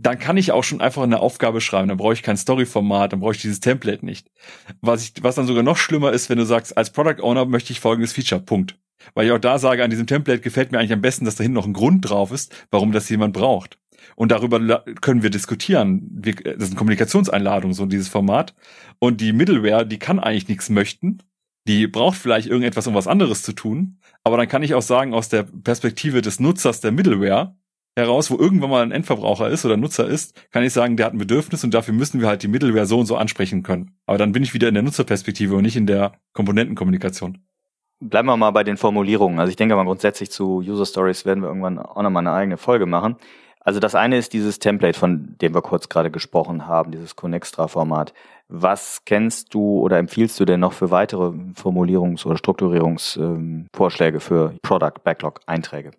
Dann 0.01 0.17
kann 0.17 0.37
ich 0.37 0.51
auch 0.51 0.63
schon 0.63 0.81
einfach 0.81 1.03
eine 1.03 1.19
Aufgabe 1.19 1.61
schreiben, 1.61 1.87
dann 1.87 1.97
brauche 1.97 2.13
ich 2.13 2.23
kein 2.23 2.37
Story-Format, 2.37 3.13
dann 3.13 3.19
brauche 3.19 3.33
ich 3.33 3.41
dieses 3.41 3.59
Template 3.59 4.03
nicht. 4.03 4.31
Was, 4.81 5.03
ich, 5.03 5.13
was 5.21 5.35
dann 5.35 5.45
sogar 5.45 5.63
noch 5.63 5.77
schlimmer 5.77 6.11
ist, 6.11 6.29
wenn 6.29 6.39
du 6.39 6.45
sagst, 6.45 6.75
als 6.75 6.91
Product 6.91 7.21
Owner 7.21 7.45
möchte 7.45 7.71
ich 7.71 7.79
folgendes 7.79 8.13
Feature, 8.13 8.41
Punkt. 8.41 8.79
Weil 9.13 9.27
ich 9.27 9.31
auch 9.31 9.39
da 9.39 9.59
sage, 9.59 9.83
an 9.83 9.89
diesem 9.89 10.07
Template 10.07 10.41
gefällt 10.41 10.71
mir 10.71 10.79
eigentlich 10.79 10.93
am 10.93 11.01
besten, 11.01 11.25
dass 11.25 11.35
da 11.35 11.43
hinten 11.43 11.55
noch 11.55 11.65
ein 11.65 11.73
Grund 11.73 12.09
drauf 12.09 12.31
ist, 12.31 12.53
warum 12.71 12.91
das 12.91 13.09
jemand 13.09 13.33
braucht. 13.33 13.77
Und 14.15 14.31
darüber 14.31 14.83
können 15.01 15.23
wir 15.23 15.29
diskutieren. 15.29 16.09
Wir, 16.11 16.33
das 16.33 16.55
ist 16.55 16.69
eine 16.69 16.77
Kommunikationseinladung, 16.77 17.73
so 17.73 17.85
dieses 17.85 18.07
Format. 18.07 18.55
Und 18.99 19.21
die 19.21 19.33
Middleware, 19.33 19.85
die 19.85 19.99
kann 19.99 20.19
eigentlich 20.19 20.47
nichts 20.47 20.69
möchten, 20.69 21.19
die 21.67 21.87
braucht 21.87 22.17
vielleicht 22.17 22.47
irgendetwas, 22.47 22.87
um 22.87 22.95
was 22.95 23.07
anderes 23.07 23.43
zu 23.43 23.53
tun. 23.53 23.99
Aber 24.23 24.37
dann 24.37 24.47
kann 24.47 24.63
ich 24.63 24.73
auch 24.73 24.81
sagen, 24.81 25.13
aus 25.13 25.29
der 25.29 25.43
Perspektive 25.43 26.21
des 26.21 26.39
Nutzers 26.39 26.81
der 26.81 26.91
Middleware 26.91 27.55
heraus, 27.95 28.31
wo 28.31 28.37
irgendwann 28.37 28.69
mal 28.69 28.83
ein 28.83 28.91
Endverbraucher 28.91 29.49
ist 29.49 29.65
oder 29.65 29.77
Nutzer 29.77 30.07
ist, 30.07 30.49
kann 30.51 30.63
ich 30.63 30.73
sagen, 30.73 30.97
der 30.97 31.07
hat 31.07 31.13
ein 31.13 31.19
Bedürfnis 31.19 31.63
und 31.63 31.73
dafür 31.73 31.93
müssen 31.93 32.21
wir 32.21 32.27
halt 32.27 32.43
die 32.43 32.47
Middleware 32.47 32.85
so 32.85 32.99
und 32.99 33.05
so 33.05 33.17
ansprechen 33.17 33.63
können. 33.63 33.95
Aber 34.05 34.17
dann 34.17 34.31
bin 34.31 34.43
ich 34.43 34.53
wieder 34.53 34.67
in 34.67 34.73
der 34.73 34.83
Nutzerperspektive 34.83 35.55
und 35.55 35.63
nicht 35.63 35.75
in 35.75 35.87
der 35.87 36.13
Komponentenkommunikation. 36.33 37.39
Bleiben 37.99 38.27
wir 38.27 38.37
mal 38.37 38.51
bei 38.51 38.63
den 38.63 38.77
Formulierungen. 38.77 39.39
Also 39.39 39.51
ich 39.51 39.57
denke 39.57 39.75
mal 39.75 39.83
grundsätzlich 39.83 40.31
zu 40.31 40.59
User 40.59 40.85
Stories 40.85 41.25
werden 41.25 41.43
wir 41.43 41.49
irgendwann 41.49 41.77
auch 41.77 42.01
nochmal 42.01 42.25
eine 42.25 42.33
eigene 42.33 42.57
Folge 42.57 42.85
machen. 42.87 43.17
Also 43.63 43.79
das 43.79 43.93
eine 43.93 44.17
ist 44.17 44.33
dieses 44.33 44.57
Template, 44.57 44.97
von 44.97 45.35
dem 45.39 45.53
wir 45.53 45.61
kurz 45.61 45.87
gerade 45.87 46.09
gesprochen 46.09 46.65
haben, 46.65 46.91
dieses 46.91 47.15
Connextra-Format. 47.15 48.13
Was 48.47 49.03
kennst 49.05 49.53
du 49.53 49.79
oder 49.79 49.99
empfiehlst 49.99 50.39
du 50.39 50.45
denn 50.45 50.59
noch 50.59 50.73
für 50.73 50.89
weitere 50.89 51.31
Formulierungs- 51.53 52.25
oder 52.25 52.37
Strukturierungsvorschläge 52.37 54.17
ähm, 54.17 54.21
für 54.21 54.55
Product 54.63 55.03
Backlog 55.03 55.41
Einträge? 55.45 55.91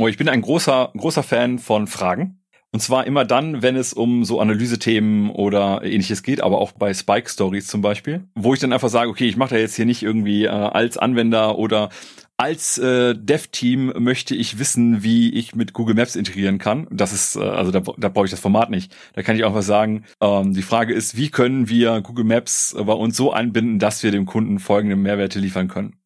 Oh, 0.00 0.08
ich 0.08 0.16
bin 0.16 0.30
ein 0.30 0.40
großer, 0.40 0.92
großer 0.96 1.22
Fan 1.22 1.58
von 1.58 1.86
Fragen. 1.86 2.40
Und 2.72 2.80
zwar 2.80 3.06
immer 3.06 3.26
dann, 3.26 3.60
wenn 3.60 3.76
es 3.76 3.92
um 3.92 4.24
so 4.24 4.40
Analysethemen 4.40 5.28
oder 5.28 5.82
ähnliches 5.82 6.22
geht, 6.22 6.40
aber 6.40 6.56
auch 6.56 6.72
bei 6.72 6.94
Spike 6.94 7.28
Stories 7.28 7.66
zum 7.66 7.82
Beispiel, 7.82 8.24
wo 8.34 8.54
ich 8.54 8.60
dann 8.60 8.72
einfach 8.72 8.88
sage, 8.88 9.10
okay, 9.10 9.28
ich 9.28 9.36
mache 9.36 9.56
da 9.56 9.60
jetzt 9.60 9.76
hier 9.76 9.84
nicht 9.84 10.02
irgendwie 10.02 10.44
äh, 10.44 10.48
als 10.48 10.96
Anwender 10.96 11.58
oder 11.58 11.90
als 12.38 12.78
äh, 12.78 13.14
Dev-Team 13.14 13.92
möchte 13.98 14.34
ich 14.34 14.58
wissen, 14.58 15.02
wie 15.02 15.34
ich 15.34 15.54
mit 15.54 15.74
Google 15.74 15.96
Maps 15.96 16.16
integrieren 16.16 16.56
kann. 16.56 16.86
Das 16.90 17.12
ist, 17.12 17.36
äh, 17.36 17.40
also 17.40 17.70
da, 17.70 17.82
da 17.98 18.08
brauche 18.08 18.24
ich 18.24 18.30
das 18.30 18.40
Format 18.40 18.70
nicht. 18.70 18.96
Da 19.12 19.22
kann 19.22 19.36
ich 19.36 19.44
auch 19.44 19.52
was 19.52 19.66
sagen. 19.66 20.06
Ähm, 20.22 20.54
die 20.54 20.62
Frage 20.62 20.94
ist, 20.94 21.14
wie 21.14 21.28
können 21.28 21.68
wir 21.68 22.00
Google 22.00 22.24
Maps 22.24 22.74
bei 22.74 22.94
uns 22.94 23.18
so 23.18 23.34
einbinden, 23.34 23.78
dass 23.78 24.02
wir 24.02 24.12
dem 24.12 24.24
Kunden 24.24 24.60
folgende 24.60 24.96
Mehrwerte 24.96 25.40
liefern 25.40 25.68
können. 25.68 25.99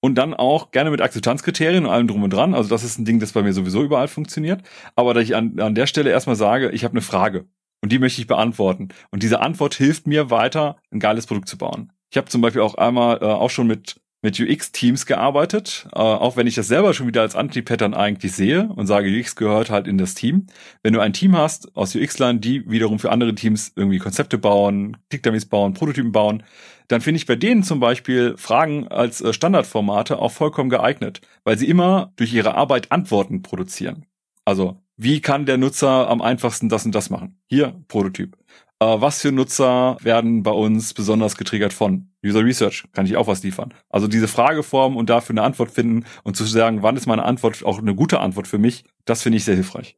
Und 0.00 0.14
dann 0.14 0.32
auch 0.32 0.70
gerne 0.70 0.90
mit 0.90 1.00
Akzeptanzkriterien 1.00 1.84
und 1.84 1.90
allem 1.90 2.06
drum 2.06 2.22
und 2.22 2.32
dran. 2.32 2.54
Also 2.54 2.68
das 2.68 2.84
ist 2.84 2.98
ein 2.98 3.04
Ding, 3.04 3.18
das 3.18 3.32
bei 3.32 3.42
mir 3.42 3.52
sowieso 3.52 3.82
überall 3.82 4.08
funktioniert. 4.08 4.62
Aber 4.94 5.12
dass 5.12 5.24
ich 5.24 5.34
an, 5.34 5.58
an 5.58 5.74
der 5.74 5.86
Stelle 5.86 6.10
erstmal 6.10 6.36
sage, 6.36 6.70
ich 6.70 6.84
habe 6.84 6.92
eine 6.92 7.00
Frage 7.00 7.46
und 7.82 7.90
die 7.90 7.98
möchte 7.98 8.20
ich 8.20 8.28
beantworten. 8.28 8.88
Und 9.10 9.22
diese 9.22 9.40
Antwort 9.40 9.74
hilft 9.74 10.06
mir 10.06 10.30
weiter, 10.30 10.76
ein 10.92 11.00
geiles 11.00 11.26
Produkt 11.26 11.48
zu 11.48 11.58
bauen. 11.58 11.92
Ich 12.10 12.16
habe 12.16 12.28
zum 12.28 12.40
Beispiel 12.40 12.62
auch 12.62 12.76
einmal 12.76 13.18
äh, 13.20 13.24
auch 13.24 13.50
schon 13.50 13.66
mit 13.66 14.00
mit 14.20 14.40
UX-Teams 14.40 15.06
gearbeitet, 15.06 15.86
äh, 15.92 15.98
auch 15.98 16.36
wenn 16.36 16.48
ich 16.48 16.56
das 16.56 16.66
selber 16.66 16.92
schon 16.92 17.06
wieder 17.06 17.20
als 17.20 17.36
Anti-Pattern 17.36 17.94
eigentlich 17.94 18.32
sehe 18.32 18.68
und 18.74 18.86
sage, 18.86 19.08
UX 19.08 19.36
gehört 19.36 19.70
halt 19.70 19.86
in 19.86 19.96
das 19.96 20.14
Team. 20.14 20.46
Wenn 20.82 20.92
du 20.92 21.00
ein 21.00 21.12
Team 21.12 21.36
hast 21.36 21.76
aus 21.76 21.94
UX-Lern, 21.94 22.40
die 22.40 22.68
wiederum 22.68 22.98
für 22.98 23.12
andere 23.12 23.34
Teams 23.34 23.72
irgendwie 23.76 23.98
Konzepte 23.98 24.36
bauen, 24.36 24.96
Click-Dummies 25.10 25.46
bauen, 25.46 25.74
Prototypen 25.74 26.10
bauen, 26.10 26.42
dann 26.88 27.00
finde 27.00 27.18
ich 27.18 27.26
bei 27.26 27.36
denen 27.36 27.62
zum 27.62 27.80
Beispiel 27.80 28.34
Fragen 28.36 28.88
als 28.88 29.20
äh, 29.20 29.32
Standardformate 29.32 30.18
auch 30.18 30.32
vollkommen 30.32 30.70
geeignet, 30.70 31.20
weil 31.44 31.56
sie 31.56 31.68
immer 31.68 32.12
durch 32.16 32.32
ihre 32.32 32.54
Arbeit 32.54 32.90
Antworten 32.90 33.42
produzieren. 33.42 34.06
Also, 34.44 34.78
wie 34.96 35.20
kann 35.20 35.46
der 35.46 35.58
Nutzer 35.58 36.08
am 36.08 36.22
einfachsten 36.22 36.68
das 36.68 36.84
und 36.84 36.94
das 36.94 37.10
machen? 37.10 37.38
Hier, 37.46 37.80
Prototyp. 37.86 38.36
Äh, 38.80 38.86
was 39.00 39.20
für 39.20 39.32
Nutzer 39.32 39.98
werden 40.00 40.42
bei 40.42 40.50
uns 40.50 40.94
besonders 40.94 41.36
getriggert 41.36 41.72
von 41.72 42.10
User 42.24 42.44
Research? 42.44 42.84
Kann 42.92 43.06
ich 43.06 43.16
auch 43.16 43.26
was 43.26 43.42
liefern? 43.42 43.74
Also 43.90 44.08
diese 44.08 44.28
Frageform 44.28 44.96
und 44.96 45.10
dafür 45.10 45.34
eine 45.34 45.42
Antwort 45.42 45.70
finden 45.70 46.04
und 46.24 46.36
zu 46.36 46.44
sagen, 46.44 46.82
wann 46.82 46.96
ist 46.96 47.06
meine 47.06 47.24
Antwort 47.24 47.64
auch 47.64 47.78
eine 47.78 47.94
gute 47.94 48.20
Antwort 48.20 48.48
für 48.48 48.58
mich, 48.58 48.84
das 49.04 49.22
finde 49.22 49.36
ich 49.36 49.44
sehr 49.44 49.54
hilfreich. 49.56 49.96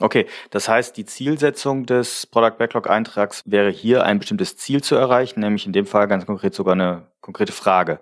Okay, 0.00 0.26
das 0.50 0.68
heißt, 0.68 0.96
die 0.96 1.04
Zielsetzung 1.04 1.84
des 1.86 2.26
Product 2.26 2.56
Backlog 2.58 2.88
Eintrags 2.88 3.42
wäre 3.46 3.70
hier 3.70 4.04
ein 4.04 4.18
bestimmtes 4.18 4.56
Ziel 4.56 4.82
zu 4.82 4.94
erreichen, 4.94 5.40
nämlich 5.40 5.66
in 5.66 5.72
dem 5.72 5.86
Fall 5.86 6.06
ganz 6.06 6.24
konkret 6.24 6.54
sogar 6.54 6.74
eine 6.74 7.08
konkrete 7.20 7.52
Frage 7.52 8.00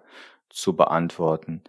zu 0.51 0.75
beantworten. 0.77 1.63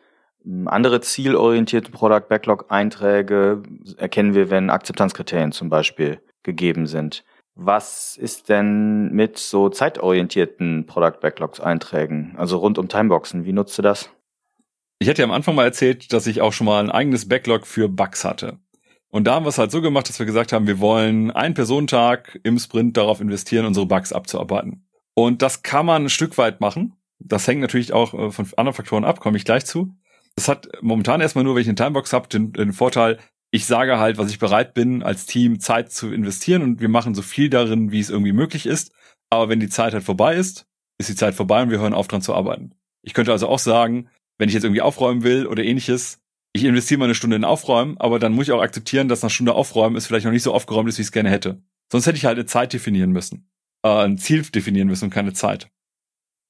Andere 0.65 1.01
zielorientierte 1.01 1.91
Product 1.91 2.27
Backlog 2.29 2.65
Einträge 2.69 3.63
erkennen 3.97 4.33
wir, 4.33 4.49
wenn 4.49 4.69
Akzeptanzkriterien 4.69 5.51
zum 5.51 5.69
Beispiel 5.69 6.21
gegeben 6.43 6.87
sind. 6.87 7.23
Was 7.55 8.15
ist 8.17 8.49
denn 8.49 9.11
mit 9.11 9.37
so 9.37 9.69
zeitorientierten 9.69 10.85
Product 10.85 11.19
Backlogs 11.21 11.59
Einträgen, 11.59 12.35
also 12.37 12.57
rund 12.57 12.77
um 12.77 12.87
Timeboxen? 12.87 13.45
Wie 13.45 13.53
nutzt 13.53 13.77
du 13.77 13.81
das? 13.81 14.09
Ich 14.99 15.09
hatte 15.09 15.21
ja 15.21 15.25
am 15.25 15.33
Anfang 15.33 15.55
mal 15.55 15.63
erzählt, 15.63 16.13
dass 16.13 16.27
ich 16.27 16.41
auch 16.41 16.53
schon 16.53 16.65
mal 16.65 16.83
ein 16.83 16.91
eigenes 16.91 17.27
Backlog 17.27 17.65
für 17.65 17.89
Bugs 17.89 18.23
hatte. 18.23 18.59
Und 19.17 19.23
da 19.23 19.33
haben 19.33 19.45
wir 19.45 19.49
es 19.49 19.57
halt 19.57 19.71
so 19.71 19.81
gemacht, 19.81 20.07
dass 20.07 20.19
wir 20.19 20.27
gesagt 20.27 20.53
haben, 20.53 20.67
wir 20.67 20.77
wollen 20.77 21.31
einen 21.31 21.55
Personentag 21.55 22.39
im 22.43 22.59
Sprint 22.59 22.97
darauf 22.97 23.19
investieren, 23.19 23.65
unsere 23.65 23.87
Bugs 23.87 24.13
abzuarbeiten. 24.13 24.87
Und 25.15 25.41
das 25.41 25.63
kann 25.63 25.87
man 25.87 26.03
ein 26.03 26.09
Stück 26.09 26.37
weit 26.37 26.61
machen. 26.61 26.93
Das 27.17 27.47
hängt 27.47 27.61
natürlich 27.61 27.93
auch 27.93 28.13
äh, 28.13 28.29
von 28.29 28.47
anderen 28.57 28.75
Faktoren 28.75 29.05
ab, 29.05 29.19
komme 29.19 29.37
ich 29.37 29.43
gleich 29.43 29.65
zu. 29.65 29.91
Das 30.35 30.47
hat 30.47 30.69
momentan 30.81 31.19
erstmal 31.19 31.43
nur, 31.43 31.55
wenn 31.55 31.63
ich 31.63 31.67
eine 31.67 31.73
Timebox 31.73 32.13
habe, 32.13 32.27
den, 32.27 32.53
den 32.53 32.73
Vorteil, 32.73 33.17
ich 33.49 33.65
sage 33.65 33.97
halt, 33.97 34.19
was 34.19 34.29
ich 34.29 34.37
bereit 34.37 34.75
bin, 34.75 35.01
als 35.01 35.25
Team 35.25 35.59
Zeit 35.59 35.91
zu 35.91 36.13
investieren 36.13 36.61
und 36.61 36.79
wir 36.79 36.89
machen 36.89 37.15
so 37.15 37.23
viel 37.23 37.49
darin, 37.49 37.91
wie 37.91 37.99
es 37.99 38.11
irgendwie 38.11 38.33
möglich 38.33 38.67
ist. 38.67 38.91
Aber 39.31 39.49
wenn 39.49 39.59
die 39.59 39.67
Zeit 39.67 39.95
halt 39.95 40.03
vorbei 40.03 40.35
ist, 40.35 40.67
ist 40.99 41.09
die 41.09 41.15
Zeit 41.15 41.33
vorbei 41.33 41.63
und 41.63 41.71
wir 41.71 41.79
hören 41.79 41.95
auf 41.95 42.07
dran 42.07 42.21
zu 42.21 42.35
arbeiten. 42.35 42.75
Ich 43.01 43.15
könnte 43.15 43.31
also 43.31 43.47
auch 43.47 43.57
sagen, 43.57 44.09
wenn 44.37 44.47
ich 44.47 44.53
jetzt 44.53 44.63
irgendwie 44.63 44.83
aufräumen 44.83 45.23
will 45.23 45.47
oder 45.47 45.63
ähnliches, 45.63 46.19
ich 46.53 46.63
investiere 46.63 46.99
mal 46.99 47.05
eine 47.05 47.15
Stunde 47.15 47.35
in 47.35 47.43
Aufräumen, 47.43 47.97
aber 47.99 48.19
dann 48.19 48.33
muss 48.33 48.47
ich 48.47 48.51
auch 48.51 48.61
akzeptieren, 48.61 49.07
dass 49.07 49.23
eine 49.23 49.29
Stunde 49.29 49.53
Aufräumen 49.53 49.95
ist 49.95 50.07
vielleicht 50.07 50.25
noch 50.25 50.31
nicht 50.31 50.43
so 50.43 50.53
aufgeräumt 50.53 50.89
ist, 50.89 50.97
wie 50.97 51.01
ich 51.01 51.07
es 51.07 51.11
gerne 51.11 51.29
hätte. 51.29 51.61
Sonst 51.91 52.07
hätte 52.07 52.17
ich 52.17 52.25
halt 52.25 52.37
eine 52.37 52.45
Zeit 52.45 52.73
definieren 52.73 53.11
müssen. 53.11 53.49
Äh, 53.83 53.89
ein 53.89 54.17
Ziel 54.17 54.41
definieren 54.43 54.87
müssen 54.87 55.05
und 55.05 55.11
keine 55.11 55.33
Zeit. 55.33 55.69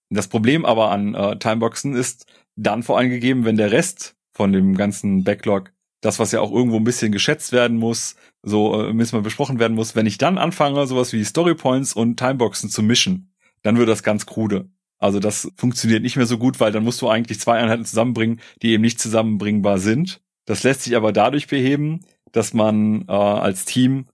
Das 0.10 0.28
Problem 0.28 0.66
aber 0.66 0.92
an 0.92 1.14
äh, 1.14 1.38
Timeboxen 1.38 1.94
ist 1.94 2.26
dann 2.56 2.84
vor 2.84 2.98
allem 2.98 3.10
gegeben, 3.10 3.46
wenn 3.46 3.58
der 3.58 3.72
Rest 3.72 4.16
von 4.34 4.54
dem 4.54 4.76
ganzen 4.76 5.24
Backlog 5.24 5.74
das, 6.02 6.20
was 6.20 6.32
ja 6.32 6.42
auch 6.42 6.52
irgendwo 6.52 6.78
ein 6.78 6.84
bisschen 6.84 7.12
geschätzt 7.12 7.52
werden 7.52 7.78
muss, 7.78 8.16
so 8.44 8.82
äh, 8.82 8.94
müssen 8.94 9.18
wir 9.18 9.24
besprochen 9.24 9.60
werden 9.60 9.76
muss, 9.76 9.96
wenn 9.96 10.06
ich 10.06 10.18
dann 10.18 10.38
anfange, 10.38 10.88
sowas 10.88 11.12
wie 11.12 11.24
Storypoints 11.24 11.94
und 11.94 12.18
Timeboxen 12.18 12.70
zu 12.70 12.84
mischen, 12.84 13.34
dann 13.64 13.78
wird 13.78 13.90
das 13.90 14.04
ganz 14.04 14.26
krude. 14.26 14.70
Also 15.00 15.20
das 15.20 15.52
funktioniert 15.56 16.02
nicht 16.02 16.16
mehr 16.16 16.26
so 16.26 16.38
gut, 16.38 16.60
weil 16.60 16.72
dann 16.72 16.84
musst 16.84 17.02
du 17.02 17.10
eigentlich 17.10 17.40
zwei 17.40 17.60
Einheiten 17.60 17.86
zusammenbringen, 17.86 18.42
die 18.62 18.72
eben 18.72 18.82
nicht 18.82 19.00
zusammenbringbar 19.00 19.78
sind. 19.78 20.22
Das 20.46 20.64
lässt 20.64 20.84
sich 20.84 20.96
aber 20.96 21.12
dadurch 21.12 21.48
beheben, 21.48 22.02
dass 22.32 22.54
man 22.54 23.06
äh, 23.08 23.12
als 23.12 23.66
Team 23.66 24.06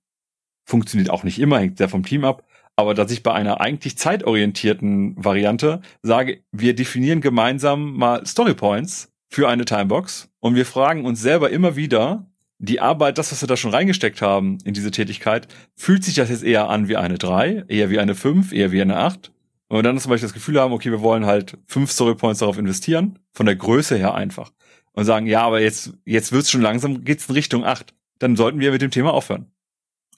funktioniert 0.65 1.10
auch 1.10 1.24
nicht 1.24 1.39
immer, 1.39 1.60
hängt 1.60 1.78
sehr 1.78 1.89
vom 1.89 2.06
Team 2.06 2.24
ab, 2.26 2.43
aber 2.76 2.93
dass 2.93 3.12
ich 3.12 3.24
bei 3.24 3.34
einer 3.34 3.62
eigentlich 3.62 3.98
zeitorientierten 3.98 5.15
Variante 5.24 5.82
sage, 6.02 6.41
wir 6.52 6.76
definieren 6.76 7.22
gemeinsam 7.22 7.96
mal 7.96 8.26
Storypoints 8.26 9.12
für 9.30 9.50
eine 9.50 9.65
Timebox 9.65 10.30
und 10.39 10.56
wir 10.56 10.65
fragen 10.65 11.06
uns 11.06 11.22
selber 11.22 11.50
immer 11.50 11.76
wieder, 11.76 12.28
die 12.60 12.80
Arbeit, 12.80 13.17
das, 13.17 13.32
was 13.32 13.41
wir 13.41 13.48
da 13.48 13.58
schon 13.58 13.74
reingesteckt 13.74 14.22
haben 14.22 14.58
in 14.63 14.74
diese 14.74 14.91
Tätigkeit, 14.91 15.48
fühlt 15.76 16.04
sich 16.06 16.15
das 16.15 16.30
jetzt 16.30 16.43
eher 16.43 16.69
an 16.69 16.88
wie 16.88 16.96
eine 16.96 17.17
3, 17.17 17.65
eher 17.67 17.89
wie 17.89 18.00
eine 18.00 18.15
5, 18.15 18.54
eher 18.54 18.72
wie 18.72 18.82
eine 18.82 18.98
8? 18.98 19.33
Und 19.74 19.80
wir 19.80 19.84
dann 19.84 19.98
zum 19.98 20.12
Beispiel 20.12 20.28
das 20.28 20.36
Gefühl 20.36 20.62
haben, 20.62 20.72
okay, 20.72 20.92
wir 20.92 21.02
wollen 21.02 21.26
halt 21.26 21.58
fünf 21.65 21.90
Storypoints 21.90 22.42
darauf 22.42 22.60
investieren, 22.60 23.17
von 23.32 23.48
der 23.48 23.56
Größe 23.56 23.96
her 23.96 24.13
einfach. 24.13 24.52
Und 24.92 25.06
sagen, 25.06 25.26
ja, 25.26 25.42
aber 25.42 25.62
jetzt, 25.62 25.94
jetzt 26.06 26.32
wird's 26.32 26.52
schon 26.52 26.62
langsam, 26.62 27.04
geht's 27.04 27.28
in 27.28 27.34
Richtung 27.34 27.65
8. 27.65 27.92
Dann 28.19 28.36
sollten 28.36 28.60
wir 28.60 28.71
mit 28.71 28.84
dem 28.84 28.92
Thema 28.92 29.12
aufhören. 29.12 29.52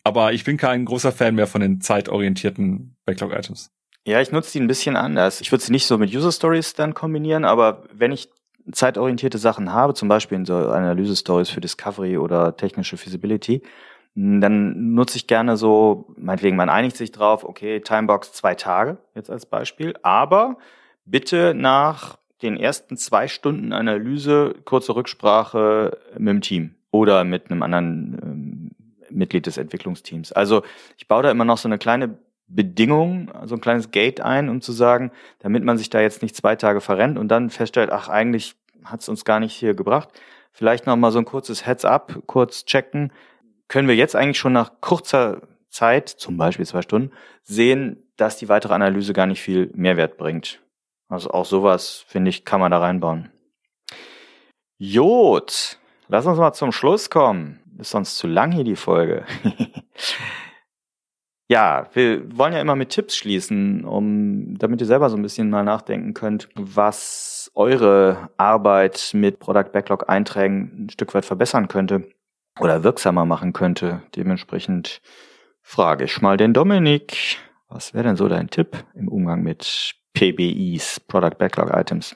Aber 0.03 0.33
ich 0.33 0.43
bin 0.43 0.57
kein 0.57 0.83
großer 0.83 1.13
Fan 1.13 1.35
mehr 1.35 1.47
von 1.47 1.61
den 1.61 1.79
zeitorientierten 1.79 2.97
Backlog-Items. 3.05 3.71
Ja, 4.05 4.19
ich 4.19 4.33
nutze 4.33 4.51
die 4.51 4.59
ein 4.59 4.67
bisschen 4.67 4.97
anders. 4.97 5.39
Ich 5.39 5.53
würde 5.53 5.63
sie 5.63 5.71
nicht 5.71 5.85
so 5.85 5.97
mit 5.97 6.13
User 6.13 6.33
Stories 6.33 6.73
dann 6.73 6.93
kombinieren, 6.93 7.45
aber 7.45 7.85
wenn 7.93 8.11
ich 8.11 8.27
zeitorientierte 8.73 9.37
Sachen 9.37 9.71
habe, 9.71 9.93
zum 9.93 10.09
Beispiel 10.09 10.37
in 10.37 10.43
so 10.43 10.53
Analyse-Stories 10.53 11.49
für 11.49 11.61
Discovery 11.61 12.17
oder 12.17 12.57
technische 12.57 12.97
Feasibility, 12.97 13.61
dann 14.15 14.93
nutze 14.93 15.17
ich 15.17 15.27
gerne 15.27 15.57
so, 15.57 16.07
meinetwegen, 16.17 16.55
man 16.55 16.69
einigt 16.69 16.95
sich 16.95 17.11
drauf, 17.11 17.43
okay, 17.43 17.81
Timebox 17.81 18.31
zwei 18.31 18.55
Tage, 18.55 18.97
jetzt 19.13 19.29
als 19.29 19.45
Beispiel, 19.45 19.93
aber 20.03 20.57
bitte 21.05 21.53
nach 21.53 22.17
den 22.41 22.57
ersten 22.57 22.97
zwei 22.97 23.27
Stunden 23.27 23.73
Analyse 23.73 24.55
kurze 24.63 24.95
Rücksprache 24.95 25.97
mit 26.17 26.29
dem 26.29 26.41
Team 26.41 26.75
oder 26.91 27.23
mit 27.23 27.51
einem 27.51 27.61
anderen 27.61 28.19
ähm, 28.23 28.71
Mitglied 29.09 29.45
des 29.45 29.57
Entwicklungsteams. 29.57 30.31
Also 30.31 30.63
ich 30.97 31.07
baue 31.07 31.23
da 31.23 31.31
immer 31.31 31.45
noch 31.45 31.57
so 31.57 31.67
eine 31.67 31.77
kleine 31.77 32.17
Bedingung, 32.47 33.31
so 33.45 33.55
ein 33.55 33.61
kleines 33.61 33.91
Gate 33.91 34.21
ein, 34.21 34.49
um 34.49 34.61
zu 34.61 34.71
sagen, 34.71 35.11
damit 35.39 35.63
man 35.63 35.77
sich 35.77 35.89
da 35.89 35.99
jetzt 35.99 36.21
nicht 36.21 36.35
zwei 36.35 36.55
Tage 36.55 36.79
verrennt 36.79 37.17
und 37.17 37.27
dann 37.29 37.49
feststellt, 37.49 37.91
ach, 37.91 38.07
eigentlich 38.07 38.55
hat 38.83 39.01
es 39.01 39.09
uns 39.09 39.25
gar 39.25 39.39
nicht 39.39 39.53
hier 39.53 39.73
gebracht. 39.73 40.09
Vielleicht 40.51 40.85
noch 40.85 40.95
mal 40.95 41.11
so 41.11 41.19
ein 41.19 41.25
kurzes 41.25 41.65
Heads-up, 41.65 42.21
kurz 42.27 42.65
checken. 42.65 43.11
Können 43.67 43.87
wir 43.87 43.95
jetzt 43.95 44.15
eigentlich 44.15 44.37
schon 44.37 44.53
nach 44.53 44.81
kurzer 44.81 45.41
Zeit, 45.69 46.09
zum 46.09 46.37
Beispiel 46.37 46.65
zwei 46.65 46.81
Stunden, 46.81 47.11
sehen, 47.43 48.03
dass 48.17 48.37
die 48.37 48.49
weitere 48.49 48.73
Analyse 48.73 49.13
gar 49.13 49.25
nicht 49.25 49.41
viel 49.41 49.71
Mehrwert 49.75 50.17
bringt. 50.17 50.61
Also 51.09 51.29
auch 51.31 51.45
sowas, 51.45 52.05
finde 52.07 52.29
ich, 52.29 52.45
kann 52.45 52.59
man 52.59 52.71
da 52.71 52.79
reinbauen. 52.79 53.31
Jod, 54.77 55.79
lass 56.07 56.25
uns 56.25 56.37
mal 56.37 56.53
zum 56.53 56.71
Schluss 56.71 57.09
kommen. 57.09 57.61
Ist 57.77 57.91
sonst 57.91 58.17
zu 58.17 58.27
lang 58.27 58.51
hier 58.51 58.63
die 58.63 58.75
Folge. 58.75 59.25
Ja, 61.47 61.89
wir 61.93 62.35
wollen 62.35 62.53
ja 62.53 62.59
immer 62.61 62.75
mit 62.75 62.89
Tipps 62.89 63.15
schließen, 63.15 63.85
um, 63.85 64.57
damit 64.57 64.81
ihr 64.81 64.87
selber 64.87 65.11
so 65.11 65.15
ein 65.15 65.21
bisschen 65.21 65.51
mal 65.51 65.63
nachdenken 65.63 66.15
könnt, 66.15 66.49
was 66.55 67.51
eure 67.53 68.31
Arbeit 68.35 69.11
mit 69.13 69.37
Product 69.37 69.71
Backlog 69.71 70.09
Einträgen 70.09 70.85
ein 70.85 70.89
Stück 70.89 71.13
weit 71.13 71.23
verbessern 71.23 71.67
könnte 71.67 72.09
oder 72.59 72.83
wirksamer 72.83 73.25
machen 73.25 73.53
könnte. 73.53 74.01
Dementsprechend 74.15 75.01
frage 75.61 76.05
ich 76.05 76.21
mal 76.21 76.37
den 76.37 76.53
Dominik, 76.53 77.37
was 77.67 77.93
wäre 77.93 78.05
denn 78.05 78.15
so 78.15 78.27
dein 78.27 78.49
Tipp 78.49 78.85
im 78.95 79.07
Umgang 79.07 79.43
mit 79.43 79.95
PBIs, 80.13 80.99
Product 81.01 81.37
Backlog 81.37 81.71
Items? 81.73 82.15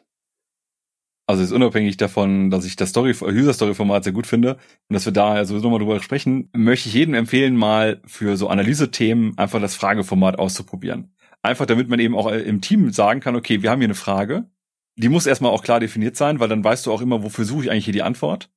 Also 1.29 1.43
ist 1.43 1.51
unabhängig 1.51 1.97
davon, 1.97 2.49
dass 2.49 2.65
ich 2.65 2.75
das 2.75 2.89
Story, 2.89 3.13
User 3.21 3.53
Story 3.53 3.75
Format 3.75 4.03
sehr 4.03 4.13
gut 4.13 4.25
finde 4.25 4.55
und 4.55 4.93
dass 4.95 5.05
wir 5.05 5.13
da 5.13 5.45
sowieso 5.45 5.65
nochmal 5.65 5.79
drüber 5.79 6.01
sprechen, 6.01 6.49
möchte 6.53 6.89
ich 6.89 6.95
jedem 6.95 7.13
empfehlen, 7.13 7.55
mal 7.55 8.01
für 8.07 8.35
so 8.35 8.47
Analyse-Themen 8.47 9.37
einfach 9.37 9.61
das 9.61 9.75
Frageformat 9.75 10.39
auszuprobieren. 10.39 11.13
Einfach 11.43 11.67
damit 11.67 11.87
man 11.87 11.99
eben 11.99 12.15
auch 12.15 12.31
im 12.31 12.61
Team 12.61 12.91
sagen 12.91 13.19
kann, 13.19 13.35
okay, 13.35 13.61
wir 13.61 13.69
haben 13.69 13.79
hier 13.79 13.87
eine 13.87 13.93
Frage. 13.93 14.49
Die 14.95 15.07
muss 15.07 15.27
erstmal 15.27 15.51
auch 15.51 15.63
klar 15.63 15.79
definiert 15.79 16.17
sein, 16.17 16.39
weil 16.39 16.49
dann 16.49 16.63
weißt 16.63 16.87
du 16.87 16.91
auch 16.91 17.01
immer, 17.01 17.23
wofür 17.23 17.45
suche 17.45 17.65
ich 17.65 17.71
eigentlich 17.71 17.85
hier 17.85 17.93
die 17.93 18.01
Antwort. 18.01 18.49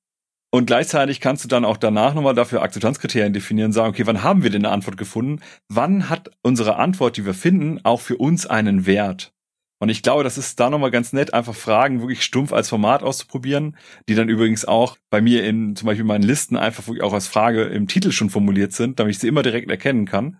Und 0.55 0.67
gleichzeitig 0.67 1.21
kannst 1.21 1.45
du 1.45 1.49
dann 1.49 1.65
auch 1.65 1.79
danach 1.79 2.13
nochmal 2.13 2.35
dafür 2.35 2.63
Akzeptanzkriterien 2.63 3.33
definieren, 3.33 3.73
sagen, 3.73 3.89
okay, 3.89 4.07
wann 4.07 4.23
haben 4.23 4.43
wir 4.43 4.51
denn 4.51 4.67
eine 4.67 4.75
Antwort 4.75 4.99
gefunden? 4.99 5.41
Wann 5.69 6.11
hat 6.11 6.31
unsere 6.43 6.77
Antwort, 6.77 7.17
die 7.17 7.25
wir 7.25 7.33
finden, 7.33 7.81
auch 7.85 8.03
für 8.03 8.19
uns 8.19 8.47
einen 8.47 8.85
Wert? 8.85 9.33
Und 9.79 9.89
ich 9.89 10.03
glaube, 10.03 10.25
das 10.25 10.37
ist 10.37 10.61
da 10.61 10.69
nochmal 10.69 10.91
ganz 10.91 11.15
nett, 11.15 11.33
einfach 11.33 11.55
Fragen 11.55 12.01
wirklich 12.01 12.23
stumpf 12.23 12.53
als 12.53 12.69
Format 12.69 13.03
auszuprobieren, 13.03 13.79
die 14.09 14.15
dann 14.15 14.29
übrigens 14.29 14.67
auch 14.67 14.99
bei 15.11 15.23
mir 15.23 15.43
in 15.43 15.75
zum 15.75 15.87
Beispiel 15.87 16.05
meinen 16.05 16.23
Listen 16.23 16.57
einfach 16.57 16.87
wirklich 16.87 17.03
auch 17.03 17.15
als 17.15 17.27
Frage 17.27 17.65
im 17.65 17.89
Titel 17.89 18.13
schon 18.13 18.29
formuliert 18.29 18.73
sind, 18.73 19.01
damit 19.01 19.15
ich 19.15 19.19
sie 19.21 19.29
immer 19.29 19.43
direkt 19.43 19.71
erkennen 19.71 20.05
kann. 20.05 20.37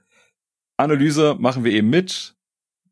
Analyse 0.77 1.37
machen 1.39 1.65
wir 1.65 1.73
eben 1.73 1.89
mit. 1.89 2.37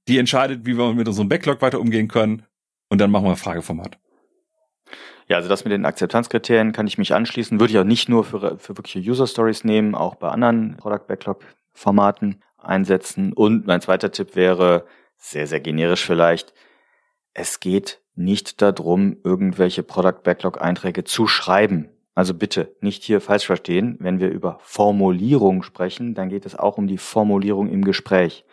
Die 0.09 0.19
entscheidet, 0.19 0.65
wie 0.65 0.77
wir 0.77 0.95
mit 0.95 1.07
unserem 1.07 1.29
Backlog 1.29 1.61
weiter 1.61 1.81
umgehen 1.81 2.09
können. 2.09 2.45
Und 2.89 2.99
dann 2.99 3.11
machen 3.11 3.27
wir 3.27 3.37
Frageformat. 3.37 3.99
Ja, 5.31 5.37
also 5.37 5.49
das 5.49 5.65
mit 5.65 5.71
den 5.71 5.87
Akzeptanzkriterien 5.87 6.73
kann 6.73 6.89
ich 6.89 6.99
mich 6.99 7.15
anschließen. 7.15 7.61
Würde 7.61 7.73
ich 7.73 7.79
auch 7.79 7.85
nicht 7.85 8.09
nur 8.09 8.25
für, 8.25 8.59
für 8.59 8.77
wirkliche 8.77 8.99
User 8.99 9.29
Stories 9.29 9.63
nehmen, 9.63 9.95
auch 9.95 10.17
bei 10.17 10.29
anderen 10.29 10.77
Product 10.77 11.07
Backlog 11.07 11.45
Formaten 11.73 12.43
einsetzen. 12.59 13.33
Und 13.33 13.65
mein 13.65 13.81
zweiter 13.81 14.11
Tipp 14.11 14.35
wäre, 14.35 14.87
sehr, 15.19 15.47
sehr 15.47 15.61
generisch 15.61 16.05
vielleicht. 16.05 16.53
Es 17.33 17.61
geht 17.61 18.01
nicht 18.17 18.61
darum, 18.61 19.19
irgendwelche 19.23 19.85
Product 19.85 20.25
Backlog 20.25 20.61
Einträge 20.61 21.05
zu 21.05 21.29
schreiben. 21.29 21.91
Also 22.17 22.35
bitte 22.35 22.75
nicht 22.81 23.05
hier 23.05 23.21
falsch 23.21 23.47
verstehen. 23.47 23.99
Wenn 24.01 24.19
wir 24.19 24.31
über 24.31 24.59
Formulierung 24.63 25.63
sprechen, 25.63 26.15
dann 26.15 26.29
geht 26.29 26.45
es 26.45 26.57
auch 26.57 26.77
um 26.77 26.89
die 26.89 26.99
Formulierung 26.99 27.69
im 27.69 27.85
Gespräch. 27.85 28.45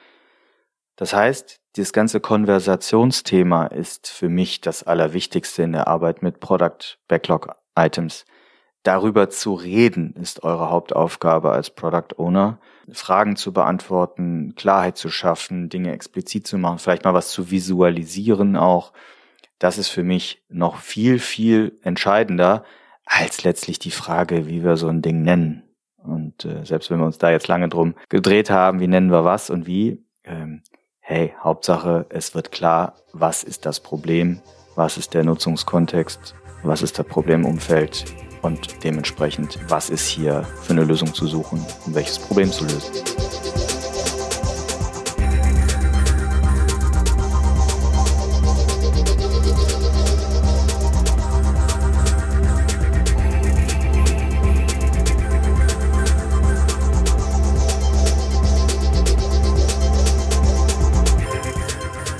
Das 0.95 1.11
heißt, 1.11 1.59
dieses 1.77 1.93
ganze 1.93 2.19
Konversationsthema 2.19 3.67
ist 3.67 4.07
für 4.07 4.29
mich 4.29 4.61
das 4.61 4.83
Allerwichtigste 4.83 5.63
in 5.63 5.73
der 5.73 5.87
Arbeit 5.87 6.23
mit 6.23 6.39
Product 6.39 6.97
Backlog 7.07 7.55
Items. 7.77 8.25
Darüber 8.81 9.29
zu 9.29 9.53
reden 9.53 10.13
ist 10.13 10.43
eure 10.43 10.71
Hauptaufgabe 10.71 11.51
als 11.51 11.69
Product 11.69 12.17
Owner. 12.17 12.59
Fragen 12.91 13.35
zu 13.35 13.53
beantworten, 13.53 14.55
Klarheit 14.55 14.97
zu 14.97 15.09
schaffen, 15.09 15.69
Dinge 15.69 15.91
explizit 15.91 16.47
zu 16.47 16.57
machen, 16.57 16.79
vielleicht 16.79 17.03
mal 17.03 17.13
was 17.13 17.29
zu 17.29 17.51
visualisieren 17.51 18.55
auch. 18.55 18.93
Das 19.59 19.77
ist 19.77 19.89
für 19.89 20.03
mich 20.03 20.43
noch 20.49 20.77
viel, 20.77 21.19
viel 21.19 21.77
entscheidender 21.83 22.63
als 23.05 23.43
letztlich 23.43 23.77
die 23.77 23.91
Frage, 23.91 24.47
wie 24.47 24.63
wir 24.63 24.77
so 24.77 24.87
ein 24.87 25.01
Ding 25.01 25.21
nennen. 25.21 25.63
Und 25.97 26.45
äh, 26.45 26.65
selbst 26.65 26.89
wenn 26.89 26.99
wir 26.99 27.05
uns 27.05 27.17
da 27.17 27.29
jetzt 27.29 27.47
lange 27.47 27.69
drum 27.69 27.95
gedreht 28.09 28.49
haben, 28.49 28.79
wie 28.79 28.87
nennen 28.87 29.11
wir 29.11 29.25
was 29.25 29.49
und 29.49 29.67
wie, 29.67 30.05
ähm, 30.23 30.61
hey, 31.09 31.33
Hauptsache, 31.41 32.05
es 32.09 32.35
wird 32.35 32.51
klar, 32.51 32.93
was 33.13 33.41
ist 33.41 33.65
das 33.65 33.79
Problem, 33.79 34.41
was 34.75 34.97
ist 34.97 35.13
der 35.13 35.23
Nutzungskontext, 35.23 36.35
was 36.63 36.81
ist 36.81 36.99
das 36.99 37.05
Problemumfeld, 37.05 38.03
und 38.41 38.83
dementsprechend, 38.83 39.57
was 39.69 39.89
ist 39.89 40.05
hier 40.05 40.43
für 40.63 40.73
eine 40.73 40.83
Lösung 40.83 41.13
zu 41.13 41.25
suchen, 41.25 41.65
um 41.85 41.95
welches 41.95 42.19
Problem 42.19 42.51
zu 42.51 42.65
lösen. 42.65 42.91